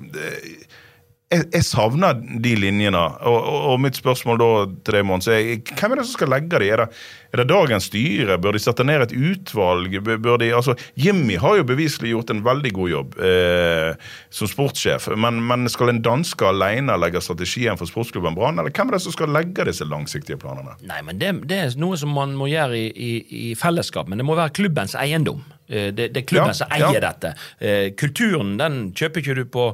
jeg, 1.32 1.46
jeg 1.52 1.64
savner 1.66 2.14
de 2.42 2.52
linjene. 2.58 3.00
Og, 3.26 3.36
og, 3.36 3.60
og 3.72 3.80
mitt 3.82 3.98
spørsmål 3.98 4.38
da 4.42 4.48
til 4.86 4.96
deg, 4.98 5.06
Mons, 5.08 5.26
er 5.32 5.56
hvem 5.72 5.94
er 5.96 6.00
det 6.00 6.06
som 6.06 6.14
skal 6.18 6.30
legge 6.30 6.60
de? 6.62 6.68
Er 6.70 6.82
det, 6.84 6.86
er 7.34 7.42
det 7.42 7.46
dagens 7.50 7.88
styre? 7.90 8.36
Bør 8.40 8.54
de 8.56 8.60
sette 8.62 8.86
ned 8.86 9.02
et 9.08 9.14
utvalg? 9.16 9.96
Bør 10.06 10.38
de, 10.42 10.52
altså, 10.54 10.76
Jimmy 10.94 11.36
har 11.42 11.58
jo 11.58 11.66
beviselig 11.66 12.12
gjort 12.14 12.30
en 12.32 12.44
veldig 12.46 12.72
god 12.78 12.92
jobb 12.92 13.18
eh, 13.26 14.12
som 14.38 14.50
sportssjef, 14.52 15.08
men, 15.18 15.42
men 15.50 15.66
skal 15.72 15.90
en 15.92 16.00
danske 16.06 16.46
alene 16.46 16.94
legge 17.02 17.20
strategien 17.26 17.76
for 17.80 17.90
sportsklubben 17.90 18.38
Brann, 18.38 18.62
eller 18.62 18.70
hvem 18.74 18.92
er 18.92 18.98
det 18.98 19.02
som 19.08 19.16
skal 19.16 19.34
legge 19.34 19.66
disse 19.68 19.84
langsiktige 19.88 20.38
planene? 20.42 20.78
Nei, 20.86 21.02
men 21.06 21.18
det, 21.20 21.34
det 21.50 21.60
er 21.64 21.76
noe 21.82 21.98
som 22.00 22.14
man 22.16 22.38
må 22.38 22.48
gjøre 22.52 22.78
i, 22.78 22.86
i, 22.94 23.12
i 23.50 23.52
fellesskap, 23.58 24.08
men 24.08 24.22
det 24.22 24.26
må 24.30 24.38
være 24.38 24.54
klubbens 24.62 24.94
eiendom. 25.02 25.42
Eh, 25.66 25.90
Det, 25.90 26.12
det 26.14 26.22
er 26.22 26.26
klubben 26.30 26.52
Ja, 26.54 26.60
som 26.62 26.70
eier 26.72 26.94
ja. 27.00 27.02
dette. 27.10 27.34
Eh, 27.58 27.88
Kulturen 27.98 28.54
den 28.60 28.76
kjøper 28.96 29.22
ikke 29.24 29.34
du 29.40 29.44
på, 29.50 29.64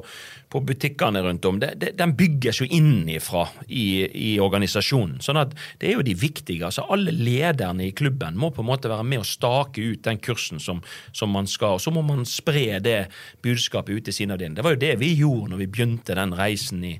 på 0.53 0.61
butikkene 0.61 1.23
rundt 1.25 1.45
om. 1.49 1.57
Det, 1.59 1.71
det, 1.81 1.93
den 1.97 2.13
bygges 2.17 2.61
jo 2.61 2.67
innifra 2.69 3.47
i, 3.67 4.05
i 4.05 4.31
organisasjonen. 4.43 5.17
Sånn 5.25 5.39
at 5.41 5.55
det 5.81 5.89
er 5.89 5.97
jo 5.97 6.05
de 6.05 6.13
viktige. 6.17 6.67
altså 6.67 6.85
Alle 6.93 7.13
lederne 7.15 7.87
i 7.87 7.95
klubben 7.97 8.37
må 8.37 8.51
på 8.53 8.61
en 8.61 8.69
måte 8.69 8.91
være 8.91 9.07
med 9.07 9.23
å 9.23 9.27
stake 9.27 9.81
ut 9.81 10.03
den 10.05 10.21
kursen 10.21 10.61
som, 10.61 10.83
som 11.11 11.33
man 11.33 11.49
skal. 11.49 11.79
og 11.79 11.83
Så 11.83 11.93
må 11.95 12.05
man 12.05 12.21
spre 12.29 12.77
det 12.83 12.99
budskapet 13.45 13.97
ut 13.97 14.07
til 14.09 14.17
sine 14.19 14.37
avdelinger. 14.37 14.61
Det 14.61 14.67
var 14.67 14.77
jo 14.77 14.83
det 14.85 14.93
vi 15.01 15.13
gjorde 15.17 15.53
når 15.53 15.63
vi 15.63 15.71
begynte 15.73 16.17
den 16.19 16.37
reisen 16.37 16.85
i, 16.85 16.93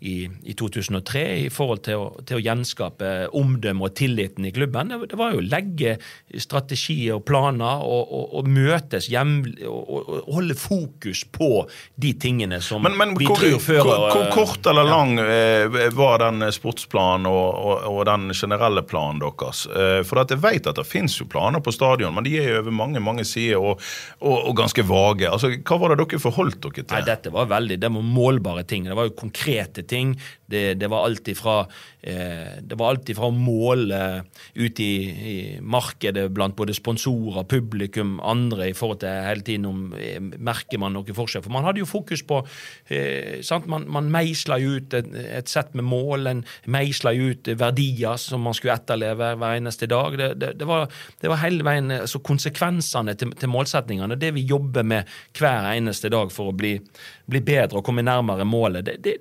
i, 0.00 0.28
i 0.44 0.54
2003 0.54 1.22
i 1.46 1.50
forhold 1.52 1.82
til 1.86 2.00
å, 2.00 2.06
til 2.28 2.38
å 2.38 2.42
gjenskape 2.44 3.12
omdømmet 3.36 3.88
og 3.88 3.94
tilliten 3.96 4.44
i 4.44 4.52
klubben. 4.52 4.92
Det, 4.92 5.16
var 5.16 5.32
jo 5.32 5.40
å 5.40 5.46
legge 5.46 5.96
strategier 6.36 7.16
og 7.16 7.24
planer 7.28 7.80
og, 7.84 8.02
og, 8.04 8.34
og 8.40 8.50
møtes 8.52 9.08
jevnlig 9.12 9.64
og, 9.64 9.88
og, 9.88 10.12
holde 10.36 10.56
fokus 10.58 11.22
på 11.32 11.64
de 11.96 12.12
tingene 12.20 12.60
som 12.64 12.84
Men, 12.84 12.98
men 13.00 13.14
vi 13.16 13.28
hvor, 13.28 13.40
tror 13.40 13.62
fører 13.62 13.88
hvor, 13.88 14.06
hvor 14.12 14.28
kort 14.34 14.68
eller 14.68 14.88
lang 14.88 15.14
ja. 15.16 15.88
var 15.96 16.20
den 16.26 16.44
sportsplanen 16.52 17.28
og, 17.30 18.02
den 18.06 18.28
generelle 18.36 18.84
planen 18.86 19.22
deres? 19.22 19.64
Eh, 19.70 20.02
for 20.06 20.20
at 20.20 20.34
jeg 20.34 20.42
vet 20.44 20.68
at 20.68 20.76
det 20.76 20.84
finnes 20.86 21.16
jo 21.16 21.28
planer 21.30 21.62
på 21.64 21.72
stadion, 21.74 22.14
men 22.14 22.26
de 22.26 22.36
er 22.40 22.50
jo 22.50 22.60
over 22.60 22.74
mange 22.74 23.00
mange 23.02 23.24
sider 23.26 23.62
og 23.62 24.52
ganske 24.58 24.84
vage. 24.86 25.28
Altså, 25.30 25.52
Hva 25.56 25.78
var 25.80 25.94
det 25.94 26.02
dere 26.02 26.20
forholdt 26.20 26.60
dere 26.66 26.82
til? 26.82 26.92
Nei, 26.92 27.02
dette 27.06 27.32
var 27.32 27.48
veldig, 27.50 27.78
det 27.80 27.90
var 27.96 28.06
målbare 28.16 28.66
ting. 28.68 28.86
Det 28.88 28.96
var 28.96 29.08
jo 29.08 29.16
konkrete 29.16 29.85
ting. 29.88 30.14
Det, 30.46 30.76
det 30.78 30.90
var 30.90 31.06
alt 31.08 31.26
ifra 31.28 31.56
eh, 32.06 32.62
det 32.62 32.78
var 32.78 32.94
alt 32.94 33.08
ifra 33.10 33.30
å 33.30 33.34
måle 33.34 34.00
ut 34.54 34.80
i, 34.82 34.92
i 35.10 35.36
markedet 35.60 36.28
blant 36.34 36.56
både 36.58 36.74
sponsorer, 36.76 37.46
publikum, 37.50 38.16
andre 38.22 38.70
i 38.70 38.76
forhold 38.76 39.00
til 39.02 39.26
hele 39.26 39.46
tiden 39.46 39.66
om 39.66 39.80
eh, 39.98 40.20
merker 40.20 40.80
man 40.82 40.94
noe 40.94 41.16
forskjell. 41.16 41.44
For 41.46 41.54
man 41.54 41.66
hadde 41.66 41.82
jo 41.82 41.88
fokus 41.90 42.22
på 42.26 42.42
eh, 42.94 43.42
sant? 43.46 43.66
Man, 43.70 43.88
man 43.90 44.10
meisla 44.12 44.60
ut 44.62 44.94
et, 44.94 45.10
et 45.40 45.50
sett 45.50 45.74
med 45.74 45.88
mål, 45.88 46.30
en 46.30 46.44
meisla 46.70 47.14
ut 47.16 47.50
verdier 47.58 48.20
som 48.22 48.46
man 48.46 48.56
skulle 48.56 48.76
etterleve 48.76 49.32
hver 49.40 49.58
eneste 49.58 49.90
dag. 49.90 50.18
Det, 50.18 50.30
det, 50.40 50.52
det, 50.60 50.68
var, 50.68 50.86
var 51.26 51.42
hele 51.42 51.66
veien 51.66 51.90
altså 52.00 52.22
konsekvensene 52.26 53.16
til, 53.18 53.34
til 53.38 53.52
målsetningene. 53.52 54.18
Det 54.20 54.32
vi 54.36 54.46
jobber 54.46 54.86
med 54.86 55.10
hver 55.36 55.72
eneste 55.74 56.10
dag 56.12 56.30
for 56.34 56.52
å 56.52 56.56
bli, 56.56 56.76
bli 57.26 57.42
bedre 57.46 57.80
og 57.80 57.86
komme 57.86 58.06
nærmere 58.06 58.46
målet. 58.46 58.86
Det, 58.86 58.98
det, 59.04 59.18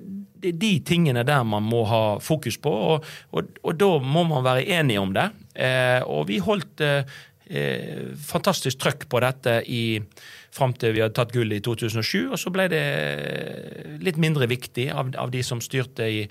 de 0.53 0.71
tingene 0.85 1.25
der 1.27 1.45
man 1.47 1.65
må 1.65 1.83
ha 1.89 2.03
fokus 2.23 2.57
på, 2.61 2.71
og, 2.71 3.05
og, 3.31 3.55
og 3.63 3.77
da 3.79 3.91
må 4.03 4.25
man 4.29 4.45
være 4.45 4.67
enige 4.79 5.01
om 5.01 5.13
det. 5.15 5.29
Eh, 5.55 6.01
og 6.03 6.27
vi 6.29 6.41
holdt 6.43 6.83
eh, 6.85 7.15
eh, 7.47 8.11
fantastisk 8.19 8.81
trøkk 8.83 9.07
på 9.11 9.21
dette 9.23 9.61
i 9.71 9.85
fram 10.55 10.75
til 10.79 10.93
vi 10.95 11.01
hadde 11.03 11.15
tatt 11.17 11.33
gull 11.35 11.51
i 11.51 11.61
2007, 11.63 12.29
og 12.31 12.37
så 12.39 12.51
ble 12.53 12.69
det 12.71 12.83
litt 14.03 14.19
mindre 14.21 14.47
viktig 14.47 14.87
av, 14.93 15.11
av 15.19 15.33
de 15.33 15.41
som 15.43 15.63
styrte 15.63 16.07
i, 16.07 16.21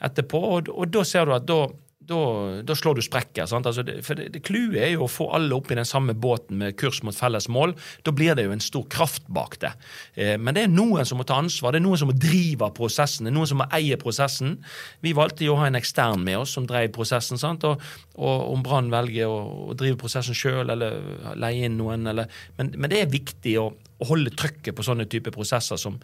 etterpå, 0.00 0.40
og, 0.56 0.68
og 0.72 0.90
da 0.92 1.04
ser 1.04 1.28
du 1.28 1.34
at 1.36 1.46
da 1.48 1.62
da, 2.10 2.76
slår 2.76 2.98
du 2.98 3.02
sprekker. 3.04 3.46
Altså 3.46 3.84
for 4.06 4.20
Clouet 4.46 4.78
er 4.82 4.92
jo 4.94 5.04
å 5.06 5.10
få 5.10 5.28
alle 5.36 5.56
opp 5.56 5.70
i 5.70 5.78
den 5.78 5.88
samme 5.88 6.14
båten 6.18 6.58
med 6.60 6.76
kurs 6.80 7.00
mot 7.06 7.16
felles 7.16 7.48
mål. 7.52 7.74
Da 8.06 8.14
blir 8.16 8.36
det 8.38 8.46
jo 8.46 8.54
en 8.54 8.64
stor 8.64 8.86
kraft 8.92 9.28
bak 9.30 9.58
det. 9.62 9.72
Eh, 10.14 10.36
men 10.40 10.56
det 10.56 10.66
er 10.66 10.72
noen 10.72 11.06
som 11.08 11.20
må 11.20 11.26
ta 11.28 11.38
ansvar, 11.40 11.74
det 11.74 11.82
er 11.82 11.86
noen 11.86 12.00
som 12.00 12.10
må 12.10 12.16
drive 12.18 12.70
prosessen, 12.76 13.26
det 13.26 13.32
er 13.32 13.38
noen 13.38 13.50
som 13.50 13.62
må 13.62 13.68
eie 13.76 13.98
prosessen. 14.00 14.58
Vi 15.04 15.14
valgte 15.16 15.46
jo 15.46 15.54
å 15.54 15.60
ha 15.62 15.70
en 15.70 15.78
ekstern 15.78 16.24
med 16.26 16.40
oss 16.40 16.56
som 16.58 16.66
drev 16.68 16.90
prosessen. 16.96 17.40
Sant? 17.40 17.66
Og, 17.68 17.82
og 18.18 18.50
om 18.54 18.66
Brann 18.66 18.90
velger 18.92 19.30
å, 19.30 19.70
å 19.70 19.78
drive 19.78 20.00
prosessen 20.00 20.36
sjøl 20.36 20.72
eller 20.74 20.98
leie 21.40 21.68
inn 21.68 21.78
noen, 21.80 22.08
eller, 22.10 22.30
men, 22.58 22.74
men 22.76 22.92
det 22.92 23.04
er 23.04 23.12
viktig 23.12 23.56
å, 23.60 23.70
å 24.00 24.10
holde 24.10 24.34
trykket 24.34 24.76
på 24.76 24.86
sånne 24.86 25.08
typer 25.10 25.34
prosesser 25.34 25.80
som 25.80 26.00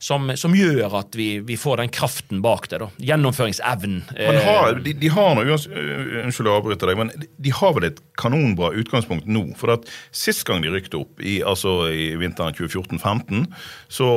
som, 0.00 0.30
som, 0.40 0.54
gjør 0.56 0.94
at 1.02 1.16
vi, 1.16 1.28
vi, 1.44 1.58
får 1.60 1.82
den 1.82 1.92
kraften 1.92 2.40
bak 2.44 2.70
det. 2.72 2.80
da. 2.80 2.88
Gjennomføringsevnen. 3.10 4.02
Man 4.16 4.38
har, 4.46 4.80
de, 4.80 4.94
de 4.96 5.10
har 5.12 5.34
noe, 5.36 5.58
Unnskyld 6.24 6.48
å 6.48 6.56
avbryte 6.56 6.88
deg, 6.88 6.98
men 7.02 7.12
de 7.20 7.52
har 7.52 7.74
vel 7.76 7.90
et 7.90 8.00
kanonbra 8.20 8.72
utgangspunkt 8.80 9.28
nå. 9.28 9.50
For 9.60 9.76
at 9.76 9.88
Sist 10.16 10.46
gang 10.48 10.64
de 10.64 10.72
rykte 10.72 11.02
opp, 11.02 11.20
i, 11.20 11.40
altså 11.44 11.90
i 11.92 12.14
vinteren 12.20 12.56
2014-15, 12.56 13.44
så 13.92 14.08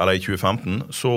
Eller 0.00 0.16
i 0.16 0.22
2015, 0.24 0.80
så 0.96 1.14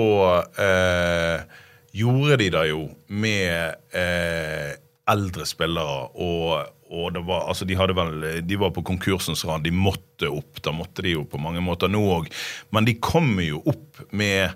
eh, 0.60 1.62
gjorde 1.96 2.36
de 2.42 2.50
det 2.52 2.66
jo 2.68 2.82
med 3.08 3.80
eh, 3.96 4.76
eldre 5.10 5.46
spillere. 5.48 6.08
og 6.14 6.72
og 6.86 7.16
var, 7.26 7.48
altså 7.50 7.66
de, 7.66 7.74
vel, 7.74 8.24
de 8.46 8.58
var 8.58 8.70
på 8.70 8.84
konkursens 8.86 9.44
rand. 9.44 9.64
De 9.64 9.72
måtte 9.74 10.28
opp. 10.30 10.60
Da 10.62 10.70
måtte 10.70 11.02
de 11.02 11.16
jo 11.16 11.24
på 11.26 11.40
mange 11.42 11.62
måter 11.64 11.90
nå 11.90 11.98
òg. 11.98 12.28
Men 12.70 12.86
de 12.86 12.94
kommer 13.02 13.42
jo 13.42 13.62
opp 13.66 14.04
med 14.14 14.54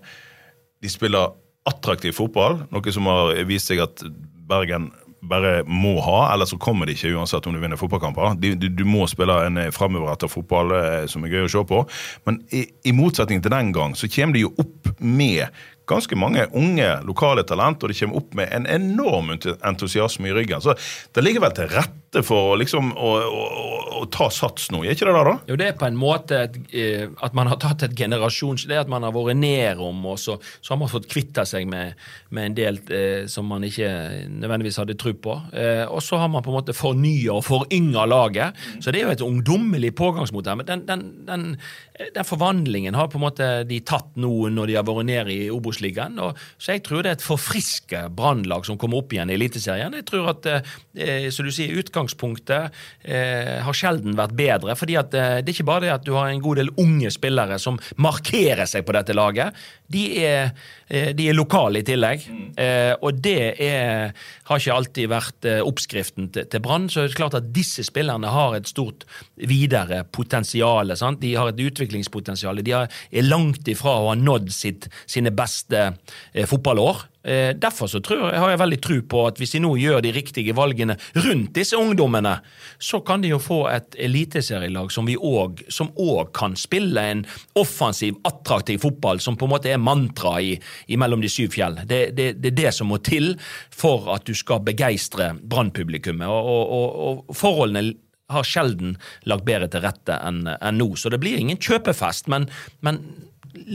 De 0.80 0.88
spiller 0.88 1.34
attraktiv 1.68 2.14
fotball, 2.16 2.62
noe 2.72 2.92
som 2.94 3.08
har 3.10 3.34
vist 3.44 3.68
seg 3.68 3.82
at 3.84 4.00
Bergen 4.48 4.88
bare 5.20 5.60
må 5.68 5.98
ha, 6.00 6.30
eller 6.32 6.48
så 6.48 6.56
kommer 6.56 6.88
de 6.88 6.94
ikke 6.96 7.10
uansett 7.12 7.44
om 7.46 7.52
du 7.52 7.60
vinner 7.60 7.76
fotballkamper. 7.76 8.38
Du, 8.40 8.54
du, 8.56 8.70
du 8.72 8.86
må 8.88 9.04
spille 9.10 9.34
en 9.44 9.60
framoverretta 9.76 10.30
fotball 10.32 10.72
eh, 10.78 11.04
som 11.10 11.26
er 11.26 11.34
gøy 11.34 11.44
å 11.44 11.50
se 11.52 11.64
på. 11.68 11.82
Men 12.24 12.40
i, 12.56 12.64
i 12.88 12.94
motsetning 12.96 13.44
til 13.44 13.52
den 13.52 13.74
gang, 13.76 13.92
så 13.98 14.08
kommer 14.08 14.38
de 14.38 14.46
jo 14.46 14.54
opp 14.62 14.88
med 15.04 15.52
ganske 15.90 16.18
mange 16.18 16.46
unge 16.56 16.88
lokale 17.06 17.44
talent, 17.46 17.82
og 17.82 17.90
de 17.92 17.98
kommer 17.98 18.20
opp 18.20 18.36
med 18.38 18.52
en 18.54 18.68
enorm 18.70 19.32
entusiasme 19.34 20.30
i 20.30 20.36
ryggen. 20.36 20.62
Så 20.62 20.76
det 21.14 21.24
ligger 21.24 21.44
vel 21.46 21.56
til 21.56 21.70
rette 21.72 22.22
for 22.26 22.56
liksom 22.58 22.90
å, 22.98 23.10
å, 23.22 23.44
å, 24.00 24.06
ta 24.10 24.26
sats 24.34 24.70
nå, 24.74 24.82
er 24.82 24.96
ikke 24.96 25.06
det 25.06 25.14
det, 25.14 25.24
da? 25.28 25.34
Jo, 25.50 25.58
det 25.60 25.68
er 25.70 25.76
på 25.78 25.86
en 25.86 25.98
måte 25.98 26.40
et, 26.46 26.56
eh, 26.74 27.04
at 27.22 27.36
man 27.38 27.50
har 27.50 27.60
tatt 27.62 27.84
et 27.86 27.94
generasjons... 27.96 28.66
Det 28.70 28.78
at 28.80 28.90
man 28.90 29.04
har 29.06 29.14
vært 29.14 29.38
nedom, 29.38 30.02
og 30.10 30.18
så, 30.20 30.36
så 30.60 30.74
har 30.74 30.80
man 30.80 30.90
fått 30.90 31.08
kvitta 31.10 31.44
seg 31.48 31.68
med, 31.70 31.98
med 32.34 32.50
en 32.50 32.56
del 32.58 32.80
eh, 32.90 33.28
som 33.30 33.46
man 33.50 33.64
ikke 33.66 33.88
nødvendigvis 34.30 34.80
hadde 34.82 34.98
tro 35.00 35.14
på. 35.14 35.36
Eh, 35.54 35.84
og 35.86 36.02
så 36.04 36.18
har 36.20 36.30
man 36.32 36.44
på 36.44 36.52
en 36.52 36.58
måte 36.58 36.76
fornya 36.76 37.36
og 37.38 37.46
forynga 37.46 38.06
laget. 38.10 38.58
Så 38.82 38.90
det 38.90 39.02
er 39.02 39.08
jo 39.08 39.16
et 39.16 39.26
ungdommelig 39.26 39.92
pågangsmot 39.98 40.50
her. 40.50 40.58
Men 40.60 40.68
den, 40.68 40.84
den, 40.88 41.06
den, 41.28 41.46
den 42.14 42.26
forvandlingen 42.26 42.98
har 42.98 43.10
på 43.10 43.20
en 43.20 43.26
måte 43.26 43.50
de 43.68 43.80
tatt 43.86 44.16
nå 44.20 44.50
når 44.54 44.70
de 44.70 44.78
har 44.78 44.86
vært 44.88 45.08
nede 45.08 45.34
i 45.34 45.50
Obos-ligaen. 45.80 46.18
Så 46.58 46.74
jeg 46.74 46.84
tror 46.84 47.02
det 47.02 47.10
er 47.10 47.18
et 47.18 47.24
forfriska 47.24 48.08
brannlag 48.14 48.66
som 48.66 48.78
kommer 48.78 49.00
opp 49.00 49.12
igjen 49.12 49.30
i 49.30 49.36
Eliteserien. 49.36 49.94
Jeg 49.94 50.06
tror 50.08 50.30
at, 50.34 50.46
eh, 50.96 51.30
som 51.30 51.46
du 51.46 51.52
sier, 51.52 51.76
utgangspunktet 51.80 52.70
eh, 53.04 53.60
har 53.64 53.76
sjelden 53.76 54.16
vært 54.16 54.36
bedre. 54.36 54.76
fordi 54.76 54.96
at 54.96 55.14
eh, 55.14 55.40
det 55.40 55.50
er 55.50 55.54
ikke 55.54 55.68
bare 55.70 55.86
det 55.86 55.94
at 55.94 56.04
du 56.04 56.14
har 56.14 56.28
en 56.28 56.42
god 56.42 56.56
del 56.56 56.70
unge 56.76 57.10
spillere 57.10 57.58
som 57.58 57.78
markerer 57.96 58.66
seg 58.66 58.84
på 58.84 58.92
dette 58.92 59.14
laget. 59.14 59.54
De 59.88 60.04
er, 60.24 60.52
eh, 60.88 61.12
de 61.14 61.28
er 61.28 61.34
lokale 61.34 61.80
i 61.80 61.86
tillegg. 61.86 62.26
Eh, 62.56 62.94
og 63.00 63.20
det 63.20 63.54
er, 63.60 64.12
har 64.50 64.58
ikke 64.58 64.76
alltid 64.76 65.10
vært 65.10 65.46
eh, 65.48 65.60
oppskriften 65.62 66.30
til, 66.34 66.48
til 66.50 66.62
Brann. 66.64 66.88
Så 66.90 67.04
det 67.04 67.12
er 67.12 67.20
klart 67.20 67.38
at 67.38 67.52
disse 67.54 67.84
spillerne 67.86 68.32
har 68.34 68.56
et 68.58 68.70
stort 68.70 69.06
videre 69.38 70.02
potensial. 70.10 70.90
De 71.20 71.34
har 71.38 71.52
et 71.52 71.62
utviklingspotensial. 71.68 72.62
De 72.66 72.74
er 72.74 73.28
langt 73.28 73.70
ifra 73.70 73.96
å 74.00 74.10
ha 74.10 74.18
nådd 74.18 74.50
sitt, 74.54 74.90
sine 75.06 75.32
beste 75.34 75.86
eh, 75.86 76.46
fotballår. 76.50 77.06
Eh, 77.22 77.56
derfor 77.56 77.86
så 77.86 78.00
tror 78.00 78.32
har 78.32 78.50
jeg 78.50 78.60
veldig 78.62 78.78
tro 78.80 78.96
på 79.12 79.22
at 79.28 79.40
hvis 79.40 79.52
de 79.52 79.60
nå 79.60 79.74
gjør 79.76 80.00
de 80.04 80.12
riktige 80.16 80.54
valgene 80.56 80.96
rundt 81.20 81.52
disse 81.58 81.76
ungdommene, 81.76 82.38
så 82.80 83.02
kan 83.04 83.20
de 83.20 83.34
jo 83.34 83.40
få 83.42 83.60
et 83.68 83.98
eliteserielag 84.00 84.92
som 84.94 85.10
òg 85.10 86.32
kan 86.36 86.56
spille 86.56 87.04
en 87.12 87.24
offensiv, 87.60 88.16
attraktiv 88.24 88.80
fotball, 88.80 89.20
som 89.20 89.36
på 89.36 89.48
en 89.48 89.54
måte 89.54 89.72
er 89.72 89.82
mantra 89.82 90.38
i, 90.40 90.54
i 90.88 90.96
Mellom 91.00 91.20
de 91.20 91.28
syv 91.32 91.52
fjell. 91.52 91.82
Det, 91.84 92.02
det, 92.16 92.32
det 92.40 92.54
er 92.54 92.60
det 92.64 92.74
som 92.76 92.88
må 92.88 93.00
til 93.04 93.34
for 93.68 94.08
at 94.14 94.24
du 94.28 94.32
skal 94.36 94.64
begeistre 94.64 95.34
Brann-publikummet. 95.40 96.28
Og, 96.28 96.72
og, 96.72 97.00
og 97.28 97.36
forholdene 97.36 97.90
har 98.30 98.46
sjelden 98.46 98.94
lagt 99.28 99.44
bedre 99.48 99.68
til 99.70 99.82
rette 99.84 100.16
enn 100.24 100.44
enn 100.54 100.78
nå. 100.78 100.92
Så 100.96 101.10
det 101.12 101.20
blir 101.22 101.40
ingen 101.40 101.60
kjøpefest, 101.60 102.30
men, 102.30 102.48
men 102.84 103.02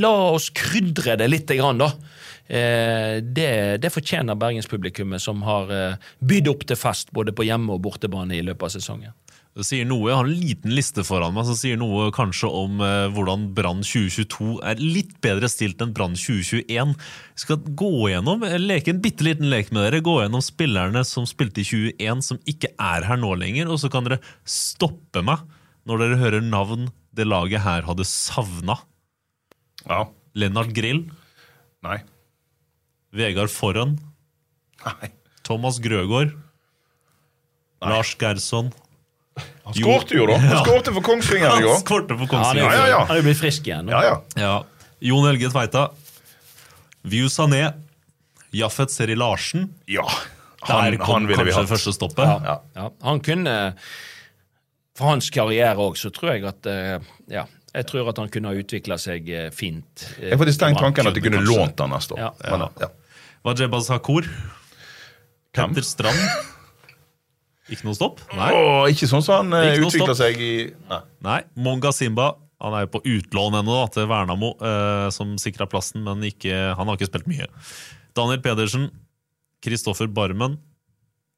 la 0.02 0.14
oss 0.36 0.50
krydre 0.56 1.18
det 1.20 1.30
litt, 1.32 1.52
grann, 1.58 1.82
da. 1.82 1.92
Eh, 2.48 3.22
det, 3.26 3.52
det 3.82 3.94
fortjener 3.94 4.38
bergenspublikummet, 4.40 5.24
som 5.24 5.42
har 5.48 5.72
eh, 5.74 6.10
bydd 6.22 6.52
opp 6.52 6.66
til 6.70 6.80
fest 6.80 7.14
både 7.16 7.34
på 7.36 7.48
hjemme- 7.48 7.74
og 7.74 7.84
bortebane 7.86 8.38
i 8.38 8.44
løpet 8.46 8.70
av 8.70 8.76
sesongen. 8.78 9.16
Det 9.56 9.64
sier 9.64 9.86
noe, 9.88 10.10
Jeg 10.10 10.18
har 10.20 10.28
en 10.28 10.36
liten 10.36 10.74
liste 10.76 11.04
foran 11.08 11.32
meg 11.32 11.46
som 11.48 11.56
sier 11.56 11.78
noe 11.80 12.10
kanskje 12.16 12.50
om 12.52 12.82
eh, 12.84 13.06
hvordan 13.16 13.46
Brann 13.56 13.86
2022 13.88 14.58
er 14.68 14.82
litt 14.84 15.14
bedre 15.24 15.48
stilt 15.48 15.80
enn 15.80 15.94
Brann 15.96 16.18
2021. 16.20 16.92
Vi 17.00 17.44
skal 17.46 17.62
gå 17.64 17.92
gjennom, 18.12 18.44
eh, 18.44 18.58
leke 18.60 18.92
en 18.92 19.00
bitte 19.00 19.24
liten 19.24 19.48
lek 19.48 19.72
med 19.72 19.86
dere. 19.86 20.04
Gå 20.04 20.18
gjennom 20.20 20.44
spillerne 20.44 21.06
som 21.08 21.24
spilte 21.30 21.64
i 21.64 21.70
21 21.70 22.26
som 22.28 22.42
ikke 22.52 22.74
er 22.76 23.08
her 23.08 23.22
nå 23.22 23.32
lenger. 23.40 23.72
Og 23.72 23.80
så 23.80 23.88
kan 23.94 24.04
dere 24.04 24.20
stoppe 24.44 25.24
meg 25.24 25.48
når 25.88 26.04
dere 26.04 26.20
hører 26.20 26.44
navn 26.44 26.90
det 27.16 27.24
laget 27.32 27.64
her 27.64 27.88
hadde 27.88 28.04
savna. 28.04 28.76
Ja. 29.90 30.06
Lennart 30.36 30.74
Grill, 30.76 31.06
Nei. 31.86 32.00
Vegard 33.16 33.52
Forhen, 33.54 33.98
Nei. 34.86 35.12
Thomas 35.46 35.78
Grøgaard, 35.80 36.34
Lars 37.86 38.16
Gerson 38.20 38.72
Han 39.66 39.74
skårte 39.78 40.16
jo, 40.18 40.26
da! 40.30 40.38
Han 40.42 40.62
skårte 40.66 40.94
for 40.96 41.04
Kongsvinger 41.06 41.46
i 41.46 41.52
Han 41.54 41.64
går. 41.68 41.78
skårte 41.84 42.16
for 42.18 42.26
han 42.26 42.26
er 42.26 42.26
jo 42.26 42.32
Kongsvinger. 42.34 42.66
Ja, 42.66 42.78
ja, 42.80 42.88
ja. 42.94 43.00
han 43.06 43.16
er 43.16 43.20
jo 43.22 43.26
blitt 43.28 43.40
frisk 43.42 43.68
igjen. 43.68 43.90
Ja, 43.92 44.02
ja. 44.06 44.16
Ja. 44.40 44.54
Jon 45.06 45.26
Helge 45.28 45.50
Tveita. 45.52 45.84
View 47.06 47.28
Sané. 47.30 47.64
Jaffet 48.56 48.94
Seri 48.94 49.18
Larsen. 49.20 49.70
ja. 49.92 50.06
Der 50.66 50.96
kom 50.98 51.20
han 51.20 51.28
ville 51.30 51.44
vi 51.46 51.52
kanskje 51.54 51.62
hatt. 51.62 51.70
første 51.76 51.92
stoppet. 51.94 52.26
Ja. 52.48 52.56
Ja, 52.74 52.86
han 53.06 53.20
kunne 53.22 53.76
For 54.98 55.12
hans 55.12 55.28
karriere 55.30 55.76
òg, 55.78 55.94
så 56.00 56.10
tror 56.10 56.32
jeg 56.34 56.46
at 56.50 56.66
eh, 56.72 57.04
Ja, 57.30 57.44
jeg 57.76 57.88
tror 57.92 58.10
at 58.12 58.20
han 58.22 58.30
kunne 58.34 58.52
ha 58.52 58.58
utvikla 58.62 58.98
seg 59.02 59.28
eh, 59.30 59.50
fint. 59.54 60.06
eh, 60.18 60.30
Jeg 60.30 60.36
har 60.38 60.42
faktisk 60.42 60.62
tenkt 60.64 60.80
tanken 60.82 61.08
at 61.10 61.16
de 61.18 61.24
kunne 61.26 61.42
Kanskje. 61.42 61.58
lånt 61.60 61.84
han 61.84 61.92
neste 61.96 62.16
år. 62.16 62.24
Ja. 62.24 62.70
Ja. 62.82 62.90
Wajeba 63.46 63.82
Sakur. 63.86 64.28
Petter 65.56 65.86
Strand. 65.86 66.24
Ikke 67.72 67.88
noe 67.88 67.96
stopp? 67.98 68.20
Nei. 68.38 68.50
Åh, 68.54 68.88
ikke 68.94 69.08
sånn 69.10 69.24
som 69.26 69.40
han 69.42 69.54
eh, 69.58 69.76
noe 69.80 69.88
utvikler 69.90 70.14
stopp. 70.14 70.20
seg 70.22 70.42
i 70.46 70.52
Nei. 70.92 71.00
Nei. 71.26 71.40
Monga 71.66 71.92
Simba. 71.96 72.32
Han 72.62 72.74
er 72.78 72.86
jo 72.86 72.92
på 72.96 73.02
utlån 73.04 73.58
ennå 73.60 73.74
da, 73.82 73.88
til 73.92 74.06
Vernamo, 74.10 74.52
eh, 74.64 75.08
som 75.14 75.34
sikra 75.42 75.66
plassen, 75.70 76.04
men 76.06 76.22
ikke, 76.24 76.54
han 76.78 76.88
har 76.88 76.96
ikke 76.98 77.10
spilt 77.10 77.28
mye. 77.30 77.48
Daniel 78.16 78.40
Pedersen. 78.46 78.88
Kristoffer 79.66 80.08
Barmen. 80.14 80.60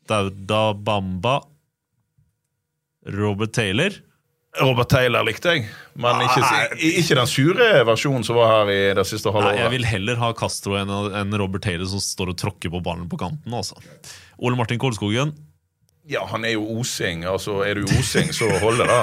Dauda 0.08 0.74
Bamba. 0.76 1.40
Robert 3.08 3.54
Taylor. 3.56 3.92
Robert 4.62 4.90
Taylor 4.90 5.26
likte 5.28 5.54
jeg, 5.56 5.66
men 6.00 6.22
ikke, 6.26 6.48
ikke 7.02 7.18
den 7.20 7.30
sure 7.30 7.68
versjonen 7.88 8.24
som 8.26 8.38
var 8.40 8.52
her 8.54 8.72
i 8.74 8.80
det 8.98 9.04
siste 9.10 9.30
halvåret. 9.34 9.56
Nei, 9.58 9.64
jeg 9.66 9.74
vil 9.76 9.86
heller 9.90 10.20
ha 10.22 10.32
Castro 10.38 10.78
enn 10.80 10.90
enn 11.22 11.36
Robert 11.40 11.66
Taylor 11.66 11.90
som 11.92 12.02
står 12.04 12.34
og 12.34 12.40
tråkker 12.42 12.74
på 12.74 12.82
ballen 12.86 13.06
på 13.12 13.20
kanten. 13.22 13.54
Altså. 13.54 13.78
Ole 14.38 14.58
Martin 14.60 14.80
Kolskogen. 14.82 15.36
Ja, 16.08 16.22
han 16.32 16.46
er 16.48 16.54
jo 16.56 16.64
osing. 16.80 17.26
altså 17.28 17.60
Er 17.68 17.82
du 17.82 17.90
osing, 18.00 18.30
så 18.34 18.48
holder 18.62 18.88
det. 18.88 19.00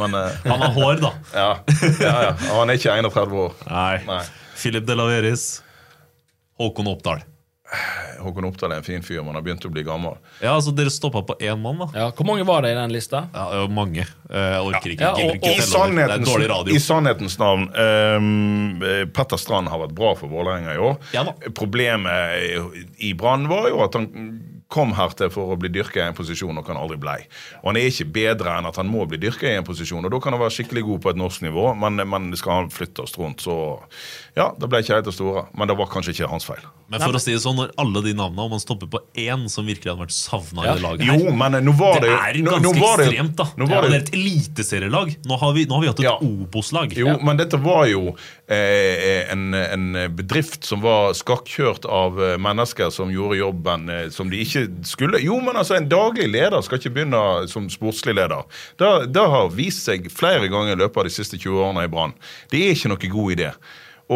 Men 0.00 0.14
eh, 0.18 0.38
Han 0.50 0.64
har 0.66 0.72
hår, 0.74 1.00
da. 1.04 1.12
ja, 1.34 1.50
ja, 2.02 2.14
ja. 2.28 2.32
Han 2.56 2.70
er 2.72 2.80
ikke 2.80 2.96
31 2.98 3.36
år. 3.44 3.54
Nei. 3.70 3.96
Nei. 4.08 4.22
Philip 4.58 4.86
de 4.88 4.96
Laveris. 4.98 5.44
Håkon 6.58 6.90
Oppdal. 6.90 7.22
Håkon 8.18 8.46
Oppdal 8.48 8.72
er 8.72 8.80
en 8.80 8.86
fin 8.86 9.02
fyr, 9.04 9.20
men 9.22 9.36
har 9.36 9.42
begynt 9.44 9.64
å 9.68 9.70
bli 9.70 9.82
gammel. 9.86 10.16
Ja, 10.40 10.54
altså 10.56 10.72
Dere 10.74 10.90
stoppa 10.90 11.20
på 11.28 11.36
én 11.44 11.60
mann, 11.60 11.78
da. 11.82 11.88
Ja, 11.94 12.06
Hvor 12.16 12.26
mange 12.26 12.46
var 12.48 12.62
det 12.64 12.72
i 12.72 12.78
den 12.78 12.92
lista? 12.94 13.26
Ja, 13.34 13.66
mange. 13.68 14.06
Eh, 14.30 14.36
Jeg 14.38 14.62
orker 14.70 14.94
ikke. 14.94 15.04
Ja, 15.04 15.12
og, 15.12 15.30
og- 15.30 15.36
ikke 15.36 15.52
I 15.52 15.66
sannhetens. 15.68 16.72
I 16.74 16.80
sannhetens 16.82 17.38
navn 17.38 17.68
ehm, 17.76 18.82
eh, 18.82 19.04
Petter 19.12 19.36
Strand 19.40 19.68
har 19.68 19.78
vært 19.84 19.94
bra 19.94 20.14
for 20.18 20.28
Vålerenga 20.32 20.74
i 20.74 20.78
år. 20.90 20.96
Ja. 21.12 21.24
Problemet 21.54 22.94
i 22.98 23.12
Brann 23.14 23.48
var 23.52 23.68
jo 23.68 23.82
at 23.84 23.94
han 24.00 24.08
kom 24.68 24.90
her 24.92 25.08
til 25.16 25.30
for 25.32 25.54
å 25.54 25.56
bli 25.56 25.70
dyrka 25.72 26.02
i 26.02 26.08
en 26.10 26.16
posisjon 26.16 26.58
og 26.60 26.66
han 26.68 26.76
aldri 26.76 26.98
blei. 27.00 27.16
Og 27.62 27.70
han 27.70 27.78
er 27.80 27.86
ikke 27.88 28.04
bedre 28.12 28.52
enn 28.58 28.66
at 28.68 28.76
han 28.76 28.88
må 28.92 29.06
bli 29.08 29.16
dyrka 29.16 29.48
i 29.48 29.54
en 29.56 29.64
posisjon, 29.64 30.04
og 30.04 30.12
da 30.12 30.18
kan 30.20 30.34
han 30.36 30.42
være 30.42 30.52
skikkelig 30.58 30.82
god 30.84 31.00
på 31.06 31.10
et 31.14 31.16
norsk 31.16 31.40
nivå, 31.46 31.70
men, 31.80 31.96
men 32.08 32.26
skal 32.36 32.52
han 32.52 32.68
flytte 32.70 33.06
oss 33.06 33.16
rundt, 33.16 33.40
så 33.40 33.56
Ja, 34.36 34.50
det 34.60 34.68
ble 34.70 34.82
ikke 34.84 34.94
helt 34.98 35.08
til 35.08 35.16
store, 35.16 35.46
men 35.56 35.66
det 35.70 35.74
var 35.80 35.88
kanskje 35.90 36.12
ikke 36.14 36.28
hans 36.30 36.44
feil. 36.46 36.60
Men 36.92 37.00
for 37.02 37.16
å 37.16 37.20
si 37.20 37.32
det 37.34 37.40
sånn, 37.42 37.56
når 37.58 37.72
alle 37.80 38.00
de 38.04 38.12
navnene, 38.16 38.44
om 38.44 38.52
man 38.54 38.60
stopper 38.62 38.88
på 38.92 39.00
én 39.18 39.48
som 39.52 39.66
virkelig 39.66 39.90
hadde 39.90 40.04
vært 40.04 40.14
savna 40.14 40.64
Ja. 40.68 40.76
i 40.76 40.84
laget 40.84 41.04
her 41.08 41.18
Jo, 41.24 41.32
men 41.36 41.52
nå 41.64 41.72
var 41.76 41.98
det 42.00 42.08
Det 42.08 42.18
er 42.20 42.38
ganske 42.46 42.62
nå 42.64 42.72
var 42.78 42.96
det 43.00 43.08
ekstremt, 43.08 43.34
da. 43.40 43.46
Nå 43.56 43.66
var 43.72 43.82
det 43.82 43.90
det 43.90 43.98
er 43.98 44.04
et 44.06 44.14
eliteserielag. 44.20 45.16
Nå, 45.28 45.36
har 45.40 45.52
vi- 45.56 45.64
nå 45.66 45.74
har 45.74 45.80
vi 45.80 45.86
hatt 45.88 45.98
et 46.00 46.04
Ja. 46.04 46.16
Obos-lag. 46.20 46.92
Jo, 46.96 47.18
men 47.24 47.36
dette 47.36 47.56
var 47.60 47.86
jo 47.88 48.08
eh, 48.08 48.14
en, 48.48 49.54
en 49.54 50.16
bedrift 50.16 50.64
som 50.64 50.80
var 50.80 51.12
skakkjørt 51.16 51.84
av 51.84 52.16
eh, 52.22 52.36
mennesker 52.40 52.92
som 52.94 53.10
gjorde 53.12 53.40
jobben 53.40 53.88
eh, 53.92 54.06
som 54.14 54.30
de 54.32 54.40
ikke 54.44 54.66
skulle. 54.88 55.20
Jo, 55.24 55.36
men 55.44 55.58
altså, 55.58 55.76
en 55.76 55.88
daglig 55.90 56.30
leder 56.32 56.64
skal 56.64 56.80
ikke 56.80 56.94
begynne 56.96 57.20
som 57.52 57.68
sportslig 57.72 58.16
leder. 58.16 58.46
Det, 58.80 59.26
har 59.34 59.52
vist 59.52 59.88
seg 59.88 60.08
flere 60.12 60.48
ganger 60.48 60.76
i 60.76 60.80
løpet 60.80 61.02
av 61.02 61.10
de 61.10 61.14
siste 61.18 61.36
20 61.36 61.60
årene 61.66 61.84
i 61.84 61.92
Brann. 61.92 62.16
Det 62.52 62.64
er 62.64 62.72
ikke 62.76 62.94
noe 62.94 63.12
god 63.18 63.36
idé. 63.36 63.52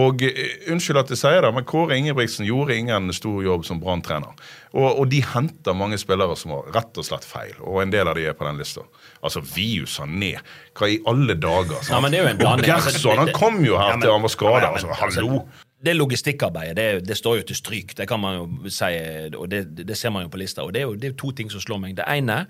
Og 0.00 0.24
eh, 0.24 0.56
Unnskyld 0.72 1.02
at 1.02 1.12
jeg 1.12 1.20
sier 1.20 1.44
det, 1.44 1.52
men 1.52 1.68
Kåre 1.68 1.98
Ingebrigtsen 2.00 2.48
gjorde 2.48 2.76
ingen 2.76 3.12
stor 3.16 3.42
jobb 3.44 3.66
som 3.68 3.80
Brann-trener. 3.82 4.32
Og, 4.72 4.86
og 5.02 5.08
de 5.12 5.18
henter 5.20 5.74
mange 5.76 5.98
spillere 6.00 6.36
som 6.40 6.54
var 6.54 6.70
rett 6.72 6.96
og 7.00 7.04
slett 7.04 7.26
feil, 7.28 7.52
og 7.60 7.82
en 7.82 7.90
del 7.92 8.08
av 8.08 8.16
de 8.16 8.24
er 8.30 8.36
på 8.38 8.46
den 8.48 8.56
lista. 8.60 8.80
Altså, 9.20 9.42
Viu 9.44 9.84
Sané, 9.90 10.30
hva 10.78 10.88
i 10.88 11.00
alle 11.10 11.36
dager? 11.36 11.74
sant? 11.82 11.90
Ja, 11.92 12.00
men 12.00 12.14
det 12.14 12.20
er 12.20 12.24
jo 12.24 12.30
en 12.30 12.38
og 12.38 12.44
blanding. 12.46 12.70
Altså, 12.72 12.94
Gerson, 12.96 13.20
han 13.20 13.32
kom 13.36 13.60
jo 13.64 13.76
her 13.76 13.90
Ja, 13.92 13.96
men- 13.98 14.06
til 14.06 14.12
han 14.14 14.22
var 14.24 14.32
skada. 14.32 14.62
Ja, 14.64 14.72
Altså, 14.72 14.88
altså, 14.88 15.20
hallo! 15.26 15.42
Det 15.82 15.96
logistikkarbeidet 15.96 16.76
det, 16.78 17.06
det 17.08 17.16
står 17.18 17.40
jo 17.40 17.42
til 17.42 17.56
stryk, 17.58 17.96
det 17.98 18.06
kan 18.08 18.20
man 18.22 18.36
jo 18.38 18.70
si, 18.70 18.84
og 19.34 19.48
det, 19.50 19.64
det 19.86 19.96
ser 19.98 20.10
man 20.14 20.22
jo 20.22 20.28
på 20.30 20.38
lista. 20.38 20.62
og 20.62 20.72
Det 20.72 20.80
er 20.80 20.86
jo 20.86 20.94
det 20.94 21.08
er 21.10 21.16
to 21.18 21.32
ting 21.32 21.50
som 21.50 21.60
slår 21.60 21.80
meg. 21.82 21.96
Det 21.98 22.04
ene 22.06 22.46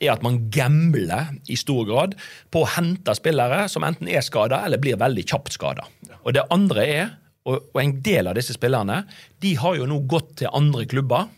er 0.00 0.12
at 0.14 0.22
man 0.22 0.38
gambler 0.50 1.34
i 1.50 1.56
stor 1.58 1.84
grad 1.84 2.14
på 2.50 2.62
å 2.64 2.68
hente 2.76 3.14
spillere 3.18 3.68
som 3.68 3.84
enten 3.84 4.08
er 4.08 4.22
skada 4.24 4.62
eller 4.64 4.78
blir 4.78 4.96
veldig 4.96 5.26
kjapt 5.28 5.52
skada. 5.58 5.84
Og 6.24 6.32
det 6.34 6.46
andre 6.50 6.86
er, 6.88 7.10
og, 7.46 7.70
og 7.74 7.78
en 7.82 7.94
del 8.04 8.30
av 8.30 8.34
disse 8.38 8.56
spillerne, 8.56 9.02
de 9.40 9.54
har 9.60 9.78
jo 9.78 9.86
nå 9.88 10.00
gått 10.10 10.34
til 10.42 10.52
andre 10.52 10.86
klubber. 10.90 11.28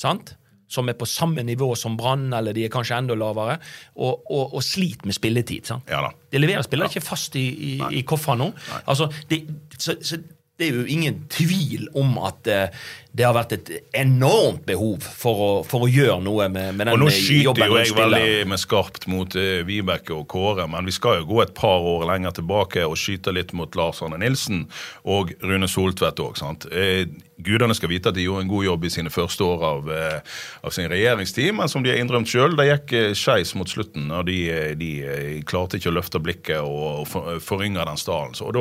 sant? 0.00 0.34
Som 0.72 0.88
er 0.88 0.96
på 0.96 1.04
samme 1.04 1.42
nivå 1.44 1.74
som 1.76 1.96
Brann, 1.96 2.30
eller 2.32 2.56
de 2.56 2.64
er 2.64 2.72
kanskje 2.72 2.96
enda 2.96 3.14
lavere, 3.18 3.58
og, 3.96 4.22
og, 4.30 4.54
og 4.56 4.62
sliter 4.64 5.06
med 5.06 5.14
spilletid. 5.18 5.66
sant? 5.68 5.90
Ja 5.90 6.00
da. 6.06 6.12
De 6.32 6.40
leverer 6.40 6.64
spillere 6.64 6.88
ikke 6.88 7.04
fast 7.04 7.36
i, 7.36 7.48
i, 7.52 7.72
i 8.00 8.04
nå. 8.40 8.52
Altså, 8.86 9.10
det, 9.28 9.42
så, 9.76 9.98
så 10.00 10.16
det 10.58 10.68
er 10.68 10.78
jo 10.78 10.84
ingen 10.86 11.24
tvil 11.32 11.88
om 11.98 12.16
at 12.22 12.48
eh, 12.48 12.82
det 13.12 13.26
har 13.26 13.34
vært 13.36 13.56
et 13.56 13.72
enormt 14.00 14.64
behov 14.68 15.04
for 15.04 15.42
å, 15.46 15.50
for 15.68 15.86
å 15.86 15.90
gjøre 15.90 16.20
noe 16.24 16.48
med, 16.52 16.76
med 16.78 16.88
den 16.88 16.94
Og 16.94 17.02
nå 17.04 17.10
eh, 17.10 17.18
skyter 17.18 17.48
jobben 17.50 17.68
jo 17.68 17.80
jeg 17.80 17.96
veldig 17.96 18.46
med 18.52 18.62
skarpt 18.62 19.08
mot 19.12 19.36
Vibeke 19.68 20.16
og 20.16 20.28
Kåre, 20.32 20.68
men 20.70 20.88
vi 20.88 20.94
skal 20.96 21.20
jo 21.20 21.28
gå 21.34 21.42
et 21.44 21.52
par 21.56 21.84
år 21.84 22.06
lenger 22.08 22.38
tilbake 22.40 22.86
og 22.88 22.96
skyte 23.00 23.34
litt 23.34 23.52
mot 23.56 23.76
Lars 23.78 24.00
Arne 24.04 24.20
Nilsen 24.22 24.64
og 25.04 25.34
Rune 25.44 25.68
Soltvedt 25.70 26.22
òg. 26.24 26.40
Uh, 26.72 27.04
gudene 27.42 27.74
skal 27.76 27.90
vite 27.90 28.10
at 28.10 28.16
de 28.16 28.24
gjorde 28.26 28.46
en 28.46 28.50
god 28.50 28.66
jobb 28.66 28.86
i 28.86 28.92
sine 28.92 29.12
første 29.12 29.44
år 29.44 29.64
av, 29.66 29.90
uh, 29.90 30.40
av 30.62 30.74
sin 30.74 30.88
regjeringstid, 30.90 31.52
men 31.58 31.70
som 31.70 31.84
de 31.84 31.92
har 31.92 32.00
innrømt 32.00 32.30
sjøl, 32.30 32.56
det 32.58 32.68
gikk 32.68 32.94
uh, 32.96 33.08
skeis 33.18 33.54
mot 33.58 33.70
slutten. 33.70 34.10
og 34.10 34.26
De, 34.28 34.38
eh, 34.52 34.72
de 34.78 34.90
eh, 35.02 35.38
klarte 35.48 35.78
ikke 35.78 35.92
å 35.92 35.96
løfte 35.98 36.22
blikket 36.22 36.60
og, 36.62 37.02
og 37.02 37.06
for, 37.10 37.38
forynge 37.42 37.84
den 37.88 38.00
stallen. 38.00 38.36
Så, 38.38 38.50
og 38.50 38.56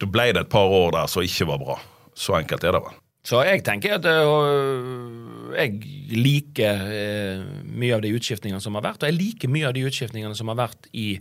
da 0.00 0.08
ble 0.08 0.30
det 0.32 0.46
et 0.46 0.52
par 0.52 0.72
år 0.72 0.94
der 0.96 1.10
som 1.10 1.24
ikke 1.26 1.48
var 1.50 1.62
bra. 1.62 1.78
Så 2.14 2.36
enkelt 2.38 2.64
er 2.64 2.76
det 2.76 2.84
vel. 2.84 3.01
Så 3.22 3.42
jeg 3.46 3.62
tenker 3.62 4.00
at 4.00 4.06
øh, 4.10 5.52
jeg 5.54 5.76
liker 6.10 6.86
øh, 6.90 7.44
mye 7.70 7.94
av 7.94 8.02
de 8.02 8.14
utskiftningene 8.16 8.62
som 8.62 8.74
har 8.78 8.88
vært, 8.88 9.04
og 9.04 9.12
jeg 9.12 9.18
liker 9.20 9.52
mye 9.52 9.68
av 9.68 9.76
de 9.76 9.84
utskiftningene 9.86 10.34
som 10.38 10.50
har 10.50 10.58
vært 10.64 10.90
i 10.92 11.12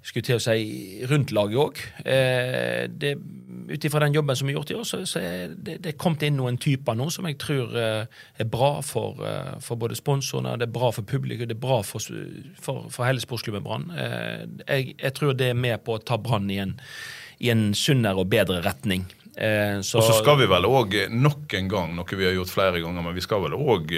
skulle 0.00 0.24
til 0.24 0.38
å 0.38 0.42
si 0.42 1.04
rundt 1.10 1.32
laget 1.36 1.60
òg. 1.60 1.80
Eh, 2.08 3.16
Ut 3.70 3.84
ifra 3.86 4.00
den 4.02 4.16
jobben 4.16 4.34
som 4.34 4.48
er 4.50 4.56
gjort 4.56 4.70
i 4.72 4.74
år, 4.74 4.86
så, 4.88 4.98
så 5.06 5.20
er 5.22 5.52
det, 5.54 5.76
det 5.84 5.92
kommet 6.00 6.24
inn 6.26 6.34
noen 6.40 6.56
typer 6.58 6.96
nå 6.98 7.04
som 7.14 7.28
jeg 7.28 7.36
tror 7.38 7.76
eh, 7.78 8.16
er 8.42 8.48
bra 8.50 8.70
for, 8.82 9.20
eh, 9.22 9.52
for 9.62 9.78
både 9.78 9.94
sponsorene, 9.98 10.56
det 10.58 10.66
er 10.66 10.72
bra 10.74 10.90
for 10.96 11.06
publikum, 11.06 11.46
det 11.46 11.54
er 11.54 11.62
bra 11.62 11.78
for, 11.86 12.02
for, 12.58 12.88
for 12.90 13.06
hele 13.06 13.22
sportsklubben 13.22 13.62
Brann. 13.62 13.86
Eh, 13.94 14.42
jeg, 14.64 14.96
jeg 14.96 15.14
tror 15.14 15.38
det 15.38 15.52
er 15.52 15.62
med 15.68 15.84
på 15.86 15.94
å 15.94 16.02
ta 16.02 16.18
Brann 16.18 16.50
i 16.50 16.58
i 17.40 17.48
en 17.48 17.70
sunnere 17.78 18.20
og 18.20 18.28
bedre 18.32 18.58
retning. 18.66 19.06
Eh, 19.40 19.78
Og 19.80 20.04
så 20.04 20.12
skal 20.18 20.36
vi 20.36 20.46
vel 20.50 20.66
òg 20.68 20.96
nok 21.16 21.54
en 21.56 21.68
gang, 21.72 21.94
noe 21.96 22.16
vi 22.18 22.26
har 22.28 22.34
gjort 22.36 22.52
flere 22.52 22.80
ganger, 22.82 23.02
men 23.06 23.16
vi 23.16 23.24
skal 23.24 23.40
vel 23.46 23.56
òg 23.56 23.94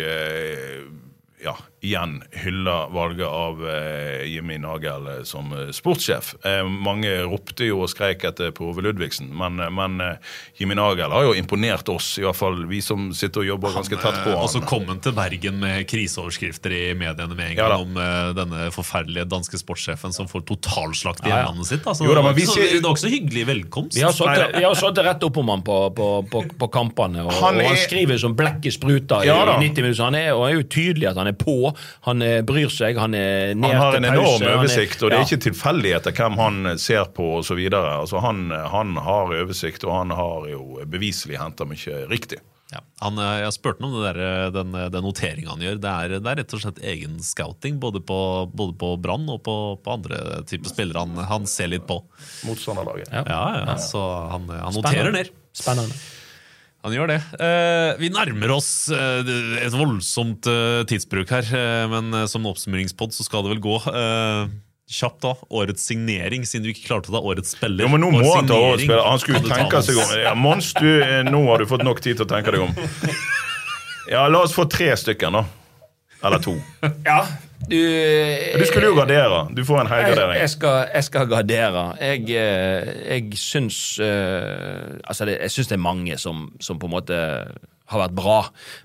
ja, 1.42 1.56
igjen 1.82 2.20
hylle 2.44 2.74
valget 2.94 3.26
av 3.26 3.58
eh, 3.66 4.22
Jimmy 4.30 4.58
Nagel 4.62 5.06
eh, 5.10 5.22
som 5.26 5.48
eh, 5.56 5.72
sportssjef. 5.74 6.34
Eh, 6.46 6.60
mange 6.68 7.10
ropte 7.26 7.66
jo 7.66 7.80
og 7.82 7.90
skreik 7.90 8.22
etter 8.28 8.52
på 8.54 8.68
Ove 8.70 8.84
Ludvigsen, 8.86 9.26
men, 9.34 9.58
eh, 9.58 9.70
men 9.74 9.96
eh, 10.00 10.20
Jimmy 10.60 10.76
Nagel 10.78 11.10
har 11.10 11.26
jo 11.26 11.32
imponert 11.34 11.88
oss, 11.90 12.12
i 12.20 12.26
hvert 12.26 12.38
fall 12.38 12.60
vi 12.70 12.78
som 12.84 13.08
sitter 13.16 13.42
og 13.42 13.48
jobber 13.50 13.74
ganske 13.74 13.98
tett 13.98 14.20
på 14.22 14.36
Og 14.36 14.46
så 14.52 14.60
han. 14.62 14.68
kom 14.70 14.86
han 14.92 15.00
til 15.02 15.16
Bergen 15.18 15.58
med 15.64 15.82
kriseoverskrifter 15.90 16.76
i 16.76 16.82
mediene 16.94 17.34
med 17.34 17.50
en 17.50 17.58
gang 17.58 17.74
ja, 17.74 17.80
om 17.82 17.98
eh, 17.98 18.30
denne 18.38 18.68
forferdelige 18.74 19.26
danske 19.32 19.58
sportssjefen 19.58 20.14
som 20.14 20.30
får 20.30 20.46
totalslakt 20.52 21.26
i 21.26 21.32
Ja, 21.32 21.34
ja. 21.34 21.42
hjemlandet 21.48 21.72
sitt. 21.72 21.86
Altså, 21.90 22.06
Jo 22.06 22.14
da, 22.14 22.20
det, 22.20 22.22
men 22.22 22.30
var 22.30 22.38
vi 22.38 22.46
så, 22.46 22.58
det 22.62 22.82
var 22.86 22.94
også 22.94 23.10
hyggelig 23.12 23.44
velkomst. 23.50 23.98
Vi 23.98 24.06
har 24.06 24.14
sittet- 24.14 25.02
rett 25.02 25.24
opp 25.26 25.36
om 25.42 25.48
han 25.50 25.62
på, 25.66 25.76
på, 25.98 26.08
på, 26.30 26.44
på 26.62 26.70
kampene, 26.70 27.24
og 27.26 27.32
Han 27.42 27.58
og 27.58 27.66
han 27.66 27.74
er- 27.74 27.82
skriver 27.88 28.18
som 28.22 28.36
blekket 28.38 28.78
spruter 28.78 29.24
i, 29.26 29.30
Ja 29.32 29.40
i 29.58 29.58
90 29.66 29.82
minutter. 29.82 30.04
Han 30.06 30.14
er, 30.22 30.30
og 30.36 30.46
er 30.46 30.54
jo 30.60 30.62
tydelig 30.70 31.08
at 31.10 31.18
han 31.18 31.26
er 31.26 31.31
på, 31.38 31.72
han 32.06 32.22
eh, 32.22 32.40
bryr 32.46 32.70
seg, 32.72 32.98
han 33.00 33.14
er 33.18 33.54
ned 33.54 33.70
Han 33.72 33.82
har 33.82 33.98
en 33.98 34.06
pause, 34.08 34.14
enorm 34.14 34.46
er- 34.46 34.56
oversikt, 34.60 35.02
og 35.02 35.10
det 35.10 35.18
er 35.18 35.24
ja. 35.24 35.28
ikke 35.30 35.44
tilfeldigheter 35.48 36.16
hvem 36.16 36.38
han 36.40 36.78
ser 36.78 37.10
på 37.16 37.28
osv. 37.40 37.60
Altså, 37.72 38.22
han, 38.24 38.48
han 38.50 38.96
har 39.02 39.36
oversikt, 39.42 39.84
og 39.88 39.96
han 39.98 40.14
har 40.16 40.48
jo 40.52 40.80
beviselig 40.86 41.40
henta 41.42 41.68
mye 41.68 42.06
riktig. 42.10 42.40
Ja. 42.72 42.80
Han, 43.04 43.18
eh, 43.20 43.42
jeg 43.42 43.52
spurte 43.58 43.84
ham 43.84 43.90
om 43.92 43.98
det 44.00 44.14
der, 44.14 44.20
eh, 44.24 44.46
den, 44.54 44.72
den 44.94 45.04
noteringa 45.04 45.52
han 45.52 45.60
gjør. 45.60 45.76
Det 45.82 45.90
er, 45.92 46.14
det 46.24 46.30
er 46.30 46.38
rett 46.40 46.54
og 46.56 46.62
slett 46.62 46.80
egen 46.94 47.18
scouting, 47.20 47.76
både 47.82 48.00
på, 48.00 48.18
både 48.48 48.72
på 48.80 48.94
Brann 49.02 49.28
og 49.28 49.42
på, 49.44 49.56
på 49.84 49.92
andre 49.98 50.40
typer 50.48 50.72
spillere 50.72 51.04
han, 51.04 51.20
han 51.28 51.44
ser 51.50 51.68
litt 51.74 51.84
på. 51.88 51.98
Motstanderlaget. 52.48 53.12
Ja. 53.12 53.26
Ja, 53.28 53.44
ja, 53.66 53.76
Så 53.82 54.00
han, 54.32 54.48
han 54.48 54.72
noterer 54.78 55.12
ned. 55.12 55.32
Spennende. 55.52 55.92
Han 56.82 56.94
gjør 56.96 57.12
det. 57.12 57.20
Eh, 57.38 57.92
vi 58.00 58.10
nærmer 58.10 58.56
oss 58.56 58.90
eh, 58.90 59.30
et 59.62 59.74
voldsomt 59.76 60.48
eh, 60.50 60.82
tidsbruk 60.90 61.30
her, 61.30 61.46
men 61.92 62.24
som 62.30 62.48
oppsummeringspod 62.50 63.14
så 63.14 63.26
skal 63.26 63.46
det 63.46 63.54
vel 63.54 63.62
gå. 63.62 63.76
Kjapt 64.92 65.22
da, 65.24 65.36
årets 65.54 65.86
signering, 65.88 66.42
siden 66.44 66.66
du 66.66 66.72
ikke 66.72 66.88
klarte 66.90 67.12
å 67.12 67.14
ta 67.14 67.22
årets 67.22 67.54
spiller. 67.54 67.86
Jo, 67.86 67.92
men 67.94 68.02
nå 68.02 68.10
må 68.12 68.24
han 68.26 68.50
ta 68.50 68.58
årets 68.58 68.82
spiller. 68.82 69.06
Han 69.06 69.22
skulle 69.22 69.44
tenke 69.46 69.84
seg 69.86 70.02
om. 70.02 70.16
Ja, 70.20 70.34
Mons, 70.36 70.72
du, 70.76 70.90
nå 71.30 71.44
har 71.48 71.62
du 71.62 71.70
fått 71.70 71.86
nok 71.86 72.02
tid 72.02 72.18
til 72.18 72.26
å 72.26 72.30
tenke 72.34 72.56
deg 72.56 72.66
om. 72.66 72.74
Ja, 74.10 74.24
la 74.26 74.40
oss 74.42 74.50
få 74.50 74.64
tre 74.66 74.88
stykker, 74.98 75.30
da. 75.30 75.44
Eller 76.22 76.42
to. 76.42 76.56
Ja, 77.08 77.24
du 77.70 77.78
Du 78.58 78.64
skulle 78.66 78.90
jo 78.90 78.96
gardere. 78.98 79.42
Du 79.54 79.64
får 79.64 79.80
en 79.80 79.90
jeg, 79.90 80.04
helgardering. 80.04 80.40
jeg, 80.40 80.50
skal, 80.50 80.86
jeg 80.94 81.04
skal 81.04 81.28
gardere. 81.30 81.84
Jeg, 82.00 82.24
eh, 82.30 82.94
jeg 83.14 83.38
syns 83.38 83.98
eh, 84.02 84.98
Altså, 85.04 85.28
det, 85.28 85.38
jeg 85.40 85.54
syns 85.56 85.70
det 85.70 85.78
er 85.78 85.84
mange 85.84 86.18
som, 86.18 86.48
som 86.60 86.80
på 86.82 86.90
en 86.90 86.96
måte 86.96 87.20
har 87.92 88.06
vært 88.06 88.16
bra, 88.16 88.36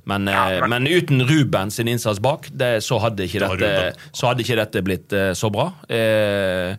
men, 0.10 0.28
ja, 0.28 0.66
men 0.68 0.88
uten 0.88 1.24
Ruben 1.28 1.72
sin 1.72 1.88
innsats 1.88 2.20
bak, 2.24 2.50
det, 2.52 2.82
så, 2.84 2.98
hadde 3.00 3.28
ikke 3.28 3.40
dette, 3.46 3.94
så 4.12 4.32
hadde 4.32 4.44
ikke 4.44 4.58
dette 4.60 4.84
blitt 4.84 5.16
eh, 5.16 5.32
så 5.38 5.52
bra. 5.54 5.70
Eh, 5.88 6.74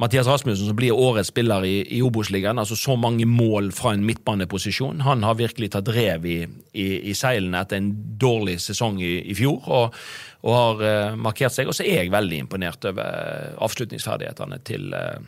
Mathias 0.00 0.26
Rasmussen, 0.26 0.66
som 0.66 0.76
blir 0.76 0.96
årets 0.96 1.28
spiller 1.28 1.64
i, 1.68 1.74
i 1.96 1.98
Obos-ligaen, 2.02 2.58
altså 2.58 2.76
så 2.78 2.94
mange 2.96 3.26
mål 3.28 3.68
fra 3.76 3.92
en 3.92 4.04
midtbaneposisjon. 4.06 5.02
Han 5.04 5.26
har 5.26 5.36
virkelig 5.36 5.72
tatt 5.74 5.90
rev 5.92 6.24
i, 6.24 6.38
i, 6.72 6.86
i 7.10 7.16
seilene 7.16 7.60
etter 7.60 7.80
en 7.80 7.90
dårlig 8.20 8.56
sesong 8.64 9.00
i, 9.04 9.18
i 9.28 9.36
fjor, 9.36 9.58
og, 9.68 9.98
og 10.46 10.56
har 10.56 10.80
uh, 10.86 11.18
markert 11.20 11.52
seg. 11.52 11.68
Og 11.68 11.76
så 11.76 11.84
er 11.84 12.04
jeg 12.04 12.14
veldig 12.14 12.38
imponert 12.46 12.88
over 12.88 13.58
avslutningsferdighetene 13.60 14.60
til 14.64 14.88
uh, 14.96 15.20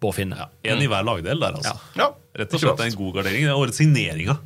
Bård 0.00 0.16
Finne. 0.16 0.48
En 0.64 0.80
i 0.80 0.88
hver 0.88 1.04
lagdel 1.04 1.44
der, 1.44 1.60
altså. 1.60 1.76
Ja, 2.00 2.08
Rett 2.40 2.56
og 2.56 2.62
slett 2.62 2.80
er 2.80 2.88
en 2.88 2.98
god 3.02 3.18
gardering. 3.18 3.44
Det 3.44 3.52
er 3.52 3.60
årets 3.60 3.82
signeringa. 3.82 4.38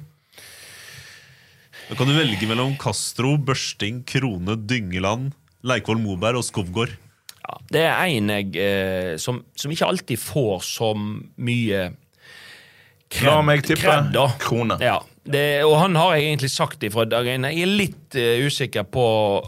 Da 1.85 1.97
kan 1.99 2.09
du 2.09 2.17
velge 2.17 2.49
mellom 2.49 2.75
Castro, 2.81 3.37
Børsting, 3.37 4.03
Krone, 4.09 4.57
Dyngeland, 4.57 5.35
Leikvoll 5.63 6.01
Moberg 6.01 6.41
og 6.41 6.47
Skovgård. 6.47 6.95
Ja, 7.45 7.59
det 7.77 7.83
er 7.85 8.05
en 8.09 8.31
jeg, 8.33 8.55
eh, 8.57 9.17
som, 9.21 9.43
som 9.59 9.73
ikke 9.75 9.89
alltid 9.91 10.21
får 10.21 10.63
så 10.65 10.95
mye 10.97 11.91
La 13.23 13.35
meg 13.47 13.63
tippe. 13.63 13.83
kred, 13.85 14.09
da. 14.15 14.25
Krone. 14.43 14.79
Ja, 14.83 14.97
det, 15.25 15.65
og 15.65 15.79
han 15.81 15.97
har 15.97 16.17
egentlig 16.19 16.51
sagt 16.53 16.83
ifra 16.85 17.07
dag 17.09 17.29
én. 17.33 17.47
Jeg 17.49 17.65
er 17.65 17.77
litt 17.81 18.17
uh, 18.19 18.45
usikker 18.45 18.85
på 18.93 19.05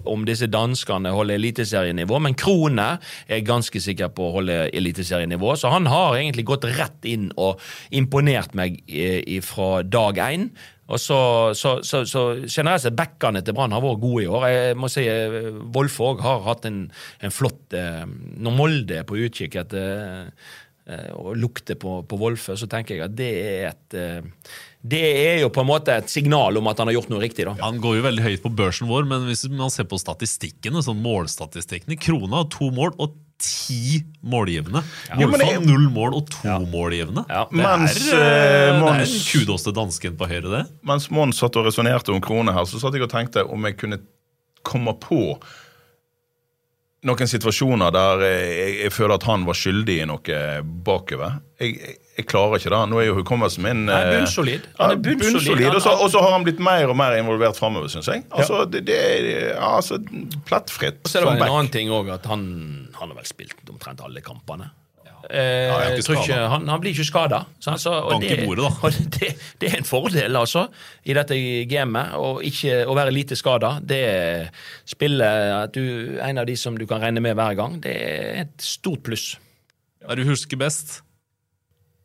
om 0.09 0.25
disse 0.29 0.49
danskene 0.49 1.13
holder 1.13 1.37
eliteserienivå, 1.37 2.21
men 2.25 2.37
Krone 2.39 2.95
er 3.29 3.45
ganske 3.45 3.83
sikker 3.85 4.09
på 4.17 4.29
å 4.29 4.37
holde 4.39 4.63
eliteserienivå. 4.73 5.53
Så 5.61 5.73
han 5.75 5.89
har 5.93 6.17
egentlig 6.17 6.47
gått 6.49 6.65
rett 6.79 7.05
inn 7.09 7.29
og 7.37 7.61
imponert 7.91 8.57
meg 8.57 8.81
uh, 8.89 9.37
fra 9.45 9.85
dag 9.85 10.25
én. 10.31 10.49
Og 10.87 11.01
så, 11.03 11.19
så, 11.59 11.81
så, 11.83 12.05
så 12.07 12.21
generelt 12.47 12.85
sett 12.85 12.95
Backene 12.99 13.43
til 13.43 13.57
Brann 13.57 13.75
har 13.75 13.83
vært 13.83 14.03
gode 14.05 14.23
i 14.23 14.29
år. 14.31 14.47
Jeg 14.53 14.77
må 14.79 14.91
si 14.93 15.03
eh, 15.11 15.49
Wolfe 15.75 16.13
òg 16.13 16.23
har 16.23 16.45
hatt 16.47 16.69
en, 16.69 16.85
en 17.27 17.35
flott 17.35 17.75
eh, 17.75 18.05
Når 18.07 18.55
Molde 18.55 19.01
er 19.01 19.09
på 19.09 19.19
utkikk 19.19 19.59
etter 19.65 20.31
eh, 20.87 21.11
og 21.19 21.35
lukter 21.43 21.79
på, 21.83 21.99
på 22.07 22.21
Wolfe, 22.21 22.55
så 22.55 22.71
tenker 22.71 22.95
jeg 22.95 23.07
at 23.09 23.19
det 23.19 23.33
er 23.43 23.69
et 23.73 23.99
eh, 23.99 24.55
Det 24.87 25.03
er 25.03 25.41
jo 25.43 25.51
på 25.51 25.63
en 25.65 25.71
måte 25.71 25.95
et 25.99 26.11
signal 26.13 26.59
om 26.61 26.69
at 26.71 26.79
han 26.79 26.91
har 26.91 26.99
gjort 27.01 27.09
noe 27.11 27.23
riktig, 27.25 27.47
da. 27.49 27.57
Han 27.65 27.81
går 27.83 27.99
jo 27.99 28.03
veldig 28.07 28.23
høyt 28.27 28.43
på 28.45 28.53
børsen 28.55 28.87
vår, 28.91 29.07
men 29.11 29.25
hvis 29.27 29.47
man 29.51 29.73
ser 29.75 29.89
på 29.91 29.99
statistikkene, 29.99 30.83
sånn 30.85 31.01
målstatistikkene 31.03 31.99
Krona 31.99 32.43
har 32.45 32.51
to 32.53 32.71
mål 32.75 32.93
og 33.03 33.17
ti 33.43 33.99
målgivende. 34.25 34.81
Ja, 35.11 35.19
men 35.19 35.35
ja, 35.35 35.37
det 35.43 35.49
er- 35.57 35.67
null 35.67 35.91
mål 35.93 36.15
og 36.17 36.31
to 36.33 36.55
målgivende. 36.73 37.27
Ja. 37.29 37.45
Det, 37.51 37.59
Mens, 37.59 37.99
er, 38.13 38.73
uh, 38.73 38.81
Mons, 38.81 39.11
det 39.13 39.19
er 39.19 39.27
kudos 39.33 39.67
til 39.67 39.75
dansken 39.77 40.17
på 40.17 40.29
høyre, 40.31 40.49
det. 40.55 40.63
Mens 40.89 41.11
Mons 41.11 41.43
satt 41.43 41.57
og 41.57 41.67
resonnerte 41.69 42.15
om 42.15 42.21
Krone 42.25 42.55
her, 42.57 42.65
så 42.65 42.81
satt 42.81 42.95
jeg 42.97 43.03
og 43.05 43.13
tenkte 43.13 43.45
om 43.45 43.69
jeg 43.69 43.77
kunne 43.77 44.01
komme 44.65 44.95
på 45.03 45.37
noen 47.07 47.29
situasjoner 47.31 47.93
der 47.95 48.25
jeg, 48.25 48.73
jeg 48.87 48.93
føler 48.95 49.15
at 49.21 49.27
han 49.29 49.45
var 49.47 49.55
skyldig 49.55 50.01
i 50.03 50.09
noe 50.09 50.63
bakover. 50.87 51.41
Jeg, 51.61 51.77
jeg, 51.79 51.99
jeg 52.17 52.27
klarer 52.31 52.57
ikke 52.61 52.71
det. 52.73 52.79
Nå 52.91 53.01
er 53.03 53.07
jo 53.11 53.15
hukommelsen 53.19 53.63
min 53.67 53.83
Han 53.89 54.07
eh, 54.09 54.15
bunnsolid. 54.19 54.67
Han 54.79 54.95
er 54.95 55.03
bunnsolid. 55.05 55.35
bunnsolid, 55.37 55.75
Og 55.75 55.83
så- 55.85 55.97
og 56.01 56.11
så 56.11 56.23
har 56.25 56.33
han 56.33 56.45
blitt 56.47 56.59
mer 56.65 56.89
og 56.89 56.97
mer 56.97 57.17
involvert 57.19 57.57
framover, 57.59 57.89
syns 57.93 58.07
jeg. 58.09 58.25
Altså, 58.31 58.65
det, 58.71 58.85
det 58.87 58.97
er 58.97 59.59
altså, 59.61 59.99
plettfritt 60.49 61.03
Og 61.05 61.11
så 61.13 61.19
er 61.21 61.25
det 61.29 61.33
en 61.35 61.39
back. 61.45 61.51
annen 61.53 61.69
ting 61.73 61.89
òg, 61.93 62.09
at 62.15 62.25
han, 62.27 62.89
han 62.97 63.09
har 63.13 63.17
vel 63.21 63.29
spilt 63.29 63.69
omtrent 63.69 64.01
alle 64.05 64.21
kampene. 64.25 64.71
Eh, 65.29 65.67
er 65.75 65.97
ikke 65.99 66.37
han, 66.49 66.69
han 66.71 66.81
blir 66.81 66.93
ikke 66.95 67.05
skada. 67.09 67.41
Altså. 67.67 67.91
Og 68.15 68.21
det, 68.23 69.33
det 69.59 69.73
er 69.73 69.77
en 69.81 69.85
fordel, 69.89 70.37
altså, 70.39 70.69
i 71.05 71.13
dette 71.19 71.35
gamet. 71.67 72.15
Og 72.15 72.45
ikke 72.47 72.85
å 72.87 72.95
være 72.95 73.11
lite 73.11 73.35
skada. 73.37 73.81
Det 73.83 74.49
spillet 74.87 75.51
at 75.65 75.75
du 75.75 75.83
er 76.21 76.29
en 76.31 76.39
av 76.39 76.47
de 76.47 76.55
som 76.57 76.79
du 76.79 76.87
kan 76.87 77.03
regne 77.03 77.21
med 77.25 77.35
hver 77.39 77.57
gang, 77.59 77.81
det 77.83 77.97
er 77.97 78.41
et 78.45 78.55
stort 78.63 79.03
pluss. 79.03 79.33
Hva 80.05 80.15
er 80.15 80.23
du 80.23 80.29
husker 80.31 80.57
best? 80.61 81.01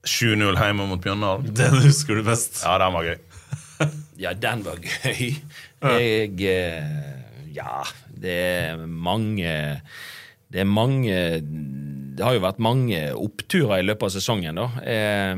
7-0 0.08 0.58
hjemme 0.58 0.88
mot 0.90 1.02
Bjørndalen. 1.02 1.52
Den 1.58 1.78
husker 1.86 2.18
du 2.18 2.26
best. 2.26 2.64
Ja, 2.66 2.78
den 2.82 2.96
var 2.96 3.06
gøy. 3.06 3.20
Ja, 4.22 4.34
den 4.38 4.64
var 4.66 4.78
gøy. 4.82 5.34
Jeg 5.82 6.46
eh, 6.46 6.84
Ja, 7.56 7.82
det 8.14 8.36
er 8.38 8.84
mange 8.86 9.82
Det 10.54 10.62
er 10.62 10.68
mange 10.70 11.16
Det 11.42 12.22
har 12.22 12.36
jo 12.38 12.44
vært 12.44 12.62
mange 12.62 13.00
oppturer 13.18 13.82
i 13.82 13.88
løpet 13.88 14.06
av 14.06 14.14
sesongen, 14.14 14.60
da. 14.62 14.68
Eh, 14.86 15.34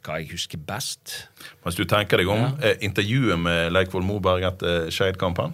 hva 0.00 0.16
jeg 0.18 0.30
husker 0.32 0.58
best. 0.64 1.14
Mens 1.62 1.76
du 1.76 1.84
tenker 1.84 2.18
deg 2.18 2.30
om, 2.32 2.40
ja. 2.40 2.74
intervjuet 2.82 3.38
med 3.38 3.74
Leikvoll 3.74 4.06
Moberg 4.06 4.46
etter 4.48 4.88
Skeid-kampen. 4.94 5.52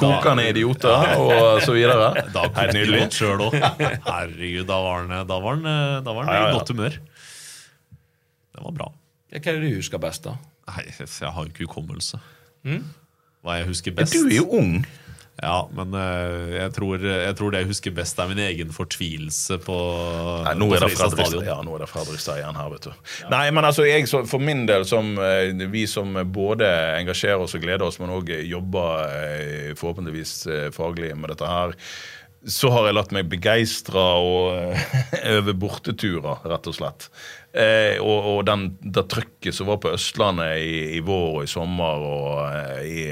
Kokende 0.00 0.48
idioter 0.50 1.12
og 1.20 1.62
så 1.62 1.74
videre. 1.76 2.10
Da 2.34 2.46
Helt 2.56 2.74
det 2.74 2.86
godt 2.90 3.16
sjøl 3.18 3.44
òg. 3.46 3.56
Herregud, 3.56 4.66
da 4.68 4.78
var 4.82 5.02
han, 5.04 5.14
da 5.28 5.38
var 5.42 5.58
han, 5.58 5.66
da 6.06 6.14
var 6.16 6.26
han 6.26 6.32
Ja, 6.32 6.38
ja, 6.40 6.44
i 6.46 6.50
ja. 6.50 6.58
godt 6.58 6.72
humør. 6.74 6.98
Det 8.56 8.64
var 8.64 8.76
bra. 8.80 8.90
Ja, 9.32 9.40
hva 9.42 9.52
er 9.52 9.58
det 9.60 9.72
du 9.72 9.80
husker 9.80 10.00
best, 10.02 10.24
da? 10.26 10.36
Nei, 10.66 10.86
jeg 10.88 11.30
har 11.30 11.42
jo 11.44 11.50
ikke 11.52 11.66
hukommelse. 11.68 12.18
Mm. 12.66 12.86
Hva 13.46 13.60
jeg 13.60 13.68
husker 13.68 13.94
best. 13.94 14.16
Du 14.16 14.26
er 14.26 14.38
jo 14.40 14.48
ung. 14.58 14.80
Ja, 15.42 15.66
men 15.76 15.92
eh, 15.92 16.54
jeg, 16.54 16.72
tror, 16.72 17.02
jeg 17.04 17.36
tror 17.36 17.52
det 17.52 17.60
jeg 17.60 17.68
husker 17.68 17.92
best, 17.98 18.16
er 18.22 18.30
min 18.30 18.40
egen 18.40 18.70
fortvilelse 18.72 19.58
på, 19.60 19.76
Nei, 20.46 20.54
nå 20.56 20.70
på 20.70 20.78
er 20.78 20.86
det 20.86 20.92
Fredrikstad 20.94 21.16
Fredrikstad, 21.18 21.48
ja, 21.50 21.56
nå 21.66 21.74
er 21.76 21.84
det 21.84 21.88
Fredrikstad 21.90 22.40
igjen 22.40 22.56
her, 22.56 22.70
vet 22.72 22.88
du. 22.88 23.06
Nei, 23.34 23.44
men 23.52 23.68
altså, 23.68 23.84
jeg, 23.84 24.08
så, 24.08 24.22
for 24.28 24.40
min 24.40 24.64
del, 24.68 24.86
som 24.88 25.12
eh, 25.20 25.52
vi 25.72 25.84
som 25.90 26.16
både 26.32 26.70
engasjerer 27.02 27.44
oss 27.44 27.56
og 27.58 27.66
gleder 27.66 27.84
oss, 27.84 28.00
men 28.00 28.14
òg 28.16 28.32
jobber 28.48 29.12
eh, 29.12 29.72
forhåpentligvis 29.76 30.38
faglig 30.76 31.12
med 31.20 31.34
dette 31.34 31.50
her, 31.50 31.76
så 32.46 32.70
har 32.70 32.86
jeg 32.86 32.96
latt 32.96 33.12
meg 33.12 33.28
begeistre 33.28 34.02
og 34.22 34.56
øve 35.36 35.52
borteturer, 35.58 36.46
rett 36.48 36.70
og 36.70 36.78
slett. 36.78 37.10
Eh, 37.56 37.96
og 38.04 38.26
og 38.26 38.40
den, 38.44 38.66
det 38.82 39.06
trøkket 39.08 39.54
som 39.56 39.70
var 39.70 39.78
på 39.80 39.92
Østlandet 39.96 40.58
i, 40.60 40.98
i 40.98 41.00
vår 41.04 41.38
og 41.38 41.44
i 41.46 41.48
sommer 41.48 42.02
og 42.04 42.40
eh, 42.50 42.80
i 42.84 43.04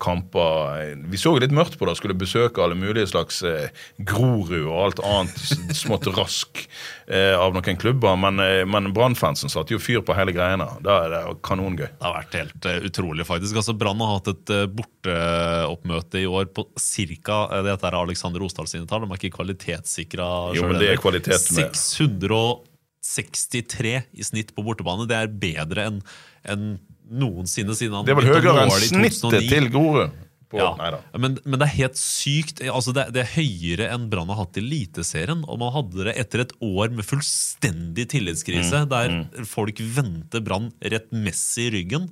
kamper 0.00 0.94
Vi 1.10 1.18
så 1.20 1.34
litt 1.40 1.52
mørkt 1.54 1.76
på 1.80 1.88
det, 1.88 1.96
skulle 1.98 2.16
besøke 2.16 2.62
alle 2.64 2.78
mulige 2.78 3.10
slags 3.10 3.42
eh, 3.44 3.68
Grorud 3.98 4.54
og 4.62 4.78
alt 4.86 5.02
annet 5.04 5.76
smått 5.76 6.08
rask 6.16 6.62
eh, 7.06 7.34
av 7.36 7.52
noen 7.56 7.80
klubber. 7.80 8.16
Men, 8.20 8.40
eh, 8.40 8.62
men 8.68 8.88
Brannfansen 8.96 9.52
satte 9.52 9.76
jo 9.76 9.82
fyr 9.82 10.00
på 10.06 10.16
hele 10.16 10.32
greiene. 10.36 10.68
Da 10.84 10.98
er 11.04 11.14
det 11.14 11.22
kanongøy. 11.44 11.86
Det 11.86 12.04
har 12.06 12.16
vært 12.18 12.38
helt 12.40 12.68
uh, 12.68 12.78
utrolig, 12.88 13.26
faktisk. 13.28 13.58
Altså, 13.60 13.76
Brann 13.78 14.00
har 14.04 14.16
hatt 14.18 14.32
et 14.32 14.54
uh, 14.54 14.64
borteoppmøte 14.78 16.22
i 16.22 16.28
år 16.30 16.48
på 16.56 16.66
ca. 16.78 17.40
Dette 17.66 17.90
er 17.90 17.98
Alexander 18.00 18.44
Osdal 18.44 18.70
sine 18.70 18.88
tall, 18.88 19.04
de 19.04 19.12
er 19.12 19.20
ikke 19.20 19.36
kvalitetssikra. 19.38 20.30
Jo, 20.56 20.68
men 20.70 20.80
det 20.80 20.94
er 20.94 21.02
kvalitet 21.02 21.50
med- 21.56 21.76
663 23.04 23.96
i 24.12 24.26
snitt 24.26 24.54
på 24.56 24.64
bortebane. 24.66 25.08
Det 25.10 25.18
er 25.18 25.32
bedre 25.32 25.88
enn 25.90 26.02
en 26.48 26.68
noensinne 27.04 27.76
siden 27.76 27.98
han 27.98 28.06
Det 28.06 28.14
er 28.14 28.20
vel 28.22 28.30
høyere 28.32 28.64
enn 28.64 28.78
snittet 28.80 29.50
til 29.50 29.68
Grorud. 29.72 30.20
Ja, 30.54 31.00
men, 31.18 31.34
men 31.42 31.58
det 31.58 31.66
er 31.66 31.74
helt 31.80 31.98
sykt. 31.98 32.60
Altså 32.62 32.92
det, 32.94 33.08
det 33.16 33.24
er 33.24 33.32
høyere 33.34 33.88
enn 33.94 34.06
Brann 34.12 34.30
har 34.30 34.44
hatt 34.44 34.58
i 34.60 34.62
Eliteserien. 34.62 35.42
Og 35.50 35.58
man 35.58 35.72
hadde 35.74 36.06
det 36.06 36.14
etter 36.20 36.44
et 36.44 36.54
år 36.62 36.94
med 36.94 37.06
fullstendig 37.08 38.06
tillitskrise, 38.14 38.84
Mm, 38.84 38.90
der 38.90 39.46
folk 39.48 39.80
vendte 39.96 40.40
Brann 40.44 40.70
rettmessig 40.82 41.68
i 41.68 41.74
ryggen. 41.78 42.08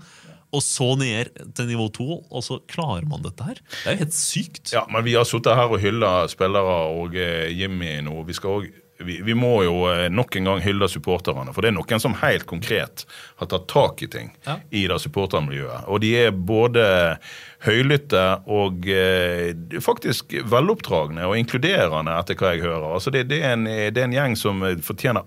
Og 0.53 0.61
så 0.64 0.90
ned 1.01 1.30
til 1.57 1.68
nivå 1.70 1.86
to, 1.97 2.18
og 2.28 2.43
så 2.45 2.59
klarer 2.68 3.07
man 3.09 3.22
dette 3.24 3.47
her. 3.47 3.61
Det 3.62 3.86
er 3.86 3.95
jo 3.97 4.03
helt 4.03 4.16
sykt. 4.18 4.72
Ja, 4.74 4.82
men 4.93 5.07
vi 5.07 5.14
har 5.16 5.24
sittet 5.28 5.57
her 5.57 5.72
og 5.72 5.80
hylla 5.80 6.26
spillere 6.28 6.74
og 6.93 7.16
eh, 7.16 7.49
Jimmy 7.57 7.95
nå. 8.05 8.18
Vi, 8.28 8.36
skal 8.36 8.59
også, 8.59 8.82
vi, 9.07 9.18
vi 9.26 9.34
må 9.38 9.50
jo 9.66 9.74
eh, 9.90 10.07
nok 10.12 10.36
en 10.40 10.48
gang 10.50 10.62
hylle 10.64 10.88
supporterne. 10.90 11.53
For 11.55 11.62
det 11.64 11.72
er 11.72 11.76
noen 11.78 12.03
som 12.03 12.14
helt 12.22 12.46
konkret 12.50 13.05
har 13.40 13.50
tatt 13.53 13.68
tak 13.72 14.03
i 14.03 14.09
ting 14.12 14.32
Ja. 14.46 14.59
i 14.70 14.86
det 14.90 14.98
supportermiljøet. 15.05 15.86
Og 15.92 16.00
de 16.05 16.12
er 16.26 16.30
både 16.34 16.86
høylytte 17.66 18.24
og 18.50 18.88
eh, 18.90 19.53
faktisk 19.84 20.34
veloppdragne 20.50 21.26
og 21.28 21.36
inkluderende, 21.38 22.16
etter 22.18 22.38
hva 22.40 22.55
jeg 22.57 22.64
hører. 22.66 22.90
Altså 22.96 23.12
det, 23.14 23.26
det, 23.30 23.42
er 23.46 23.57
en, 23.57 23.64
det 23.68 23.96
er 24.03 24.09
en 24.09 24.16
gjeng 24.18 24.36
som 24.38 24.62
eh, 24.66 24.78
fortjener 24.82 25.26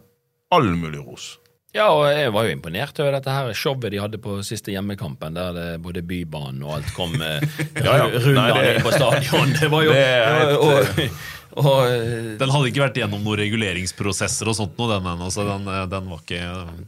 all 0.55 0.71
mulig 0.77 1.01
ros. 1.05 1.35
Ja, 1.75 1.89
og 1.91 2.05
jeg 2.07 2.29
var 2.31 2.45
jo 2.47 2.53
imponert 2.55 2.99
over 3.03 3.17
dette 3.17 3.33
her 3.35 3.49
showet 3.57 3.89
de 3.91 3.99
hadde 3.99 4.19
på 4.23 4.37
siste 4.47 4.71
hjemmekampen, 4.71 5.35
der 5.35 5.49
det 5.57 5.65
både 5.83 6.05
Bybanen 6.07 6.61
og 6.63 6.77
alt 6.77 6.93
kom 6.95 7.17
eh, 7.19 7.43
Ja, 7.83 7.97
ja. 8.05 8.61
inn 8.71 8.79
på 8.85 8.93
stadion. 8.95 9.51
Det 9.59 9.67
var 9.73 9.83
jo 9.83 9.91
Det 9.91 10.05
er 10.05 10.37
helt- 10.39 10.61
og, 10.63 11.33
og, 11.55 11.85
eh, 11.87 12.35
Den 12.39 12.51
hadde 12.51 12.69
ikke 12.71 12.83
vært 12.83 12.97
gjennom 12.99 13.23
noen 13.23 13.39
reguleringsprosesser 13.39 14.49
og 14.51 14.57
sånt, 14.57 14.73
noe, 14.77 14.89
den, 14.91 15.07
ennå, 15.13 15.29
så 15.31 15.45
den, 15.47 15.67
eh, 15.71 15.85
den, 15.91 16.09
var 16.11 16.23
ikke, 16.23 16.39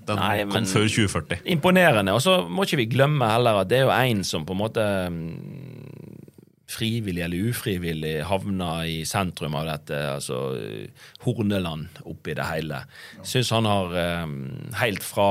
den 0.09 0.19
Nei, 0.21 0.33
kom 0.43 0.53
men- 0.57 0.69
før 0.71 0.87
2040. 0.91 1.41
Imponerende. 1.55 2.13
Og 2.17 2.21
så 2.25 2.37
må 2.49 2.65
ikke 2.67 2.81
vi 2.83 2.87
glemme 2.97 3.29
heller 3.31 3.61
at 3.61 3.69
det 3.71 3.79
er 3.79 3.85
jo 3.87 3.93
en 3.95 4.23
som 4.27 4.45
på 4.45 4.55
en 4.57 4.61
måte 4.61 4.85
mm, 5.11 6.25
frivillig 6.67 7.23
eller 7.23 7.47
ufrivillig 7.51 8.15
havna 8.27 8.71
i 8.91 8.97
sentrum 9.07 9.55
av 9.55 9.69
dette, 9.69 10.01
altså 10.17 10.41
eh, 10.59 10.87
Horneland 11.23 12.01
oppi 12.05 12.35
det 12.35 12.45
hele. 12.49 12.81
Syns 13.23 13.53
han 13.55 13.65
har 13.69 13.95
helt 14.81 15.03
fra 15.07 15.29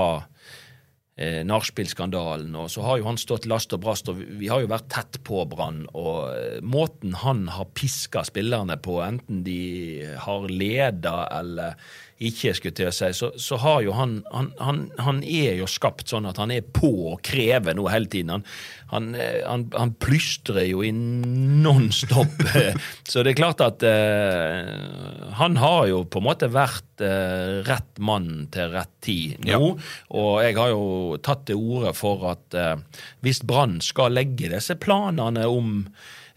eh, 1.17 1.43
nachspiel-skandalen, 1.49 2.55
og 2.57 2.71
så 2.73 2.85
har 2.87 3.01
jo 3.01 3.09
han 3.09 3.21
stått 3.21 3.49
last 3.51 3.75
og 3.77 3.83
brast, 3.85 4.11
og 4.13 4.21
vi, 4.21 4.51
har 4.53 4.63
jo 4.63 4.71
vært 4.73 4.91
tett 4.93 5.21
på 5.27 5.45
Brann. 5.51 5.85
Og 5.97 6.31
eh, 6.33 6.59
måten 6.63 7.17
han 7.23 7.47
har 7.53 7.73
piska 7.77 8.25
spillerne 8.29 8.79
på, 8.83 9.01
enten 9.05 9.43
de 9.47 10.07
har 10.27 10.49
leda 10.53 11.19
eller 11.39 11.81
ikke, 12.17 12.55
skulle 12.57 12.77
til 12.77 12.89
å 12.89 12.95
si, 12.95 13.11
så, 13.13 13.29
så 13.37 13.59
har 13.61 13.83
jo 13.85 13.93
han, 13.97 14.19
han, 14.33 14.49
han 14.57 14.79
Han 15.05 15.19
er 15.21 15.59
jo 15.59 15.67
skapt 15.69 16.09
sånn 16.09 16.29
at 16.29 16.39
han 16.41 16.53
er 16.55 16.65
på 16.65 16.89
og 17.13 17.21
krever 17.27 17.77
noe 17.77 17.93
hele 17.93 18.09
tiden. 18.09 18.45
Han, 18.93 19.11
han, 19.19 19.67
eh, 19.69 19.93
plystrer 20.01 20.65
jo 20.71 20.81
i 20.87 20.93
nonstop. 20.95 22.41
så 23.11 23.25
det 23.25 23.35
er 23.35 23.41
klart 23.43 23.61
at 23.65 23.85
eh, 23.85 24.73
han 25.37 25.61
har 25.61 25.87
jo 25.91 26.05
på 26.09 26.23
en 26.23 26.29
måte 26.29 26.49
vært 26.53 27.05
eh, 27.05 27.61
rett 27.69 28.01
mann 28.01 28.47
til 28.55 28.73
rett 28.73 28.95
tid 29.05 29.45
nå. 29.45 29.75
Og 30.17 30.33
jeg 30.45 30.57
har 30.57 30.73
jo 30.73 31.17
tatt 31.21 31.45
til 31.51 31.61
orde 31.61 31.93
for 31.97 32.31
at 32.33 32.57
eh, 32.57 32.77
hvis 33.27 33.45
Brann 33.45 33.83
skal 33.85 34.17
legge 34.17 34.53
disse 34.53 34.79
planene 34.81 35.45
om 35.51 35.83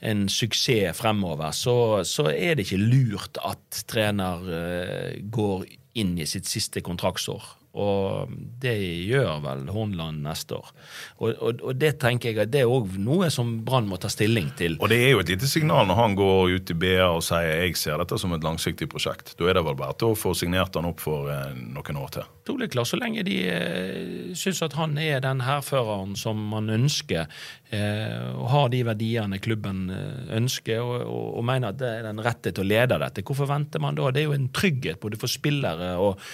en 0.01 0.27
suksess 0.31 0.97
fremover, 0.97 1.51
så, 1.55 2.03
så 2.07 2.29
er 2.31 2.55
det 2.55 2.67
ikke 2.67 2.81
lurt 2.81 3.39
at 3.45 3.83
trener 3.89 4.51
eh, 4.55 5.19
går 5.31 5.65
inn 5.99 6.15
i 6.19 6.27
sitt 6.29 6.47
siste 6.47 6.83
kontraktsår. 6.85 7.58
Og 7.77 8.31
det 8.61 8.73
gjør 9.05 9.43
vel 9.43 9.67
Hornland 9.69 10.23
neste 10.25 10.57
år. 10.57 10.71
Og, 11.19 11.35
og, 11.37 11.61
og 11.69 11.77
det 11.77 11.93
tenker 12.01 12.31
jeg 12.31 12.41
at 12.41 12.53
det 12.53 12.63
er 12.63 12.71
òg 12.71 12.95
noe 12.97 13.29
som 13.33 13.59
Brann 13.65 13.87
må 13.89 13.99
ta 14.01 14.09
stilling 14.09 14.49
til. 14.57 14.79
Og 14.81 14.89
det 14.89 14.97
er 15.03 15.13
jo 15.13 15.21
et 15.21 15.29
lite 15.29 15.49
signal 15.49 15.85
når 15.89 15.99
han 15.99 16.17
går 16.17 16.55
ut 16.57 16.73
i 16.73 16.77
BA 16.81 17.11
og 17.11 17.21
sier 17.25 17.61
jeg 17.61 17.77
ser 17.77 18.01
dette 18.01 18.17
som 18.17 18.33
et 18.33 18.45
langsiktig 18.45 18.89
prosjekt. 18.89 19.35
Da 19.37 19.49
er 19.49 19.59
det 19.59 19.65
vel 19.67 19.77
bare 19.77 20.09
å 20.09 20.17
få 20.17 20.33
signert 20.37 20.75
han 20.79 20.89
opp 20.89 21.03
for 21.05 21.29
eh, 21.29 21.53
noen 21.53 22.01
år 22.01 22.13
til. 22.17 22.29
Soleklar, 22.49 22.87
så 22.89 22.97
lenge 22.97 23.21
de 23.27 23.35
eh, 23.45 24.31
syns 24.37 24.63
at 24.65 24.73
han 24.79 24.97
er 24.97 25.21
den 25.21 25.43
hærføreren 25.45 26.15
som 26.17 26.39
man 26.49 26.71
ønsker, 26.73 27.29
eh, 27.69 28.15
og 28.33 28.47
har 28.49 28.71
de 28.73 28.81
verdiene 28.87 29.37
klubben 29.43 29.83
eh, 29.93 30.31
ønsker, 30.39 30.81
og, 30.81 31.03
og, 31.03 31.27
og 31.37 31.45
mener 31.45 31.69
at 31.69 31.81
det 31.81 31.91
er 31.99 32.07
den 32.07 32.23
rette 32.25 32.49
til 32.49 32.65
å 32.65 32.71
lede 32.71 32.97
dette, 33.03 33.25
hvorfor 33.27 33.51
venter 33.51 33.83
man 33.83 33.99
da? 33.99 34.09
Det 34.09 34.23
er 34.23 34.31
jo 34.31 34.37
en 34.39 34.49
trygghet 34.55 34.97
både 35.03 35.21
for 35.21 35.29
spillere 35.29 35.93
og, 36.01 36.25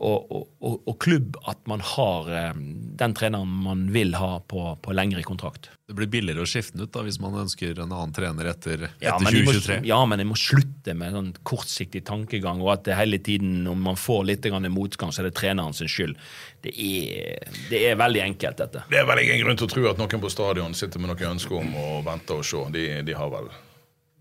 og, 0.00 0.46
og, 0.64 0.76
og, 0.88 0.94
klubb 1.02 1.36
at 1.50 1.60
man 1.68 1.82
har 1.84 2.30
eh, 2.32 2.56
den 3.00 3.14
treneren 3.16 3.50
man 3.66 3.82
vil 3.92 4.14
ha 4.16 4.38
på, 4.48 4.62
på 4.80 4.94
lengre 4.96 5.22
kontrakt. 5.26 5.68
Det 5.90 5.96
blir 5.98 6.08
billigere 6.08 6.46
å 6.46 6.48
skifte 6.48 6.78
den 6.78 6.86
ut 6.86 6.94
da, 6.94 7.02
hvis 7.04 7.18
man 7.20 7.36
ønsker 7.42 7.76
en 7.82 7.90
annen 7.90 8.14
trener 8.16 8.48
etter, 8.52 8.86
Ja, 9.02 9.16
etter 9.16 9.26
men 9.26 9.36
de 9.36 9.44
må, 9.44 9.54
2023. 9.56 9.78
ja, 9.90 10.00
men 10.08 10.22
jeg 10.22 10.30
må 10.30 10.38
slutte 10.40 10.96
med 10.96 11.16
sånn 11.16 11.30
kortsiktig 11.52 12.04
tankegang, 12.08 12.62
og 12.64 12.72
at 12.78 12.86
det 12.88 12.96
hele 12.96 13.20
tiden, 13.20 13.64
om 13.68 13.80
man 13.90 13.98
får 14.00 14.28
litt 14.30 14.48
grann 14.48 14.68
motgang, 14.72 15.12
så 15.12 15.24
er 15.24 15.28
det 15.28 15.36
treneren 15.40 15.76
sin 15.76 15.90
skyld. 15.90 16.16
Det 16.64 16.72
er, 16.72 17.50
det 17.68 17.82
er 17.90 17.98
veldig 18.00 18.24
enkelt, 18.30 18.60
dette. 18.62 18.86
Det 18.92 19.02
er 19.02 19.08
vel 19.10 19.24
ingen 19.26 19.44
grunn 19.44 19.60
til 19.60 19.68
å 19.68 19.74
tro 19.74 19.88
at 19.92 20.00
noen 20.00 20.22
på 20.22 20.32
stadion 20.32 20.76
sitter 20.78 21.02
med 21.02 21.12
noe 21.12 21.34
ønske 21.34 21.58
om 21.58 21.74
å 21.76 21.90
vente 22.06 22.38
og 22.38 22.46
se. 22.46 22.64
De, 22.72 22.86
de 23.04 23.16
har 23.18 23.32
vel 23.34 23.50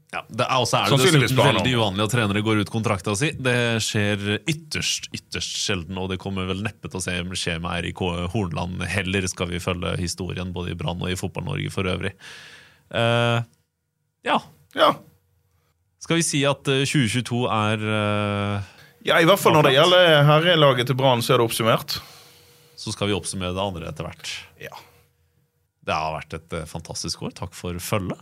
Ja, 0.09 0.23
det 0.25 0.41
er, 0.41 0.55
også 0.57 0.79
er 0.79 0.89
det 0.89 1.05
dessuten 1.05 1.37
veldig 1.37 1.73
uvanlig 1.77 2.05
at 2.07 2.13
trenere 2.15 2.41
går 2.41 2.63
ut 2.63 2.71
kontrakta 2.73 3.13
si. 3.17 3.29
Det 3.37 3.77
skjer 3.85 4.39
ytterst 4.39 5.11
ytterst 5.13 5.59
sjelden, 5.61 5.99
og 6.01 6.09
det 6.09 6.17
kommer 6.21 6.49
vel 6.49 6.63
neppe 6.65 6.89
til 6.89 6.97
å 6.97 7.03
se 7.03 7.13
skje 7.37 7.59
med 7.61 7.69
Eirik 7.75 8.01
Hornland 8.33 8.81
heller, 8.89 9.27
skal 9.29 9.51
vi 9.51 9.61
følge 9.61 9.93
historien 10.01 10.49
både 10.55 10.73
i 10.73 10.79
Brann 10.79 11.03
og 11.03 11.13
i 11.13 11.19
Fotball-Norge 11.19 11.69
for 11.73 11.89
øvrig. 11.91 12.15
Uh, 12.89 13.45
ja, 14.25 14.39
Ja. 14.73 14.95
skal 16.01 16.17
vi 16.17 16.25
si 16.25 16.41
at 16.47 16.67
eh, 16.67 16.87
2022 16.89 17.45
er 17.53 17.85
uh, 17.85 18.67
ja, 19.05 19.19
i 19.21 19.27
hvert 19.27 19.39
fall 19.39 19.55
når 19.55 19.69
det 19.69 19.75
gjelder 19.77 20.23
herrelaget 20.27 20.89
til 20.89 20.97
Brann, 20.99 21.21
så 21.23 21.35
er 21.35 21.39
det 21.39 21.47
oppsummert. 21.47 21.99
Så 22.79 22.91
skal 22.95 23.09
vi 23.11 23.15
oppsummere 23.15 23.55
det 23.55 23.63
andre 23.63 23.91
etter 23.91 24.07
hvert. 24.07 24.31
Ja. 24.59 24.73
Det 25.85 25.95
har 25.95 26.17
vært 26.17 26.35
et 26.35 26.55
eh, 26.55 26.67
fantastisk 26.69 27.23
år. 27.23 27.33
Takk 27.37 27.55
for 27.57 27.79
følget. 27.83 28.19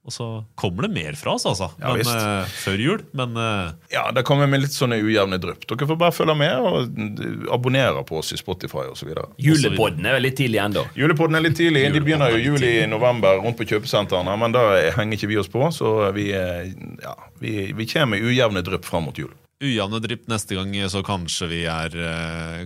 Og 0.00 0.12
så 0.14 0.26
kommer 0.56 0.86
det 0.86 0.94
mer 0.94 1.16
fra 1.18 1.34
oss, 1.36 1.44
altså. 1.44 1.66
Ja, 1.76 1.90
men, 1.90 1.98
visst. 2.00 2.14
eh, 2.16 2.52
før 2.64 2.80
jul. 2.80 3.02
Men 3.12 3.34
uh... 3.36 3.72
Ja, 3.92 4.06
det 4.16 4.22
kommer 4.24 4.48
med 4.48 4.62
litt 4.62 4.72
sånne 4.72 4.96
ujevne 4.96 5.36
drypp. 5.42 5.66
Dere 5.68 5.88
får 5.90 5.98
bare 6.00 6.14
følge 6.16 6.36
med 6.40 6.64
og 6.64 7.52
abonnere 7.52 8.00
på 8.08 8.22
oss 8.22 8.32
i 8.32 8.38
Spotify 8.40 8.86
osv. 8.88 9.12
Julepodden 9.44 10.08
er 10.08 10.22
litt 10.24 10.38
tidlig 10.40 10.62
ennå. 10.64 10.86
Julepodden 10.96 11.36
er 11.36 11.44
litt 11.44 11.58
tidlig. 11.60 11.84
De 11.92 12.00
begynner 12.06 12.32
jo 12.32 12.40
er 12.40 12.46
juli-november 12.48 13.42
rundt 13.44 13.60
på 13.60 13.68
kjøpesentrene, 13.74 14.38
men 14.40 14.56
da 14.56 14.64
henger 14.96 15.20
ikke 15.20 15.30
vi 15.34 15.38
oss 15.42 15.52
på, 15.52 15.66
så 15.76 15.92
vi, 16.16 16.30
eh, 16.32 16.72
ja, 17.04 17.14
vi, 17.44 17.54
vi 17.76 17.90
kommer 17.92 18.16
med 18.16 18.24
ujevne 18.24 18.64
drypp 18.64 18.88
fram 18.88 19.10
mot 19.10 19.20
jul. 19.20 19.36
ujevne 19.60 20.00
drypp 20.00 20.26
neste 20.32 20.56
gang, 20.56 20.72
så 20.88 21.04
kanskje 21.04 21.52
vi 21.52 21.62
er 21.68 22.00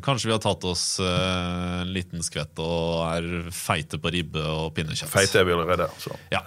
Kanskje 0.07 0.31
vi 0.31 0.37
har 0.37 0.43
tatt 0.47 0.63
oss 0.71 0.87
en 1.03 1.91
liten 1.91 2.23
skvett 2.23 2.63
og 2.63 3.05
er 3.11 3.31
feite 3.51 3.99
på 3.99 4.15
ribbe 4.15 4.47
og 4.55 4.71
pinnekjøtt. 4.79 5.11
Feite 5.11 5.43
er 5.43 5.51
vi 5.51 5.59
allerede. 5.59 5.91
Så. 5.99 6.15
Ja. 6.31 6.47